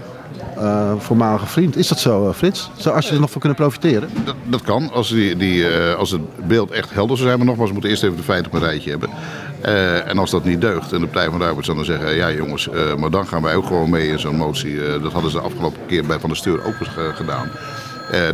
eh, 0.57 0.91
voormalige 0.97 1.45
vriend. 1.45 1.77
Is 1.77 1.87
dat 1.87 1.99
zo, 1.99 2.27
eh, 2.27 2.33
Frits? 2.33 2.69
Zou 2.77 2.95
als 2.95 3.07
je 3.07 3.13
er 3.13 3.19
nog 3.19 3.31
van 3.31 3.39
kunnen 3.39 3.57
profiteren? 3.57 4.09
Dat, 4.25 4.35
dat 4.43 4.61
kan, 4.61 4.91
als, 4.91 5.09
die, 5.09 5.35
die, 5.37 5.67
eh, 5.67 5.95
als 5.95 6.11
het 6.11 6.47
beeld 6.47 6.71
echt 6.71 6.93
helder 6.93 7.15
zou 7.17 7.27
zijn. 7.27 7.37
Maar 7.39 7.47
nogmaals, 7.47 7.67
we 7.67 7.73
moeten 7.73 7.91
eerst 7.91 8.03
even 8.03 8.17
de 8.17 8.23
feiten 8.23 8.51
op 8.51 8.57
een 8.57 8.67
rijtje 8.67 8.89
hebben. 8.89 9.09
Eh, 9.61 10.07
en 10.09 10.17
als 10.17 10.31
dat 10.31 10.43
niet 10.43 10.61
deugt 10.61 10.91
en 10.91 10.99
de 10.99 11.05
Partij 11.07 11.29
van 11.29 11.39
de 11.39 11.45
Arbeid 11.45 11.65
zou 11.65 11.77
dan 11.77 11.85
zeggen... 11.85 12.15
ja 12.15 12.31
jongens, 12.31 12.69
maar 12.97 13.09
dan 13.09 13.27
gaan 13.27 13.41
wij 13.41 13.55
ook 13.55 13.65
gewoon 13.65 13.89
mee 13.89 14.07
in 14.07 14.19
zo'n 14.19 14.35
motie. 14.35 14.99
Dat 15.01 15.11
hadden 15.11 15.31
ze 15.31 15.37
de 15.37 15.43
afgelopen 15.43 15.79
keer 15.87 16.05
bij 16.05 16.19
Van 16.19 16.29
der 16.29 16.37
Steur 16.37 16.65
ook 16.65 16.75
gedaan. 17.15 17.49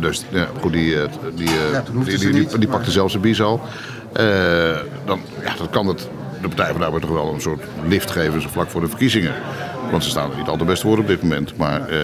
Dus 0.00 0.24
ja, 0.28 0.48
goed, 0.60 0.72
die, 0.72 0.96
die, 1.34 1.48
Ja, 1.72 1.82
die, 1.92 2.04
die, 2.04 2.18
die, 2.18 2.32
niet, 2.32 2.50
die 2.50 2.58
maar- 2.58 2.76
pakte 2.76 2.90
zelfs 2.90 3.12
de 3.12 3.18
bies 3.18 3.42
al. 3.42 3.60
Dan, 5.04 5.20
ja, 5.44 5.54
dan 5.58 5.70
kan 5.70 5.86
het 5.86 6.08
de 6.40 6.48
Partij 6.48 6.70
van 6.70 6.78
de 6.78 6.84
Arbeid 6.84 7.02
toch 7.02 7.12
wel 7.12 7.34
een 7.34 7.40
soort 7.40 7.62
lift 7.88 8.10
geven... 8.10 8.42
zo 8.42 8.48
vlak 8.52 8.70
voor 8.70 8.80
de 8.80 8.88
verkiezingen. 8.88 9.32
Want 9.92 10.04
ze 10.04 10.10
staan 10.10 10.30
er 10.30 10.36
niet 10.36 10.48
al 10.48 10.56
te 10.56 10.64
best 10.64 10.82
voor 10.82 10.98
op 10.98 11.06
dit 11.06 11.22
moment. 11.22 11.56
Maar, 11.56 11.88
eh, 11.88 11.98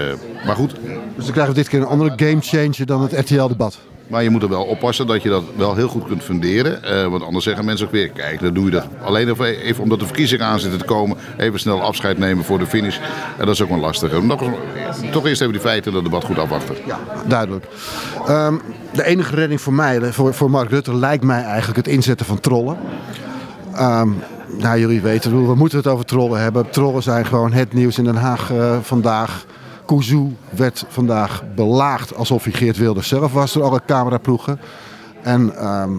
maar 0.46 0.54
goed, 0.54 0.74
Dus 1.16 1.24
dan 1.24 1.32
krijgen 1.32 1.54
we 1.54 1.60
dit 1.60 1.68
keer 1.68 1.80
een 1.80 1.86
andere 1.86 2.12
game 2.16 2.40
changer 2.40 2.86
dan 2.86 3.02
het 3.02 3.12
RTL-debat. 3.12 3.78
maar 4.06 4.22
je 4.22 4.30
moet 4.30 4.42
er 4.42 4.48
wel 4.48 4.64
oppassen 4.64 5.06
dat 5.06 5.22
je 5.22 5.28
dat 5.28 5.42
wel 5.56 5.74
heel 5.74 5.88
goed 5.88 6.06
kunt 6.06 6.22
funderen. 6.22 6.82
Eh, 6.82 7.06
want 7.06 7.22
anders 7.22 7.44
zeggen 7.44 7.64
mensen 7.64 7.86
ook 7.86 7.92
weer, 7.92 8.08
kijk, 8.08 8.40
dan 8.40 8.54
doe 8.54 8.64
je 8.64 8.70
dat 8.70 8.86
alleen 9.04 9.28
even, 9.28 9.60
even 9.60 9.82
omdat 9.82 9.98
de 9.98 10.06
verkiezingen 10.06 10.46
aan 10.46 10.60
zitten 10.60 10.78
te 10.78 10.84
komen. 10.84 11.16
Even 11.36 11.60
snel 11.60 11.82
afscheid 11.82 12.18
nemen 12.18 12.44
voor 12.44 12.58
de 12.58 12.66
finish. 12.66 12.96
En 13.38 13.46
dat 13.46 13.54
is 13.54 13.62
ook 13.62 13.68
wel 13.68 13.78
lastig. 13.78 14.22
Nog, 14.22 14.42
toch 15.10 15.26
eerst 15.26 15.40
even 15.40 15.52
die 15.52 15.62
feiten 15.62 15.90
en 15.90 15.94
dat 15.96 16.04
debat 16.04 16.24
goed 16.24 16.38
afwachten. 16.38 16.74
Ja, 16.86 16.98
duidelijk. 17.26 17.66
Ehm, 18.26 18.54
de 18.92 19.04
enige 19.04 19.34
redding 19.34 19.60
voor 19.60 19.74
mij, 19.74 20.12
voor, 20.12 20.34
voor 20.34 20.50
Mark 20.50 20.70
Rutte, 20.70 20.94
lijkt 20.94 21.24
mij 21.24 21.42
eigenlijk 21.42 21.76
het 21.76 21.88
inzetten 21.88 22.26
van 22.26 22.40
trollen. 22.40 22.78
Ehm, 23.74 24.08
nou, 24.56 24.78
jullie 24.80 25.00
weten, 25.00 25.46
we 25.46 25.54
moeten 25.54 25.78
het 25.78 25.86
over 25.86 26.04
trollen 26.04 26.40
hebben. 26.40 26.70
Trollen 26.70 27.02
zijn 27.02 27.26
gewoon 27.26 27.52
het 27.52 27.72
nieuws 27.72 27.98
in 27.98 28.04
Den 28.04 28.16
Haag 28.16 28.52
eh, 28.52 28.78
vandaag. 28.82 29.46
Kuzu 29.86 30.36
werd 30.50 30.84
vandaag 30.88 31.42
belaagd 31.54 32.14
alsof 32.14 32.44
hij 32.44 32.52
Geert 32.52 32.76
Wilders 32.76 33.08
zelf 33.08 33.32
was 33.32 33.52
door 33.52 33.62
alle 33.62 33.80
cameraploegen. 33.86 34.60
En 35.22 35.56
ehm, 35.56 35.90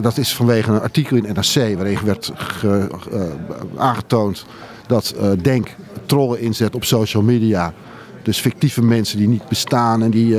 dat 0.00 0.18
is 0.18 0.34
vanwege 0.34 0.70
een 0.72 0.80
artikel 0.80 1.16
in 1.16 1.22
NRC 1.34 1.76
waarin 1.76 1.98
werd 2.04 2.32
ge- 2.34 2.88
eh, 3.12 3.20
aangetoond 3.76 4.46
dat 4.86 5.14
eh, 5.20 5.30
Denk 5.42 5.68
trollen 6.06 6.40
inzet 6.40 6.74
op 6.74 6.84
social 6.84 7.22
media. 7.22 7.72
Dus 8.22 8.38
fictieve 8.40 8.82
mensen 8.82 9.18
die 9.18 9.28
niet 9.28 9.48
bestaan 9.48 10.02
en 10.02 10.10
die 10.10 10.30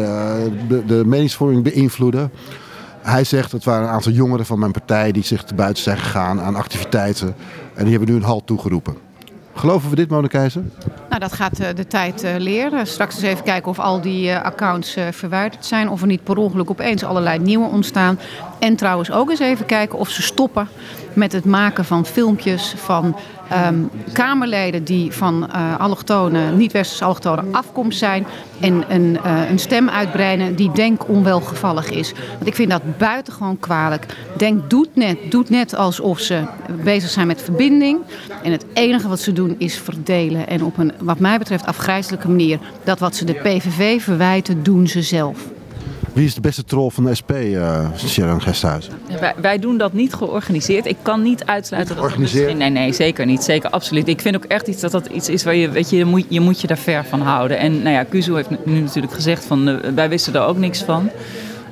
de 0.88 1.04
meningsvorming 1.06 1.64
beïnvloeden. 1.64 2.32
Hij 3.06 3.24
zegt 3.24 3.52
het 3.52 3.64
waren 3.64 3.88
een 3.88 3.94
aantal 3.94 4.12
jongeren 4.12 4.46
van 4.46 4.60
mijn 4.60 4.72
partij 4.72 5.12
die 5.12 5.24
zich 5.24 5.44
te 5.44 5.54
buiten 5.54 5.84
zijn 5.84 5.98
gegaan 5.98 6.42
aan 6.42 6.56
activiteiten. 6.56 7.36
En 7.74 7.84
die 7.84 7.96
hebben 7.96 8.10
nu 8.10 8.16
een 8.16 8.28
halt 8.28 8.48
toegeroepen. 8.48 8.98
Geloven 9.54 9.90
we 9.90 9.96
dit, 9.96 10.10
Mona 10.10 10.28
Keizer? 10.28 10.64
Nou, 11.10 11.20
dat 11.20 11.34
gaat 11.34 11.60
eh, 11.60 11.68
de 11.76 11.88
tijd 11.88 12.24
eh, 12.24 12.36
leren. 12.38 12.88
Straks 12.88 13.16
eens 13.16 13.24
even 13.24 13.44
kijken 13.44 13.70
of 13.72 13.80
al 13.80 14.02
die 14.02 14.30
eh, 14.30 14.44
accounts 14.44 14.98
verwijderd 15.12 15.66
zijn. 15.66 15.90
Of 15.90 16.02
er 16.02 16.08
niet 16.08 16.24
per 16.24 16.38
ongeluk 16.38 16.70
opeens 16.70 17.04
allerlei 17.04 17.40
nieuwe 17.40 17.68
ontstaan. 17.68 18.20
En 18.60 18.76
trouwens 18.76 19.12
ook 19.12 19.30
eens 19.30 19.40
even 19.40 19.66
kijken 19.66 20.00
of 20.00 20.10
ze 20.10 20.22
stoppen 20.22 20.68
met 21.14 21.32
het 21.32 21.46
maken 21.46 21.86
van 21.86 22.06
filmpjes 22.06 22.74
van 22.78 23.16
ehm, 23.50 23.76
Kamerleden 24.14 24.84
die 24.84 25.12
van 25.12 25.52
eh 25.52 25.80
allochtone, 25.80 26.52
niet-westerse 26.52 27.04
allochtone 27.04 27.44
afkomst 27.52 27.98
zijn. 27.98 28.26
En 28.60 28.84
een, 28.88 29.20
eh, 29.24 29.50
een 29.50 29.60
stem 29.60 29.90
uitbreiden 29.90 30.56
die 30.56 30.72
denk 30.72 31.08
onwelgevallig 31.10 31.90
is. 31.90 32.14
Want 32.34 32.48
ik 32.48 32.56
vind 32.56 32.70
dat 32.70 32.98
buitengewoon 32.98 33.60
kwalijk. 33.60 34.06
Denk 34.38 34.70
doet 34.70 34.96
net, 34.96 35.18
doet 35.30 35.50
net 35.50 35.76
alsof 35.76 36.20
ze 36.20 36.44
bezig 36.84 37.10
zijn 37.10 37.28
met 37.28 37.42
verbinding. 37.42 38.00
En 38.44 38.52
het 38.52 38.66
enige 38.74 39.08
wat 39.08 39.20
ze 39.20 39.34
doen 39.34 39.56
is 39.58 39.78
verdelen. 39.78 40.48
En 40.48 40.64
op 40.64 40.78
een, 40.78 40.92
wat 41.00 41.20
mij 41.20 41.38
betreft, 41.38 41.66
afgrijzelijke 41.66 42.28
manier. 42.28 42.60
Dat 42.84 43.00
wat 43.00 43.16
ze 43.16 43.26
de 43.26 43.34
PVV 43.34 44.02
verwijten, 44.02 44.64
doen 44.64 44.88
ze 44.88 45.02
zelf. 45.02 45.55
Wie 46.16 46.26
is 46.26 46.34
de 46.34 46.42
beste 46.42 46.64
troll 46.64 46.90
van 46.90 47.04
de 47.04 47.16
SP, 47.20 47.32
eh 47.32 47.88
Sharon 47.98 48.42
Gesthuizen? 48.42 48.94
wij, 49.20 49.34
wij 49.42 49.60
doen 49.60 49.78
dat 49.78 49.94
niet 49.94 50.14
georganiseerd. 50.14 50.86
Ik 50.86 50.98
kan 51.02 51.22
niet 51.22 51.46
uitsluiten 51.46 51.96
dat 51.96 52.04
het 52.04 52.14
Georganiseerd? 52.14 52.56
misschien... 52.56 52.74
Nee, 52.74 52.84
nee, 52.84 52.94
zeker 52.94 53.26
niet. 53.26 53.44
Zeker, 53.44 53.70
absoluut. 53.70 54.08
Ik 54.08 54.22
vind 54.22 54.36
ook 54.36 54.44
echt 54.44 54.68
iets 54.68 54.82
dat 54.82 54.92
dat 54.92 55.06
iets 55.06 55.30
is 55.30 55.44
waar 55.44 55.56
je, 55.56 55.70
weet 55.70 55.90
je, 55.90 55.98
je 55.98 56.06
moet, 56.06 56.26
je 56.30 56.40
moet 56.40 56.62
je 56.62 56.68
daar 56.68 56.78
ver 56.78 57.06
van 57.06 57.22
houden. 57.22 57.58
En 57.58 57.82
nou 57.82 57.96
ja, 57.96 58.04
Kuzu 58.04 58.36
heeft 58.36 58.50
nu 58.66 58.80
natuurlijk 58.80 59.14
gezegd 59.14 59.46
van, 59.46 59.68
eh, 59.68 59.92
wij 59.96 60.10
wisten 60.10 60.34
er 60.34 60.42
ook 60.42 60.58
niks 60.58 60.84
van. 60.84 61.10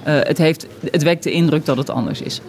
Eh, 0.04 0.14
het, 0.20 0.38
heeft, 0.38 0.68
het 0.92 1.04
wekt 1.04 1.24
de 1.24 1.32
indruk 1.32 1.66
dat 1.66 1.78
het 1.78 1.90
anders 1.90 2.22
is. 2.22 2.42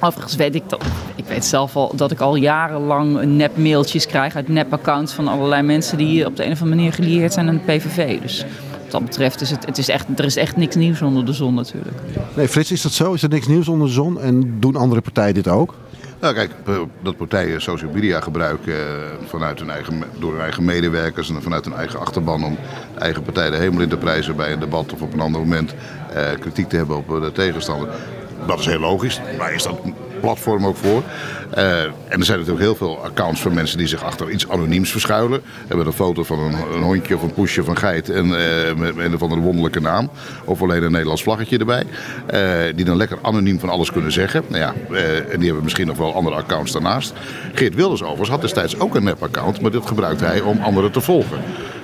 Overigens 0.00 0.36
weet 0.36 0.54
ik 0.54 0.62
dat. 0.68 0.84
Ik 1.16 1.24
weet 1.24 1.44
zelf 1.44 1.76
al 1.76 1.92
dat 1.96 2.10
ik 2.10 2.20
al 2.20 2.34
jarenlang 2.34 3.24
nep-mailtjes 3.24 4.06
krijg 4.06 4.36
uit 4.36 4.48
nep-accounts 4.48 5.12
van 5.12 5.28
allerlei 5.28 5.62
mensen 5.62 5.98
die 5.98 6.26
op 6.26 6.36
de 6.36 6.44
een 6.44 6.52
of 6.52 6.60
andere 6.60 6.76
manier 6.76 6.92
gelieerd 6.92 7.32
zijn 7.32 7.48
aan 7.48 7.60
de 7.66 7.72
PVV. 7.72 8.20
Dus 8.20 8.44
dat 8.92 9.04
betreft 9.04 9.40
is 9.40 9.50
het, 9.50 9.66
het 9.66 9.78
is 9.78 9.88
echt, 9.88 10.06
er 10.16 10.24
is 10.24 10.36
echt 10.36 10.56
niks 10.56 10.76
nieuws 10.76 11.02
onder 11.02 11.24
de 11.24 11.32
zon 11.32 11.54
natuurlijk. 11.54 11.96
Nee, 12.36 12.48
Frits, 12.48 12.72
is 12.72 12.82
dat 12.82 12.92
zo? 12.92 13.12
Is 13.12 13.22
er 13.22 13.28
niks 13.28 13.46
nieuws 13.46 13.68
onder 13.68 13.86
de 13.86 13.92
zon? 13.92 14.20
En 14.20 14.60
doen 14.60 14.76
andere 14.76 15.00
partijen 15.00 15.34
dit 15.34 15.48
ook? 15.48 15.74
Nou 16.20 16.34
kijk, 16.34 16.50
eh, 16.66 16.80
dat 17.02 17.16
partijen 17.16 17.62
social 17.62 17.90
media 17.92 18.20
gebruiken 18.20 18.74
eh, 18.74 18.82
vanuit 19.26 19.58
hun 19.58 19.70
eigen, 19.70 20.02
door 20.18 20.32
hun 20.32 20.40
eigen 20.40 20.64
medewerkers 20.64 21.28
en 21.28 21.42
vanuit 21.42 21.64
hun 21.64 21.74
eigen 21.74 22.00
achterban 22.00 22.44
om 22.44 22.58
de 22.94 23.00
eigen 23.00 23.22
partij 23.22 23.50
de 23.50 23.56
hemel 23.56 23.80
in 23.80 23.88
te 23.88 23.96
prijzen 23.96 24.36
bij 24.36 24.52
een 24.52 24.60
debat 24.60 24.92
of 24.92 25.02
op 25.02 25.12
een 25.12 25.20
ander 25.20 25.40
moment 25.40 25.74
eh, 26.14 26.24
kritiek 26.40 26.68
te 26.68 26.76
hebben 26.76 26.96
op 26.96 27.14
eh, 27.14 27.20
de 27.20 27.32
tegenstander. 27.32 27.88
Dat 28.46 28.58
is 28.58 28.66
heel 28.66 28.80
logisch. 28.80 29.20
Daar 29.38 29.54
is 29.54 29.62
dat 29.62 29.80
platform 30.22 30.66
ook 30.66 30.76
voor. 30.76 31.02
Eh, 31.50 31.82
en 31.82 32.18
er 32.18 32.24
zijn 32.24 32.38
natuurlijk 32.38 32.64
heel 32.64 32.74
veel 32.74 33.04
accounts 33.04 33.40
van 33.40 33.54
mensen 33.54 33.78
die 33.78 33.86
zich 33.86 34.04
achter 34.04 34.30
iets 34.30 34.48
anoniems 34.48 34.90
verschuilen. 34.90 35.42
Hebben 35.68 35.86
een 35.86 35.92
foto 35.92 36.22
van 36.22 36.38
een, 36.38 36.54
een 36.74 36.82
hondje 36.82 37.14
of 37.16 37.22
een 37.22 37.32
poesje 37.32 37.64
van 37.64 37.76
geit 37.76 38.10
en 38.10 38.24
eh, 38.24 38.74
met 38.76 38.96
een 38.96 39.14
of 39.14 39.22
andere 39.22 39.40
wonderlijke 39.40 39.80
naam. 39.80 40.10
Of 40.44 40.62
alleen 40.62 40.82
een 40.82 40.90
Nederlands 40.90 41.22
vlaggetje 41.22 41.58
erbij. 41.58 41.84
Eh, 42.26 42.76
die 42.76 42.84
dan 42.84 42.96
lekker 42.96 43.18
anoniem 43.22 43.58
van 43.58 43.68
alles 43.68 43.92
kunnen 43.92 44.12
zeggen. 44.12 44.42
Nou 44.48 44.60
ja, 44.60 44.74
en 45.30 45.38
die 45.38 45.46
hebben 45.46 45.62
misschien 45.64 45.86
nog 45.86 45.96
wel 45.96 46.14
andere 46.14 46.36
accounts 46.36 46.72
daarnaast. 46.72 47.12
Geert 47.54 47.74
Wilders 47.74 48.02
overigens 48.02 48.28
had 48.28 48.40
destijds 48.40 48.78
ook 48.78 48.94
een 48.94 49.04
nep-account, 49.04 49.60
maar 49.60 49.70
dit 49.70 49.86
gebruikte 49.86 50.24
hij 50.24 50.40
om 50.40 50.60
anderen 50.62 50.90
te 50.90 51.00
volgen. 51.00 51.38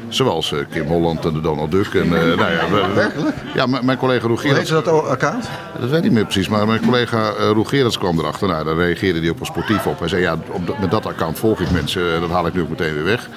Zoals 0.09 0.53
eh, 0.53 0.59
Kim 0.71 0.87
Holland 0.87 1.25
en 1.25 1.33
de 1.33 1.41
Donald 1.41 1.71
Duck. 1.71 1.95
En, 1.95 2.03
eh, 2.03 2.37
nou 2.37 2.39
ja, 2.53 2.69
we- 2.71 2.87
we- 2.95 3.33
ja, 3.55 3.67
mijn 3.67 3.99
collega 3.99 4.27
Roel 4.27 4.41
Hoe 4.41 4.55
heet 4.55 4.67
ze 4.67 4.73
dat 4.83 4.89
account? 5.09 5.49
dat 5.81 5.89
weet 5.89 5.99
ik 5.99 6.03
niet 6.05 6.13
meer 6.13 6.23
precies, 6.25 6.49
maar 6.49 6.67
mijn 6.67 6.81
collega 6.85 7.33
uh, 7.41 7.89
kwam 7.99 8.19
erachter. 8.19 8.49
Nou, 8.49 8.65
daar 8.65 8.75
reageerde 8.77 9.21
hij 9.21 9.31
ook 9.31 9.37
wel 9.39 9.47
sportief 9.47 9.87
op. 9.87 9.99
Hij 9.99 10.09
zei, 10.09 10.23
ja, 10.23 10.37
op 10.51 10.79
met 10.81 10.91
dat 10.91 11.07
account 11.07 11.39
volg 11.39 11.61
ik 11.61 11.71
mensen, 11.71 12.21
dat 12.21 12.31
haal 12.31 12.47
ik 12.47 12.55
nu 12.55 12.61
ook 12.61 12.69
meteen 12.69 12.95
weer 12.95 13.05
weg. 13.05 13.29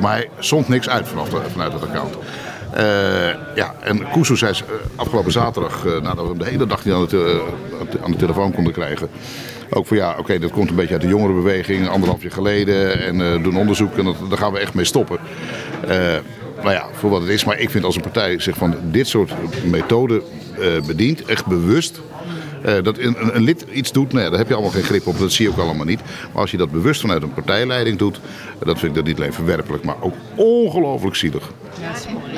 Maar 0.00 0.12
hij 0.12 0.30
zond 0.38 0.68
niks 0.68 0.88
uit 0.88 1.08
vanaf 1.08 1.28
de- 1.28 1.40
vanuit 1.52 1.72
dat 1.72 1.82
account. 1.82 2.14
Ja, 3.54 3.74
en 3.80 4.10
Kuzu 4.12 4.36
zei 4.36 4.54
afgelopen 4.96 5.32
zaterdag, 5.32 5.86
eh, 5.86 5.92
nadat 5.92 6.22
we 6.24 6.28
hem 6.28 6.38
de 6.38 6.44
hele 6.44 6.66
dag 6.66 6.84
niet 6.84 6.94
aan 6.94 7.06
de, 7.08 7.42
aan 8.04 8.10
de 8.10 8.16
telefoon 8.16 8.52
konden 8.52 8.72
krijgen. 8.72 9.08
Ook 9.70 9.86
van 9.86 9.96
ja, 9.96 10.16
oké, 10.18 10.38
dat 10.38 10.50
komt 10.50 10.70
een 10.70 10.76
beetje 10.76 10.92
uit 10.92 11.02
de 11.02 11.08
jongerenbeweging, 11.08 11.88
anderhalf 11.88 12.22
jaar 12.22 12.32
geleden. 12.32 13.00
En 13.00 13.20
eh, 13.20 13.42
doen 13.42 13.56
onderzoek 13.56 13.96
en 13.96 14.04
dat, 14.04 14.16
daar 14.28 14.38
gaan 14.38 14.52
we 14.52 14.58
echt 14.58 14.74
mee 14.74 14.84
stoppen. 14.84 15.18
Nou 16.62 16.74
ja, 16.74 16.88
voor 16.92 17.10
wat 17.10 17.20
het 17.20 17.30
is. 17.30 17.44
Maar 17.44 17.58
ik 17.58 17.70
vind 17.70 17.84
als 17.84 17.96
een 17.96 18.02
partij 18.02 18.40
zich 18.40 18.56
van 18.56 18.74
dit 18.82 19.08
soort 19.08 19.32
methoden 19.64 20.22
eh, 20.58 20.86
bedient, 20.86 21.24
echt 21.24 21.46
bewust. 21.46 22.00
Eh, 22.62 22.82
dat 22.82 22.98
een, 22.98 23.16
een- 23.20 23.36
een 23.36 23.42
lid 23.42 23.64
iets 23.72 23.92
doet, 23.92 24.12
nou 24.12 24.24
ja, 24.24 24.30
daar 24.30 24.38
heb 24.38 24.48
je 24.48 24.54
allemaal 24.54 24.72
geen 24.72 24.82
grip 24.82 25.06
op, 25.06 25.18
dat 25.18 25.32
zie 25.32 25.44
je 25.46 25.50
ook 25.52 25.58
allemaal 25.58 25.86
niet. 25.86 26.00
Maar 26.32 26.40
als 26.42 26.50
je 26.50 26.56
dat 26.56 26.70
bewust 26.70 27.00
vanuit 27.00 27.22
een 27.22 27.34
partijleiding 27.34 27.98
doet, 27.98 28.20
dat 28.58 28.78
vind 28.78 28.90
ik 28.90 28.94
dat 28.94 29.04
niet 29.04 29.16
alleen 29.16 29.32
verwerpelijk, 29.32 29.84
maar 29.84 29.96
ook 30.00 30.14
ongelooflijk 30.34 31.16
zielig. 31.16 31.50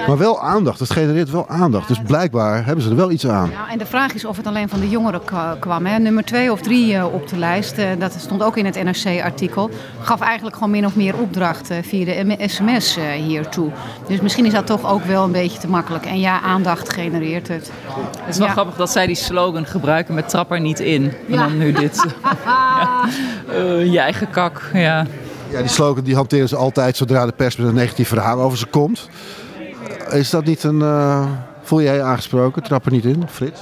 Maar 0.07 0.19
wel 0.19 0.41
aandacht. 0.43 0.79
Het 0.79 0.91
genereert 0.91 1.31
wel 1.31 1.49
aandacht. 1.49 1.89
Dus 1.89 1.99
blijkbaar 2.07 2.65
hebben 2.65 2.85
ze 2.85 2.91
er 2.91 2.97
wel 2.97 3.11
iets 3.11 3.27
aan. 3.27 3.51
Nou, 3.51 3.71
en 3.71 3.79
de 3.79 3.87
vraag 3.87 4.15
is 4.15 4.25
of 4.25 4.37
het 4.37 4.47
alleen 4.47 4.69
van 4.69 4.81
de 4.81 4.89
jongeren 4.89 5.25
kwa- 5.25 5.57
kwam. 5.61 5.87
Hè. 5.87 5.99
Nummer 5.99 6.25
twee 6.25 6.53
of 6.53 6.61
drie 6.61 6.95
eh, 6.95 7.15
op 7.15 7.29
de 7.29 7.37
lijst, 7.39 7.79
eh, 7.79 7.87
dat 7.99 8.15
stond 8.19 8.43
ook 8.43 8.57
in 8.57 8.65
het 8.65 8.83
NRC-artikel, 8.85 9.71
gaf 10.01 10.21
eigenlijk 10.21 10.55
gewoon 10.57 10.71
min 10.71 10.87
of 10.87 10.97
meer 10.97 11.15
opdracht 11.19 11.71
via 11.83 12.05
de 12.05 12.37
sms 12.47 12.97
eh, 12.97 13.05
hiertoe. 13.11 13.71
Dus 14.09 14.21
misschien 14.21 14.47
is 14.47 14.53
dat 14.53 14.67
toch 14.67 14.91
ook 14.93 15.05
wel 15.05 15.25
een 15.25 15.33
beetje 15.33 15.59
te 15.59 15.69
makkelijk. 15.69 16.07
En 16.07 16.21
ja, 16.21 16.41
aandacht 16.41 16.93
genereert 16.93 17.49
het. 17.49 17.71
Het 18.21 18.29
is 18.29 18.39
wel 18.39 18.47
Ja. 18.47 18.53
grappig 18.53 18.77
dat 18.77 18.91
zij 18.91 19.07
die 19.07 19.15
slogan 19.17 19.67
gebruiken 19.67 20.12
met 20.15 20.29
trap 20.29 20.51
er 20.53 20.61
niet 20.61 20.81
in. 20.81 21.05
En 21.05 21.13
Ja. 21.27 21.37
dan 21.37 21.59
nu 21.59 21.73
dit. 21.73 22.05
ja. 22.45 23.05
Eh, 23.49 23.93
je 23.93 23.99
eigen 23.99 24.31
kak, 24.31 24.63
ja. 24.73 25.07
Ja, 25.51 25.59
die 25.61 25.69
slogan 25.69 26.05
die 26.05 26.15
hanteren 26.15 26.49
ze 26.49 26.57
altijd 26.57 26.97
zodra 26.97 27.27
de 27.27 27.33
pers 27.33 27.57
met 27.57 27.67
een 27.69 27.75
negatief 27.75 28.09
verhaal 28.09 28.41
over 28.41 28.59
ze 28.59 28.67
komt. 28.67 29.09
Is 30.11 30.31
dat 30.31 30.45
niet 30.45 30.63
een... 30.65 30.83
eh, 30.83 31.27
voel 31.63 31.83
jij 31.83 31.95
je 31.95 32.03
aangesproken? 32.03 32.63
Trap 32.63 32.87
er 32.87 32.93
niet 32.93 33.05
in, 33.05 33.25
Frits? 33.29 33.61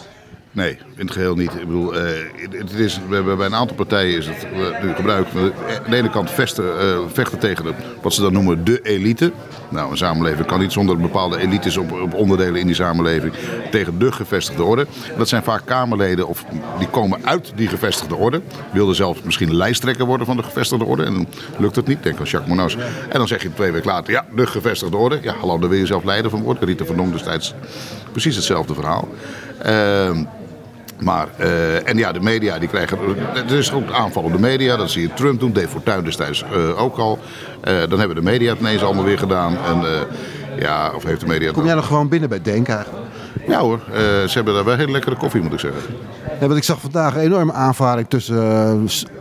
Nee, 0.53 0.79
in 0.97 1.05
het 1.07 1.11
geheel 1.11 1.35
niet. 1.35 1.51
Ik 1.55 1.67
bedoel, 1.67 1.95
eh, 1.97 2.13
het 2.51 2.73
is, 2.73 3.01
bij 3.09 3.19
een 3.47 3.55
aantal 3.55 3.77
partijen 3.77 4.17
is 4.19 4.27
het 4.27 4.47
nu 4.83 4.93
gebruikt. 4.95 5.33
We- 5.33 5.53
Aan 5.85 5.91
de 5.91 5.97
ene 5.97 6.11
kant 6.11 6.31
vechten, 6.31 6.81
eh, 6.81 6.99
vechten 7.13 7.39
tegen 7.39 7.65
de, 7.65 7.73
wat 8.03 8.15
ze 8.15 8.21
dan 8.23 8.33
noemen 8.33 8.65
de 8.65 8.81
elite. 8.83 9.33
Nou, 9.69 9.91
een 9.91 9.97
samenleving 9.97 10.47
kan 10.47 10.61
niet 10.61 10.73
zonder 10.73 10.97
bepaalde 10.97 11.39
elites 11.39 11.77
op, 11.77 11.93
op 11.93 12.15
onderdelen 12.15 12.61
in 12.61 12.67
die 12.67 12.75
samenleving. 12.75 13.33
Tegen 13.71 13.99
de 13.99 14.13
gevestigde 14.13 14.63
orde. 14.63 14.87
Dat 15.19 15.29
zijn 15.29 15.43
vaak 15.43 15.63
Kamerleden 15.65 16.27
of 16.29 16.45
die 16.79 16.89
komen 16.89 17.21
uit 17.27 17.53
die 17.55 17.69
gevestigde 17.69 18.15
orde. 18.15 18.41
Wilden 18.73 18.95
zelfs 18.95 19.23
misschien 19.23 19.55
lijsttrekker 19.57 20.05
worden 20.07 20.27
van 20.27 20.37
de 20.37 20.43
gevestigde 20.43 20.85
orde. 20.85 21.05
En 21.05 21.13
dan 21.15 21.27
lukt 21.59 21.77
het 21.77 21.87
niet. 21.87 22.03
Denk 22.03 22.19
aan 22.19 22.25
Jacques 22.25 22.49
Monaus. 22.57 22.77
En 23.09 23.19
dan 23.19 23.29
zeg 23.29 23.43
je 23.43 23.55
twee 23.55 23.73
weken 23.73 23.91
later, 23.91 24.13
ja, 24.13 24.25
de 24.35 24.47
gevestigde 24.47 24.97
orde. 24.97 25.19
Ja, 25.23 25.35
hallo, 25.41 25.59
daar 25.59 25.69
wil 25.69 25.79
je 25.79 25.87
zelf 25.87 26.05
leider 26.05 26.31
van 26.31 26.43
worden. 26.43 26.65
Rita 26.69 26.85
van 26.85 26.97
Dong 26.97 27.13
destijds 27.13 27.55
precies 28.13 28.37
hetzelfde 28.37 28.75
verhaal. 28.75 29.09
Ehm 29.63 30.25
maar, 31.03 31.29
eh, 31.37 31.89
en 31.89 31.97
ja, 31.97 32.13
de 32.13 32.21
media 32.21 32.59
die 32.59 32.69
krijgen. 32.69 32.99
Er 33.35 33.59
is 33.59 33.73
ook 33.73 33.93
aanval 33.93 34.23
op 34.23 34.33
de 34.33 34.39
media. 34.39 34.77
Dat 34.77 34.91
zie 34.91 35.03
je 35.03 35.15
Trump 35.15 35.41
doen. 35.41 35.53
Dave 35.53 35.69
Fortuyn 35.69 36.05
destijds 36.05 36.43
eh, 36.43 36.83
ook 36.83 36.97
al. 36.97 37.19
Eh, 37.61 37.75
dan 37.89 37.99
hebben 37.99 38.17
de 38.17 38.23
media 38.23 38.51
het 38.51 38.61
ineens 38.61 38.83
allemaal 38.83 39.05
weer 39.05 39.19
gedaan. 39.19 39.57
En 39.57 39.85
ja, 40.59 40.93
of 40.95 41.05
heeft 41.05 41.21
de 41.21 41.27
media 41.27 41.53
Kom 41.53 41.65
jij 41.65 41.75
nog 41.75 41.87
gewoon 41.87 42.09
binnen 42.09 42.29
bij 42.29 42.43
Denk 42.43 42.69
eigenlijk? 42.69 43.05
Ja 43.47 43.61
hoor, 43.61 43.81
ze 44.27 44.31
hebben 44.33 44.55
daar 44.55 44.65
wel 44.65 44.77
hele 44.77 44.93
lekkere 44.93 45.17
koffie, 45.17 45.41
moet 45.41 45.53
ik 45.53 45.59
zeggen. 45.59 45.81
Ja, 46.41 46.47
want 46.47 46.57
ik 46.57 46.65
zag 46.65 46.81
vandaag 46.81 47.15
een 47.15 47.21
enorme 47.21 47.53
aanvaring 47.53 48.09
tussen 48.09 48.37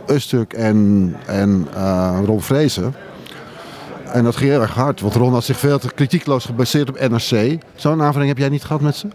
uh, 0.06 0.16
Ustuk 0.16 0.52
en, 0.52 1.16
en 1.26 1.68
Ron 2.24 2.42
Vrezen. 2.42 2.94
En 4.12 4.24
dat 4.24 4.36
ging 4.36 4.50
heel 4.50 4.60
erg 4.60 4.74
hard, 4.74 5.00
want 5.00 5.14
Ron 5.14 5.32
had 5.32 5.44
zich 5.44 5.58
veel 5.58 5.78
te 5.78 5.92
kritiekloos 5.94 6.44
gebaseerd 6.44 6.88
op 6.88 7.08
NRC. 7.08 7.58
Zo'n 7.74 8.02
aanvaring 8.02 8.28
heb 8.28 8.38
jij 8.38 8.48
niet 8.48 8.64
gehad 8.64 8.80
met 8.80 8.96
ze? 8.96 9.08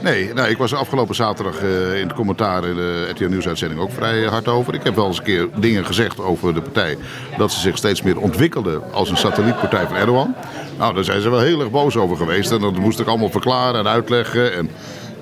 Nee, 0.00 0.34
nou, 0.34 0.48
ik 0.48 0.56
was 0.56 0.74
afgelopen 0.74 1.14
zaterdag 1.14 1.62
eh, 1.62 2.00
in 2.00 2.06
het 2.06 2.16
commentaar 2.16 2.64
in 2.64 2.74
de 2.74 3.08
RTL 3.10 3.24
Nieuwsuitzending 3.24 3.80
ook 3.80 3.92
vrij 3.92 4.22
hard 4.22 4.48
over. 4.48 4.74
Ik 4.74 4.82
heb 4.82 4.94
wel 4.94 5.06
eens 5.06 5.18
een 5.18 5.24
keer 5.24 5.48
dingen 5.56 5.86
gezegd 5.86 6.20
over 6.20 6.54
de 6.54 6.60
partij. 6.60 6.96
Dat 7.38 7.52
ze 7.52 7.60
zich 7.60 7.76
steeds 7.76 8.02
meer 8.02 8.18
ontwikkelde 8.18 8.80
als 8.92 9.10
een 9.10 9.16
satellietpartij 9.16 9.86
van 9.86 9.96
Erdogan. 9.96 10.34
Nou, 10.78 10.94
daar 10.94 11.04
zijn 11.04 11.20
ze 11.20 11.30
wel 11.30 11.40
heel 11.40 11.60
erg 11.60 11.70
boos 11.70 11.96
over 11.96 12.16
geweest. 12.16 12.50
En 12.50 12.60
dat 12.60 12.78
moest 12.78 13.00
ik 13.00 13.06
allemaal 13.06 13.30
verklaren 13.30 13.80
en 13.80 13.88
uitleggen. 13.88 14.54
En, 14.54 14.70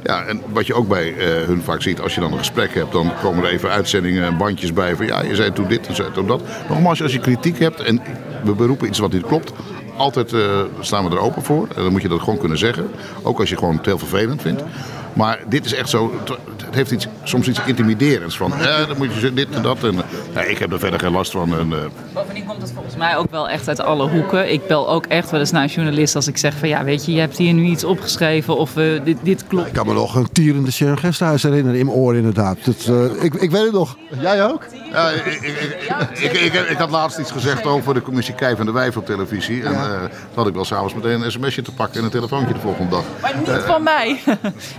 ja, 0.02 0.24
en 0.24 0.42
wat 0.52 0.66
je 0.66 0.74
ook 0.74 0.88
bij 0.88 1.14
eh, 1.16 1.46
hun 1.46 1.62
vaak 1.62 1.82
ziet, 1.82 2.00
als 2.00 2.14
je 2.14 2.20
dan 2.20 2.32
een 2.32 2.38
gesprek 2.38 2.74
hebt, 2.74 2.92
dan 2.92 3.12
komen 3.22 3.44
er 3.44 3.50
even 3.50 3.70
uitzendingen 3.70 4.24
en 4.24 4.36
bandjes 4.36 4.72
bij 4.72 4.96
van 4.96 5.06
ja, 5.06 5.22
je 5.22 5.34
zei 5.34 5.52
toen 5.52 5.68
dit 5.68 5.86
en 5.86 5.94
zei 5.94 6.12
toen 6.12 6.26
dat. 6.26 6.42
Nogmaals, 6.68 7.02
als 7.02 7.12
je 7.12 7.20
kritiek 7.20 7.58
hebt 7.58 7.80
en 7.80 8.02
we 8.44 8.52
beroepen 8.52 8.88
iets 8.88 8.98
wat 8.98 9.12
niet 9.12 9.26
klopt, 9.26 9.52
altijd 9.96 10.32
uh, 10.32 10.60
staan 10.80 11.08
we 11.08 11.16
er 11.16 11.22
open 11.22 11.42
voor. 11.42 11.68
Dan 11.74 11.92
moet 11.92 12.02
je 12.02 12.08
dat 12.08 12.20
gewoon 12.20 12.38
kunnen 12.38 12.58
zeggen. 12.58 12.90
Ook 13.22 13.40
als 13.40 13.48
je 13.48 13.56
gewoon 13.56 13.76
het 13.76 13.86
heel 13.86 13.98
vervelend 13.98 14.42
vindt. 14.42 14.62
Maar 15.14 15.40
dit 15.48 15.64
is 15.64 15.74
echt 15.74 15.88
zo. 15.88 16.12
Het 16.64 16.74
heeft 16.74 16.90
iets, 16.90 17.06
soms 17.22 17.48
iets 17.48 17.60
intimiderends. 17.66 18.36
Van 18.36 18.54
eh, 18.54 18.88
dan 18.88 18.96
moet 18.96 19.14
je 19.14 19.32
dit 19.32 19.50
en 19.50 19.62
dat. 19.62 19.84
En, 19.84 19.94
nou, 20.34 20.46
ik 20.46 20.58
heb 20.58 20.72
er 20.72 20.78
verder 20.78 21.00
geen 21.00 21.12
last 21.12 21.30
van. 21.30 21.58
En, 21.58 21.68
uh... 21.70 21.76
Bovendien 22.12 22.46
komt 22.46 22.62
het 22.62 22.72
volgens 22.72 22.96
mij 22.96 23.16
ook 23.16 23.30
wel 23.30 23.48
echt 23.48 23.68
uit 23.68 23.80
alle 23.80 24.08
hoeken. 24.08 24.52
Ik 24.52 24.66
bel 24.66 24.88
ook 24.88 25.06
echt 25.06 25.30
wel 25.30 25.40
eens 25.40 25.50
naar 25.50 25.62
een 25.62 25.68
journalist 25.68 26.16
als 26.16 26.26
ik 26.26 26.36
zeg 26.36 26.54
van 26.54 26.68
ja, 26.68 26.84
weet 26.84 27.06
je, 27.06 27.12
je 27.12 27.20
hebt 27.20 27.36
hier 27.36 27.52
nu 27.52 27.64
iets 27.64 27.84
opgeschreven 27.84 28.56
of 28.56 28.76
uh, 28.76 29.04
dit, 29.04 29.18
dit 29.22 29.46
klopt. 29.46 29.66
Ik 29.66 29.72
kan 29.72 29.86
me 29.86 29.92
nog 29.92 30.14
een 30.14 30.32
tierende 30.32 30.72
Sharon 30.72 30.98
Gesthuis 30.98 31.42
herinneren 31.42 31.78
in 31.78 31.86
mijn 31.86 31.98
oor 31.98 32.16
inderdaad. 32.16 32.64
Dat, 32.64 32.86
uh, 32.90 33.22
ik, 33.22 33.34
ik 33.34 33.50
weet 33.50 33.62
het 33.62 33.72
nog. 33.72 33.96
Jij 34.20 34.44
ook? 34.46 34.66
Ja, 34.92 35.10
ik, 35.10 35.24
ik, 36.20 36.32
ik, 36.32 36.54
ik, 36.54 36.76
had 36.76 36.90
laatst 36.90 37.18
iets 37.18 37.30
gezegd 37.30 37.66
over 37.66 37.94
de 37.94 38.02
commissie 38.02 38.34
Kijf 38.34 38.58
en 38.58 38.66
de 38.66 38.72
Wijf 38.72 38.96
op 38.96 39.06
televisie. 39.06 39.62
En 39.62 39.72
uh, 39.72 40.00
toen 40.00 40.10
had 40.34 40.46
ik 40.46 40.54
wel 40.54 40.64
s'avonds 40.64 40.94
meteen 40.94 41.22
een 41.22 41.30
sms'je 41.30 41.62
te 41.62 41.72
pakken 41.72 41.98
en 41.98 42.04
een 42.04 42.10
telefoontje 42.10 42.54
de 42.54 42.60
volgende 42.60 42.90
dag. 42.90 43.04
Maar 43.20 43.36
niet 43.38 43.48
uh, 43.48 43.56
van 43.56 43.82
mij. 43.82 44.20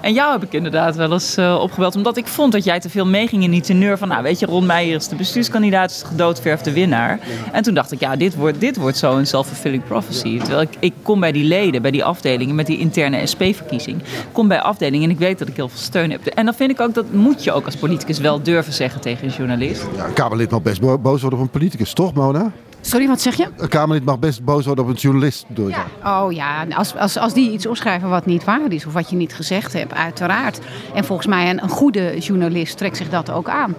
en 0.02 0.14
jou 0.14 0.25
heb 0.32 0.44
ik 0.44 0.54
inderdaad 0.54 0.96
wel 0.96 1.12
eens 1.12 1.38
uh, 1.38 1.60
opgebeld. 1.62 1.96
Omdat 1.96 2.18
ik 2.18 2.28
vond 2.28 2.52
dat 2.52 2.64
jij 2.64 2.80
te 2.80 2.90
veel 2.90 3.06
meeging 3.06 3.44
in 3.44 3.52
die 3.52 3.62
teneur 3.62 3.98
van... 3.98 4.08
nou 4.08 4.24
weet 4.24 4.40
je, 4.40 4.46
Ron 4.46 4.66
Meijer 4.66 4.96
is 4.96 5.08
de 5.08 5.16
bestuurskandidaat, 5.16 5.92
is 5.92 6.00
de 6.00 6.06
gedoodverfde 6.06 6.74
winnaar. 6.74 7.20
En 7.52 7.64
toen 7.64 7.74
dacht 7.74 7.92
ik, 7.92 8.00
ja, 8.00 8.16
dit 8.16 8.36
wordt, 8.36 8.60
dit 8.60 8.78
wordt 8.78 8.98
zo'n 8.98 9.26
self-fulfilling 9.26 9.84
prophecy. 9.84 10.38
Terwijl 10.40 10.62
ik, 10.62 10.78
ik 10.80 10.94
kom 11.02 11.20
bij 11.20 11.32
die 11.32 11.44
leden, 11.44 11.82
bij 11.82 11.92
die 11.92 12.04
afdelingen... 12.04 12.56
met 12.56 12.66
die 12.66 12.78
interne 12.78 13.26
SP-verkiezing. 13.26 14.02
kom 14.32 14.48
bij 14.48 14.62
afdelingen 14.62 15.10
en 15.10 15.14
ik 15.16 15.20
weet 15.20 15.40
dat 15.40 15.48
ik 15.48 15.56
heel 15.56 15.70
veel 15.70 15.80
steun 15.80 16.12
heb. 16.12 16.26
En 16.26 16.46
dan 16.46 16.54
vind 16.54 16.72
ik 16.72 16.80
ook, 16.80 16.94
dat 16.94 17.12
moet 17.12 17.44
je 17.44 17.52
ook 17.52 17.66
als 17.66 17.76
politicus 17.76 18.20
wel 18.20 18.42
durven 18.42 18.74
zeggen 18.74 19.02
tegen 19.02 19.28
een 19.28 19.34
journalist. 19.34 19.86
Ja, 19.96 20.06
een 20.06 20.14
Kamerlid 20.14 20.52
mag 20.52 20.62
best 20.62 20.82
bo 20.82 20.98
boos 20.98 21.22
worden 21.22 21.40
op 21.40 21.46
een 21.46 21.52
politicus, 21.52 21.94
toch 21.94 22.14
Mona? 22.14 22.52
Sorry, 22.86 23.08
wat 23.08 23.22
zeg 23.22 23.36
je? 23.36 23.48
Een 23.58 23.68
Kamerlid 23.68 24.06
mag 24.06 24.20
best 24.20 24.44
boos 24.44 24.66
worden 24.66 24.84
op 24.84 24.90
een 24.90 24.96
journalist. 24.96 25.46
Door 25.48 25.70
ja. 25.70 25.86
Oh 26.04 26.32
ja, 26.32 26.66
als, 26.70 26.96
als, 26.96 27.18
als 27.18 27.34
die 27.34 27.52
iets 27.52 27.66
opschrijven 27.66 28.10
wat 28.10 28.26
niet 28.26 28.44
waar 28.44 28.72
is 28.72 28.86
of 28.86 28.94
wat 28.94 29.10
je 29.10 29.16
niet 29.16 29.34
gezegd 29.34 29.74
hebt, 29.74 29.94
uiteraard. 29.94 30.60
En 30.94 31.06
volgens 31.06 31.28
mij 31.28 31.50
een, 31.50 31.64
een 31.64 31.70
goede 31.70 32.18
journalist 32.20 32.78
trekt 32.78 32.98
zich 32.98 33.10
dat 33.10 33.32
ook 33.32 33.50
aan. 33.50 33.76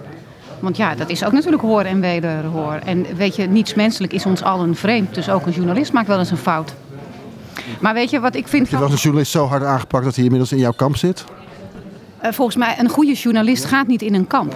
Want 0.59 0.77
ja, 0.77 0.95
dat 0.95 1.09
is 1.09 1.23
ook 1.23 1.31
natuurlijk 1.31 1.61
hoor 1.61 1.81
en 1.81 1.99
wederhoor. 1.99 2.73
En 2.73 3.05
weet 3.15 3.35
je, 3.35 3.45
niets 3.45 3.73
menselijk 3.73 4.13
is 4.13 4.25
ons 4.25 4.43
allen 4.43 4.75
vreemd. 4.75 5.15
Dus 5.15 5.29
ook 5.29 5.45
een 5.45 5.51
journalist 5.51 5.93
maakt 5.93 6.07
wel 6.07 6.19
eens 6.19 6.31
een 6.31 6.37
fout. 6.37 6.73
Maar 7.79 7.93
weet 7.93 8.09
je 8.09 8.19
wat 8.19 8.35
ik 8.35 8.47
vind... 8.47 8.69
Heb 8.69 8.79
je 8.79 8.85
eens 8.85 8.93
een 8.93 8.99
journalist 8.99 9.31
zo 9.31 9.45
hard 9.45 9.63
aangepakt 9.63 10.03
dat 10.03 10.15
hij 10.15 10.23
inmiddels 10.23 10.51
in 10.51 10.57
jouw 10.57 10.71
kamp 10.71 10.95
zit? 10.95 11.23
Uh, 12.23 12.31
volgens 12.31 12.57
mij, 12.57 12.75
een 12.79 12.89
goede 12.89 13.13
journalist 13.13 13.65
gaat 13.65 13.87
niet 13.87 14.01
in 14.01 14.13
een 14.13 14.27
kamp. 14.27 14.55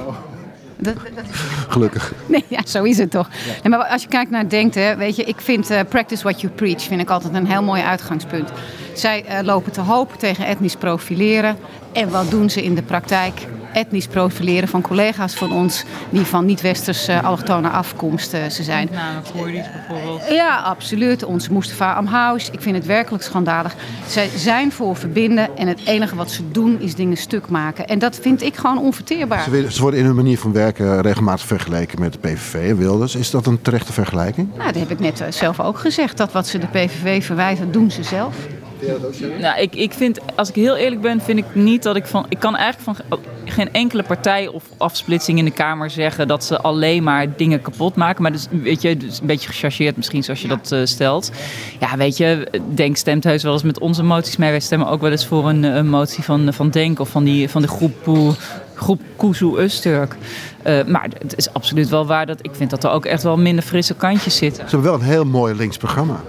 Dat, 0.81 0.95
dat 1.15 1.23
is 1.31 1.39
Gelukkig. 1.67 2.13
Nee, 2.25 2.45
ja, 2.47 2.61
zo 2.65 2.83
is 2.83 2.97
het 2.97 3.11
toch. 3.11 3.29
Nee, 3.63 3.77
maar 3.77 3.87
als 3.87 4.01
je 4.01 4.07
kijkt 4.07 4.31
naar 4.31 4.49
Denkte, 4.49 4.95
weet 4.97 5.15
je, 5.15 5.23
ik 5.23 5.41
vind 5.41 5.69
eh, 5.69 5.79
practice 5.89 6.23
what 6.23 6.41
you 6.41 6.53
preach 6.53 6.81
vind 6.81 7.01
ik 7.01 7.09
altijd 7.09 7.33
een 7.33 7.47
heel 7.47 7.63
mooi 7.63 7.81
uitgangspunt. 7.81 8.49
Zij 8.93 9.25
eh, 9.25 9.43
lopen 9.43 9.71
te 9.71 9.81
hoop 9.81 10.13
tegen 10.17 10.45
etnisch 10.45 10.75
profileren. 10.75 11.57
En 11.91 12.09
wat 12.09 12.29
doen 12.29 12.49
ze 12.49 12.63
in 12.63 12.75
de 12.75 12.81
praktijk? 12.81 13.47
Etnisch 13.73 14.07
profileren 14.07 14.67
van 14.69 14.81
collega's 14.81 15.33
van 15.33 15.51
ons 15.51 15.83
die 16.09 16.25
van 16.25 16.45
niet-westerse 16.45 17.21
allochtone 17.21 17.69
afkomst 17.69 18.33
eh, 18.33 18.45
ze 18.45 18.63
zijn. 18.63 18.89
Koerdisch 19.35 19.65
bijvoorbeeld. 19.87 20.21
Ja, 20.29 20.55
absoluut. 20.57 21.23
Onze 21.23 21.53
Mustafa 21.53 21.93
Amhaus. 21.93 22.49
Ik 22.51 22.61
vind 22.61 22.75
het 22.75 22.85
werkelijk 22.85 23.23
schandalig. 23.23 23.75
Zij 24.07 24.29
zijn 24.35 24.71
voor 24.71 24.95
verbinden 24.95 25.57
en 25.57 25.67
het 25.67 25.81
enige 25.85 26.15
wat 26.15 26.31
ze 26.31 26.51
doen 26.51 26.79
is 26.79 26.95
dingen 26.95 27.17
stuk 27.17 27.49
maken. 27.49 27.87
En 27.87 27.99
dat 27.99 28.15
vind 28.21 28.41
ik 28.41 28.55
gewoon 28.55 28.77
onverteerbaar. 28.79 29.43
Ze, 29.43 29.49
willen- 29.49 29.71
ze 29.71 29.81
worden 29.81 29.99
in 29.99 30.05
hun 30.05 30.15
manier 30.15 30.37
van 30.37 30.51
werken 30.53 31.01
regelmatig 31.01 31.45
vergeleken 31.45 31.99
met 31.99 32.13
de 32.13 32.19
PVV 32.19 32.69
en 32.69 32.77
Wilders. 32.77 33.15
Is 33.15 33.29
dat 33.31 33.45
een 33.45 33.61
terechte 33.61 33.93
vergelijking? 33.93 34.47
Nou, 34.57 34.71
dat 34.71 34.81
heb 34.81 34.91
ik 34.91 34.99
net 34.99 35.21
eh, 35.21 35.31
zelf 35.31 35.59
ook 35.59 35.79
gezegd. 35.79 36.17
Dat 36.17 36.31
wat 36.31 36.47
ze 36.47 36.57
de 36.57 36.67
PVV 36.67 37.25
verwijten, 37.25 37.71
doen 37.71 37.91
ze 37.91 38.03
zelf. 38.03 38.35
Nou, 39.39 39.59
ik, 39.61 39.75
ik 39.75 39.93
vind, 39.93 40.19
als 40.35 40.49
ik 40.49 40.55
heel 40.55 40.75
eerlijk 40.75 41.01
ben, 41.01 41.21
vind 41.21 41.37
ik 41.39 41.45
niet 41.53 41.83
dat 41.83 41.95
ik 41.95 42.05
van. 42.05 42.25
Ik 42.29 42.39
kan 42.39 42.55
eigenlijk 42.55 42.97
van 42.97 43.19
geen 43.45 43.73
enkele 43.73 44.03
partij 44.03 44.47
of 44.47 44.63
afsplitsing 44.77 45.37
in 45.37 45.45
de 45.45 45.51
Kamer 45.51 45.89
zeggen 45.89 46.27
dat 46.27 46.43
ze 46.43 46.61
alleen 46.61 47.03
maar 47.03 47.35
dingen 47.35 47.61
kapot 47.61 47.95
maken. 47.95 48.21
Maar 48.21 48.31
dus, 48.31 48.47
weet 48.49 48.81
je, 48.81 48.97
dus 48.97 49.19
een 49.19 49.27
beetje 49.27 49.49
gechargeerd 49.49 49.95
misschien 49.97 50.23
zoals 50.23 50.41
je 50.41 50.47
dat 50.47 50.71
eh, 50.71 50.79
stelt. 50.83 51.31
Ja, 51.79 51.97
weet 51.97 52.17
je, 52.17 52.47
Denk 52.73 52.97
stemt 52.97 53.23
heus 53.23 53.43
wel 53.43 53.53
eens 53.53 53.63
met 53.63 53.79
onze 53.79 54.03
moties 54.03 54.37
mee. 54.37 54.49
Wij 54.49 54.59
stemmen 54.59 54.87
ook 54.87 55.01
wel 55.01 55.11
eens 55.11 55.25
voor 55.25 55.49
een, 55.49 55.63
een 55.63 55.89
motie 55.89 56.23
van, 56.23 56.53
van 56.53 56.69
Denk 56.69 56.99
of 56.99 57.09
van, 57.09 57.23
die, 57.23 57.49
van 57.49 57.61
de 57.61 57.67
groep, 57.67 57.93
Poe- 58.03 58.33
groep 58.75 59.01
Kuzu 59.17 59.57
Usturk. 59.57 60.15
Eh, 60.63 60.83
maar 60.85 61.09
het 61.17 61.37
is 61.37 61.53
absoluut 61.53 61.89
wel 61.89 62.05
waar 62.05 62.25
dat 62.25 62.39
ik 62.41 62.51
vind 62.53 62.69
dat 62.69 62.83
er 62.83 62.89
ook 62.89 63.05
echt 63.05 63.23
wel 63.23 63.37
minder 63.37 63.63
frisse 63.63 63.93
kantjes 63.93 64.35
zitten. 64.37 64.69
Ze 64.69 64.75
hebben 64.75 64.91
wel 64.91 64.99
een 64.99 65.05
heel 65.05 65.25
mooi 65.25 65.55
links 65.55 65.77
programma. 65.77 66.23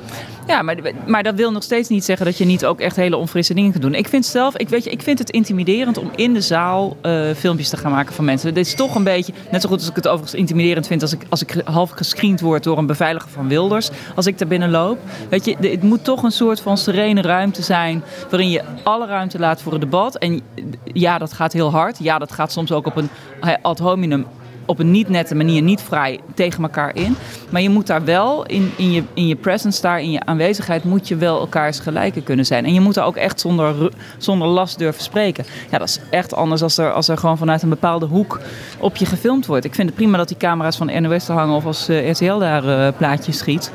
Ja, 0.53 0.63
maar, 0.63 0.77
maar 1.07 1.23
dat 1.23 1.35
wil 1.35 1.53
nog 1.53 1.63
steeds 1.63 1.89
niet 1.89 2.05
zeggen 2.05 2.27
dat 2.27 2.39
je 2.39 2.45
niet 2.45 2.65
ook 2.65 2.81
echt 2.81 2.97
hele 2.97 3.17
onfrisse 3.17 3.55
dingen 3.55 3.71
kunt 3.71 3.83
doen. 3.83 3.95
Ik 3.95 4.09
vind 4.09 4.27
zelf, 4.27 4.57
ik, 4.57 4.69
weet 4.69 4.85
je, 4.85 4.91
ik 4.91 5.03
vind 5.03 5.19
het 5.19 5.31
intimiderend 5.31 5.99
om 5.99 6.11
in 6.17 6.35
de 6.35 6.41
zaal 6.41 6.97
eh, 7.01 7.31
filmpjes 7.37 7.69
te 7.69 7.77
gaan 7.77 7.91
maken 7.91 8.15
van 8.15 8.25
mensen. 8.25 8.55
Dit 8.55 8.67
is 8.67 8.75
toch 8.75 8.95
een 8.95 9.05
beetje, 9.05 9.33
net 9.51 9.63
zo 9.63 9.69
goed 9.69 9.79
als 9.79 9.89
ik 9.89 9.95
het 9.95 10.09
overigens 10.09 10.35
intimiderend 10.41 10.87
vind 10.87 11.03
als 11.03 11.13
ik, 11.13 11.23
als 11.29 11.43
ik 11.43 11.63
half 11.65 11.91
gescreend 11.91 12.41
word 12.41 12.65
door 12.65 12.79
een 12.79 12.87
beveiliger 12.87 13.31
van 13.31 13.49
Wilders. 13.49 13.91
Als 14.15 14.27
ik 14.27 14.39
daar 14.39 14.49
binnen 14.49 14.71
loop. 14.71 14.99
Weet 15.29 15.45
je, 15.45 15.57
het 15.61 15.83
moet 15.83 16.05
toch 16.05 16.23
een 16.23 16.33
soort 16.33 16.61
van 16.61 16.79
serene 16.79 17.23
ruimte 17.23 17.63
zijn 17.63 18.03
waarin 18.31 18.51
je 18.51 18.63
alle 18.83 19.07
ruimte 19.07 19.39
laat 19.39 19.63
voor 19.63 19.73
het 19.73 19.81
debat. 19.81 20.17
En 20.19 20.41
ja, 20.85 21.19
dat 21.19 21.33
gaat 21.33 21.53
heel 21.53 21.71
hard. 21.71 21.99
Ja, 21.99 22.19
dat 22.19 22.33
gaat 22.33 22.53
soms 22.53 22.73
ook 22.73 22.87
op 22.87 22.97
een 22.97 23.09
eh, 23.41 23.55
ad 23.63 23.79
hominem 23.79 24.27
op 24.67 24.79
een 24.79 24.91
niet 24.91 25.09
nette 25.09 25.35
manier, 25.35 25.63
niet 25.63 25.81
vrij 25.81 26.21
tegen 26.35 26.63
elkaar 26.63 26.97
in. 26.97 27.17
Maar 27.51 27.63
je 27.63 27.69
moet 27.69 27.87
daar 27.87 28.05
wel, 28.05 28.47
in, 28.47 28.71
in, 28.77 28.93
je, 28.93 29.03
in 29.15 29.27
je 29.27 29.37
presence 29.37 29.81
daar, 29.81 30.01
in 30.01 30.11
je 30.11 30.25
aanwezigheid, 30.25 30.85
moet 30.85 31.09
je 31.09 31.17
wel 31.17 31.41
elkaars 31.41 31.79
gelijken 31.79 32.23
kunnen 32.23 32.47
zijn. 32.47 32.65
En 32.65 32.75
je 32.75 32.81
moet 32.81 32.95
daar 32.95 33.07
ook 33.07 33.17
echt 33.17 33.41
zonder, 33.41 33.93
zonder 34.19 34.49
last 34.49 34.79
durven 34.79 35.03
spreken. 35.03 35.45
Ja, 35.71 35.79
dat 35.79 35.89
is 35.89 36.01
echt 36.11 36.35
anders 36.35 36.63
als 36.63 36.79
er, 36.79 36.93
als 36.93 37.09
er 37.09 37.19
gewoon 37.19 37.39
vanuit 37.39 37.63
een 37.63 37.69
bepaalde 37.69 38.07
hoek 38.07 38.41
op 38.79 38.97
je 38.97 39.07
gefilmd 39.07 39.47
wordt. 39.47 39.65
Ik 39.65 39.75
vind 39.75 39.89
het 39.89 39.97
prima 39.97 40.17
dat 40.17 40.29
die 40.29 40.37
camera's 40.37 40.77
van 40.77 40.87
de 40.87 41.01
NOS 41.01 41.29
er 41.29 41.35
hangen 41.35 41.55
of 41.55 41.65
als 41.65 41.89
eh, 41.89 42.11
RTL 42.11 42.39
daar 42.39 42.69
eh, 42.69 42.97
plaatjes 42.97 43.39
schiet. 43.39 43.73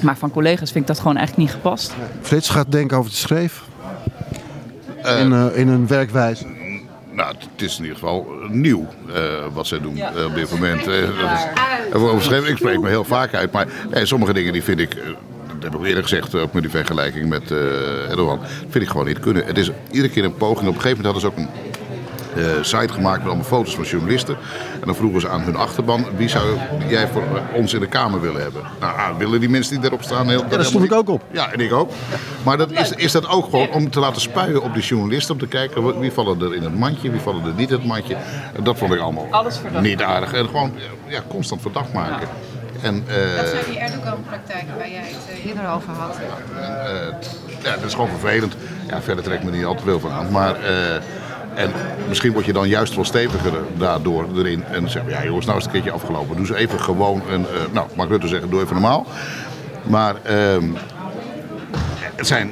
Maar 0.00 0.16
van 0.16 0.30
collega's 0.30 0.70
vind 0.70 0.80
ik 0.80 0.86
dat 0.86 0.98
gewoon 0.98 1.16
eigenlijk 1.16 1.48
niet 1.48 1.56
gepast. 1.56 1.94
Frits 2.20 2.48
gaat 2.48 2.72
denken 2.72 2.96
over 2.96 3.10
de 3.10 3.16
schreef. 3.16 3.62
in, 5.02 5.32
eh, 5.32 5.46
in 5.54 5.68
een 5.68 5.86
werkwijze. 5.86 6.57
Nou, 7.18 7.34
het 7.52 7.62
is 7.62 7.76
in 7.76 7.82
ieder 7.82 7.98
geval 7.98 8.26
nieuw 8.48 8.86
eh, 9.14 9.22
wat 9.52 9.66
zij 9.66 9.80
doen 9.80 9.96
eh, 9.96 10.24
op 10.24 10.34
dit 10.34 10.50
moment. 10.50 10.86
Eh, 10.86 11.02
ik 12.48 12.56
spreek 12.56 12.80
me 12.80 12.88
heel 12.88 13.04
vaak 13.04 13.34
uit, 13.34 13.52
maar 13.52 13.66
sommige 13.92 14.32
dingen 14.32 14.52
die 14.52 14.62
vind 14.62 14.80
ik, 14.80 14.94
dat 15.58 15.72
heb 15.72 15.74
ik 15.80 15.86
eerder 15.86 16.02
gezegd, 16.02 16.34
ook 16.34 16.52
met 16.52 16.62
die 16.62 16.70
vergelijking 16.70 17.28
met 17.28 17.50
eh 17.50 18.10
Erdogan, 18.10 18.40
vind 18.68 18.84
ik 18.84 18.90
gewoon 18.90 19.06
niet 19.06 19.20
kunnen. 19.20 19.46
Het 19.46 19.58
is 19.58 19.70
iedere 19.90 20.12
keer 20.12 20.24
een 20.24 20.36
poging. 20.36 20.68
Op 20.68 20.74
een 20.74 20.80
gegeven 20.80 21.02
moment 21.02 21.22
hadden 21.22 21.22
ze 21.22 21.26
ook 21.26 21.36
een 21.36 21.67
site 22.60 22.92
gemaakt 22.92 23.18
met 23.18 23.26
allemaal 23.26 23.44
foto's 23.44 23.74
van 23.74 23.84
journalisten. 23.84 24.36
En 24.80 24.86
dan 24.86 24.94
vroegen 24.94 25.20
ze 25.20 25.28
aan 25.28 25.40
hun 25.40 25.56
achterban, 25.56 26.06
wie 26.16 26.28
zou 26.28 26.44
jij 26.88 27.08
voor 27.08 27.22
eh, 27.22 27.42
ons 27.54 27.74
in 27.74 27.80
de 27.80 27.86
Kamer 27.86 28.20
willen 28.20 28.42
hebben? 28.42 28.62
Nou, 28.80 28.96
ah, 28.98 29.16
willen 29.16 29.40
die 29.40 29.48
mensen 29.48 29.72
die 29.72 29.80
daarop 29.80 30.02
staan 30.02 30.28
heel... 30.28 30.42
Ja, 30.42 30.56
daar 30.56 30.64
stond 30.64 30.84
ik 30.84 30.92
ook 30.92 31.08
op. 31.08 31.22
Ja, 31.30 31.52
en 31.52 31.60
ik 31.60 31.72
ook. 31.72 31.90
Maar 32.44 32.56
dat 32.56 32.70
is, 32.72 32.90
is 32.90 33.12
dat 33.12 33.28
ook 33.28 33.44
gewoon 33.44 33.70
om 33.70 33.90
te 33.90 34.00
laten 34.00 34.20
spuien 34.20 34.62
op 34.62 34.74
die 34.74 34.82
journalisten. 34.82 35.34
Om 35.34 35.40
te 35.40 35.46
kijken 35.46 36.00
wie- 36.00 36.12
vallen 36.12 36.40
er 36.42 36.54
in 36.54 36.62
het 36.62 36.78
mandje, 36.78 37.10
wie 37.10 37.20
vallen 37.20 37.44
er 37.44 37.52
niet 37.56 37.70
in 37.70 37.76
het 37.76 37.86
mandje. 37.86 38.16
En 38.54 38.64
dat 38.64 38.78
vond 38.78 38.92
ik 38.92 39.00
allemaal 39.00 39.26
Alles 39.30 39.56
verdacht 39.58 39.84
niet 39.84 40.02
aardig. 40.02 40.32
En 40.32 40.46
gewoon 40.46 40.72
ja, 41.06 41.20
constant 41.28 41.60
verdacht 41.60 41.92
maken. 41.92 42.28
En, 42.82 43.04
eh, 43.08 43.36
Dat 43.36 43.48
zijn 43.48 43.64
die 43.70 43.78
Erdogan-praktijken 43.78 44.76
waar 44.78 44.90
jij 44.90 44.98
het 45.04 45.38
eh, 45.38 45.46
eerder 45.46 45.68
over 45.70 45.92
had. 45.92 46.16
eh, 46.16 47.06
ja, 47.62 47.74
dat 47.74 47.84
is 47.84 47.94
gewoon 47.94 48.08
vervelend. 48.18 48.54
Ja, 48.88 49.00
verder 49.02 49.24
trek 49.24 49.38
ik 49.38 49.44
me 49.44 49.50
niet 49.50 49.64
al 49.64 49.74
te 49.74 49.82
veel 49.82 50.00
van 50.00 50.10
aan. 50.10 50.30
Maar, 50.30 50.54
eh, 50.54 50.96
en 51.58 51.70
misschien 52.08 52.32
word 52.32 52.44
je 52.44 52.52
dan 52.52 52.68
juist 52.68 52.94
wel 52.94 53.04
steviger 53.04 53.52
daardoor 53.76 54.26
erin. 54.36 54.64
En 54.64 54.80
dan 54.80 54.90
zeg 54.90 55.02
je, 55.04 55.10
ja 55.10 55.24
jongens, 55.24 55.46
nou 55.46 55.58
is 55.58 55.64
het 55.64 55.74
een 55.74 55.80
keertje 55.80 56.00
afgelopen. 56.00 56.36
Doe 56.36 56.46
ze 56.46 56.56
even 56.56 56.80
gewoon 56.80 57.22
een, 57.30 57.46
eh, 57.46 57.72
nou, 57.72 57.86
mag 57.94 58.08
Rutte 58.08 58.28
zeggen, 58.28 58.50
doe 58.50 58.60
even 58.62 58.72
normaal. 58.74 59.06
Maar 59.82 60.14
ehm, 60.22 60.64
het 62.16 62.26
zijn 62.26 62.50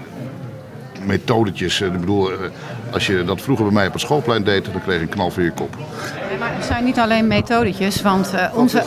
methodetjes. 1.03 1.81
Eh, 1.81 1.87
Ik 1.87 2.01
bedoel, 2.01 2.31
eh, 2.31 2.39
als 2.93 3.07
je 3.07 3.25
dat 3.25 3.41
vroeger 3.41 3.65
bij 3.65 3.75
mij 3.75 3.87
op 3.87 3.93
het 3.93 4.01
schoolplein 4.03 4.45
deed, 4.45 4.65
dan 4.65 4.83
kreeg 4.83 4.97
je 4.97 5.03
een 5.03 5.09
knal 5.09 5.31
voor 5.31 5.43
je 5.43 5.51
kop. 5.51 5.77
Nee, 6.29 6.39
maar 6.39 6.55
het 6.55 6.65
zijn 6.65 6.85
niet 6.85 6.99
alleen 6.99 7.27
methodetjes, 7.27 8.03
want 8.03 8.33
eh, 8.35 8.45
onze, 8.55 8.83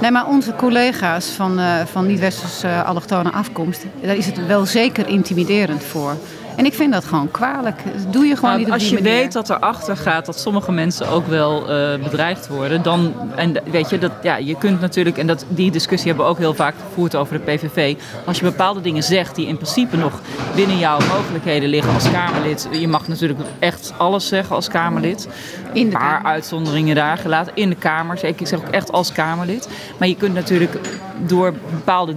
nee, 0.00 0.10
maar 0.10 0.26
onze 0.26 0.54
collega's 0.56 1.26
van, 1.26 1.58
eh, 1.58 1.80
van 1.92 2.06
niet-westerse 2.06 2.82
allochtone 2.82 3.32
afkomst, 3.32 3.84
daar 4.02 4.16
is 4.16 4.26
het 4.26 4.46
wel 4.46 4.66
zeker 4.66 5.08
intimiderend 5.08 5.84
voor. 5.84 6.16
En 6.58 6.64
ik 6.64 6.74
vind 6.74 6.92
dat 6.92 7.04
gewoon 7.04 7.30
kwalijk. 7.30 7.82
Dat 7.84 8.12
doe 8.12 8.24
je 8.24 8.34
gewoon 8.34 8.50
Nou, 8.50 8.58
niet 8.58 8.66
op 8.66 8.72
als 8.72 8.88
je 8.88 8.94
manier. 8.94 9.10
weet 9.10 9.32
dat 9.32 9.50
erachter 9.50 9.96
gaat 9.96 10.26
dat 10.26 10.38
sommige 10.40 10.72
mensen 10.72 11.08
ook 11.08 11.26
wel 11.26 11.70
eh, 11.70 12.02
bedreigd 12.02 12.48
worden, 12.48 12.82
dan 12.82 13.14
en 13.36 13.56
weet 13.70 13.90
je 13.90 13.98
dat 13.98 14.12
ja, 14.22 14.36
je 14.36 14.56
kunt 14.56 14.80
natuurlijk 14.80 15.18
en 15.18 15.26
dat 15.26 15.44
die 15.48 15.70
discussie 15.70 16.08
hebben 16.08 16.26
we 16.26 16.32
ook 16.32 16.38
heel 16.38 16.54
vaak 16.54 16.74
gevoerd 16.88 17.16
over 17.16 17.38
de 17.38 17.52
PVV. 17.52 17.96
Als 18.24 18.38
je 18.38 18.44
bepaalde 18.44 18.80
dingen 18.80 19.02
zegt 19.02 19.34
die 19.34 19.46
in 19.46 19.56
principe 19.56 19.96
nog 19.96 20.20
binnen 20.54 20.78
jouw 20.78 20.98
mogelijkheden 21.16 21.68
liggen 21.68 21.94
als 21.94 22.10
Kamerlid, 22.10 22.68
je 22.72 22.88
mag 22.88 23.08
natuurlijk 23.08 23.40
echt 23.58 23.92
alles 23.96 24.28
zeggen 24.28 24.56
als 24.56 24.68
Kamerlid. 24.68 25.28
In 25.78 25.84
Een 25.84 25.90
de 25.90 25.96
paar 25.96 26.14
Kamer. 26.16 26.30
uitzonderingen 26.30 26.94
daar 26.94 27.18
gelaten 27.18 27.52
in 27.54 27.68
de 27.68 27.74
Kamer. 27.76 28.18
Zeker, 28.18 28.40
ik 28.40 28.46
zeg 28.46 28.58
ook 28.58 28.68
echt 28.68 28.92
als 28.92 29.12
Kamerlid. 29.12 29.68
Maar 29.98 30.08
je 30.08 30.16
kunt 30.16 30.34
natuurlijk 30.34 30.78
door 31.26 31.54
bepaalde 31.70 32.14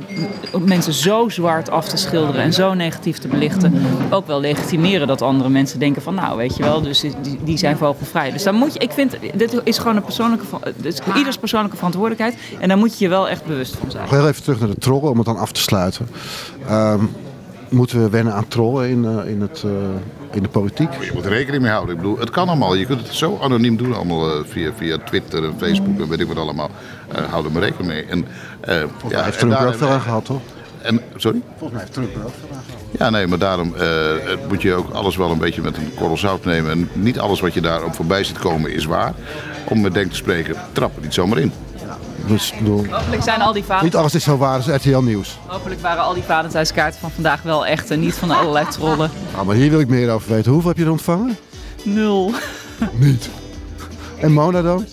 mensen 0.66 0.94
zo 0.94 1.30
zwart 1.30 1.70
af 1.70 1.88
te 1.88 1.98
schilderen 1.98 2.42
en 2.42 2.54
zo 2.54 2.74
negatief 2.74 3.18
te 3.18 3.28
belichten, 3.28 3.74
ook 4.10 4.28
wel 4.28 4.40
legitimeren 4.40 5.08
dat 5.08 5.22
andere 5.22 5.50
mensen 5.50 5.80
denken 5.80 6.02
van 6.02 6.16
nou 6.16 6.38
weet 6.38 6.58
je 6.58 6.64
wel, 6.64 6.82
dus 6.82 7.00
die, 7.00 7.40
die 7.44 7.58
zijn 7.58 7.78
vogelvrij. 7.78 8.32
Dus 8.32 8.44
dan 8.44 8.56
moet 8.56 8.74
je, 8.74 8.80
ik 8.80 8.92
vind, 8.92 9.16
dit 9.34 9.62
is 9.64 9.78
gewoon 9.78 9.96
een 9.96 10.04
persoonlijke, 10.04 10.46
is 10.82 11.00
ieders 11.16 11.38
persoonlijke 11.38 11.76
verantwoordelijkheid 11.78 12.38
en 12.60 12.68
daar 12.68 12.78
moet 12.78 12.98
je 12.98 13.04
je 13.04 13.10
wel 13.10 13.30
echt 13.30 13.46
bewust 13.46 13.76
van 13.76 13.92
zijn. 13.92 14.04
Nog 14.04 14.12
heel 14.12 14.28
even 14.28 14.44
terug 14.44 14.60
naar 14.60 14.70
de 14.70 14.78
trollen 14.78 15.10
om 15.12 15.18
het 15.18 15.26
dan 15.26 15.38
af 15.38 15.52
te 15.52 15.62
sluiten. 15.62 16.08
Ehm, 16.68 17.04
moeten 17.70 18.02
we 18.02 18.10
wennen 18.10 18.34
aan 18.34 18.48
trollen 18.48 18.90
in, 18.90 19.06
eh, 19.06 19.32
in, 19.32 19.42
het, 19.42 19.64
eh, 19.66 19.72
in 20.36 20.42
de 20.44 20.50
politiek? 20.50 20.90
Maar 20.90 21.06
je 21.06 21.12
moet 21.14 21.26
er 21.26 21.32
rekening 21.32 21.62
mee 21.64 21.72
houden. 21.72 21.96
Ik 21.96 22.02
bedoel, 22.02 22.18
het 22.20 22.30
kan 22.30 22.48
allemaal. 22.48 22.76
Je 22.76 22.86
kunt 22.86 23.02
het 23.02 23.14
zo 23.14 23.40
anoniem 23.42 23.78
doen, 23.78 23.96
allemaal 23.96 24.32
eh, 24.32 24.44
via, 24.46 24.72
via 24.78 24.98
Twitter 24.98 25.44
en 25.44 25.54
Facebook 25.58 26.00
en 26.00 26.10
weet 26.10 26.20
ik 26.20 26.28
wat 26.28 26.38
allemaal. 26.38 26.70
Eh 27.12 27.24
hou 27.30 27.46
er 27.46 27.52
maar 27.52 27.62
rekening 27.62 27.88
mee. 27.94 28.06
En, 28.06 28.26
eh, 28.62 28.76
Ja, 29.10 29.24
heeft 29.24 29.38
Trump 29.40 29.54
daarom- 29.54 29.74
veel 29.74 29.88
aan 29.90 30.02
gehad, 30.02 30.26
toch? 30.26 30.42
En, 30.82 31.02
sorry? 31.16 31.42
Volgens 31.58 31.72
mij 31.72 31.80
heeft 31.82 31.94
Trump 31.94 32.16
er 32.16 32.24
ook 32.26 32.32
veel 32.40 32.58
aan 32.58 32.64
gehad. 32.66 32.80
Ja, 33.00 33.10
nee, 33.10 33.28
maar 33.28 33.38
daarom 33.38 33.74
moet 34.50 34.62
je 34.62 34.74
ook 34.74 34.90
alles 34.94 35.16
wel 35.16 35.32
een 35.32 35.38
beetje 35.38 35.62
met 35.62 35.78
een 35.78 35.94
korrel 35.96 36.18
zout 36.18 36.46
nemen. 36.46 36.72
En 36.72 36.90
niet 36.94 37.20
alles 37.20 37.40
wat 37.40 37.54
je 37.54 37.62
daarop 37.62 37.94
voorbij 37.96 38.24
ziet 38.24 38.40
komen 38.40 38.74
is 38.74 38.86
waar. 38.86 39.14
Om 39.66 39.82
met 39.82 39.94
denk 39.94 40.10
te 40.10 40.16
spreken, 40.16 40.56
trap 40.72 40.96
er 40.96 41.02
niet 41.02 41.14
zomaar 41.14 41.38
in. 41.38 41.52
Dus, 42.32 42.54
bedoel, 42.58 42.86
Hopelijk 42.90 43.24
zijn 43.24 43.42
al 43.42 43.54
die 43.54 43.64
vaders, 43.64 43.84
niet 43.84 43.96
alles 43.96 44.16
is 44.16 44.24
zo 44.24 44.38
waar 44.38 44.56
als 44.56 44.68
RTL 44.68 44.98
Nieuws. 44.98 45.40
hopelijk 45.46 45.82
waren 45.82 46.04
al 46.04 46.14
die 46.14 46.24
Valentijnskaarten 46.24 47.00
van 47.00 47.12
vandaag 47.12 47.42
wel 47.42 47.66
echt 47.66 47.92
en 47.92 48.00
niet 48.00 48.14
van 48.14 48.32
allerlei 48.32 48.66
trollen. 48.68 49.12
Nou, 49.34 49.46
maar 49.46 49.56
hier 49.56 49.70
wil 49.70 49.80
ik 49.80 49.88
meer 49.88 50.12
over 50.12 50.34
weten. 50.34 50.52
Hoeveel 50.52 50.70
heb 50.70 50.78
je 50.78 50.84
er 50.84 50.92
ontvangen? 50.92 51.38
Nul. 51.84 52.32
Niet. 52.92 53.30
En 54.20 54.32
Mona 54.32 54.62
dan? 54.62 54.86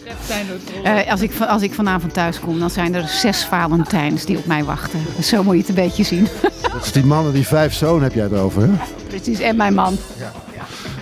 Eh, 0.82 1.10
als, 1.10 1.20
ik, 1.20 1.40
als 1.40 1.62
ik 1.62 1.74
vanavond 1.74 2.14
thuis 2.14 2.40
kom, 2.40 2.58
dan 2.58 2.70
zijn 2.70 2.94
er 2.94 3.08
zes 3.08 3.44
Valentijns 3.44 4.24
die 4.24 4.38
op 4.38 4.46
mij 4.46 4.64
wachten. 4.64 5.00
Dus 5.16 5.28
zo 5.28 5.42
moet 5.42 5.54
je 5.54 5.60
het 5.60 5.68
een 5.68 5.74
beetje 5.74 6.04
zien. 6.04 6.28
Dat 6.72 6.84
is 6.84 6.92
die 6.92 7.04
man 7.04 7.26
en 7.26 7.32
die 7.32 7.46
vijf 7.46 7.74
zoon 7.74 8.02
heb 8.02 8.14
jij 8.14 8.22
het 8.22 8.32
over, 8.32 8.62
hè? 8.62 8.68
Precies, 9.08 9.38
en 9.38 9.56
mijn 9.56 9.74
man. 9.74 9.96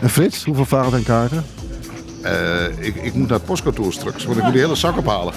En 0.00 0.10
Frits, 0.10 0.44
hoeveel 0.44 0.64
Valentijnkaarten? 0.64 1.44
Eh, 2.22 2.64
ik, 2.78 2.94
ik 2.94 3.14
moet 3.14 3.28
naar 3.28 3.38
het 3.38 3.46
postkantoor 3.46 3.92
straks, 3.92 4.24
want 4.24 4.36
ik 4.36 4.42
moet 4.42 4.52
die 4.52 4.62
hele 4.62 4.74
zak 4.74 4.96
ophalen. 4.96 5.34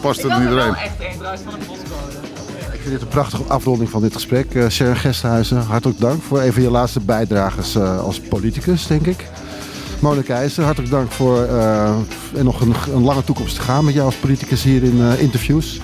Past 0.00 0.22
het 0.22 0.32
niet 0.32 0.42
iedereen? 0.42 0.74
echt 0.74 1.00
één 1.00 1.16
trouwens 1.16 1.42
van 1.42 1.52
de 1.52 1.66
postcode. 1.66 2.26
Ik 2.72 2.80
vind 2.80 2.92
dit 2.92 3.00
een 3.00 3.08
prachtige 3.08 3.42
afronding 3.42 3.90
van 3.90 4.02
dit 4.02 4.12
gesprek. 4.12 4.54
Eh 4.54 4.68
Sharon 4.68 4.96
Gesthuizen, 4.96 5.58
hartelijk 5.58 6.00
dank 6.00 6.22
voor 6.22 6.40
een 6.40 6.52
van 6.52 6.62
je 6.62 6.70
laatste 6.70 7.00
bijdragers 7.00 7.74
eh, 7.74 8.04
als 8.04 8.20
politicus, 8.20 8.86
denk 8.86 9.06
ik. 9.06 9.26
Mona 10.04 10.22
Keizer, 10.22 10.64
hartelijk 10.64 10.92
dank 10.92 11.10
voor 11.10 11.46
uh, 11.46 11.88
en 12.34 12.44
nog 12.44 12.60
een, 12.60 12.74
een, 12.94 13.02
lange 13.02 13.24
toekomst 13.24 13.54
te 13.54 13.60
gaan 13.60 13.84
met 13.84 13.94
jou 13.94 14.06
als 14.06 14.16
politicus 14.16 14.62
hier 14.62 14.82
in 14.82 14.96
uh, 14.96 15.20
interviews. 15.20 15.80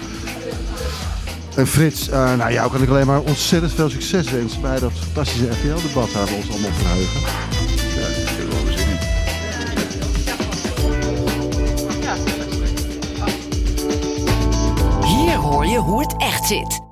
En 1.54 1.66
Frits, 1.66 2.08
uh, 2.08 2.34
nou 2.36 2.52
jou 2.52 2.70
kan 2.70 2.82
ik 2.82 2.88
alleen 2.88 3.06
maar 3.06 3.20
ontzettend 3.20 3.72
veel 3.72 3.90
succes 3.90 4.30
wensen 4.30 4.60
bij 4.60 4.78
dat 4.78 4.92
fantastische 4.92 5.46
RTL-debat 5.46 6.12
waar 6.12 6.26
we 6.26 6.34
ons 6.34 6.50
allemaal 6.50 6.70
verheugen. 6.72 7.69
Hoor 15.50 15.66
je 15.66 15.78
hoe 15.78 16.00
het 16.00 16.16
echt 16.16 16.46
zit. 16.46 16.89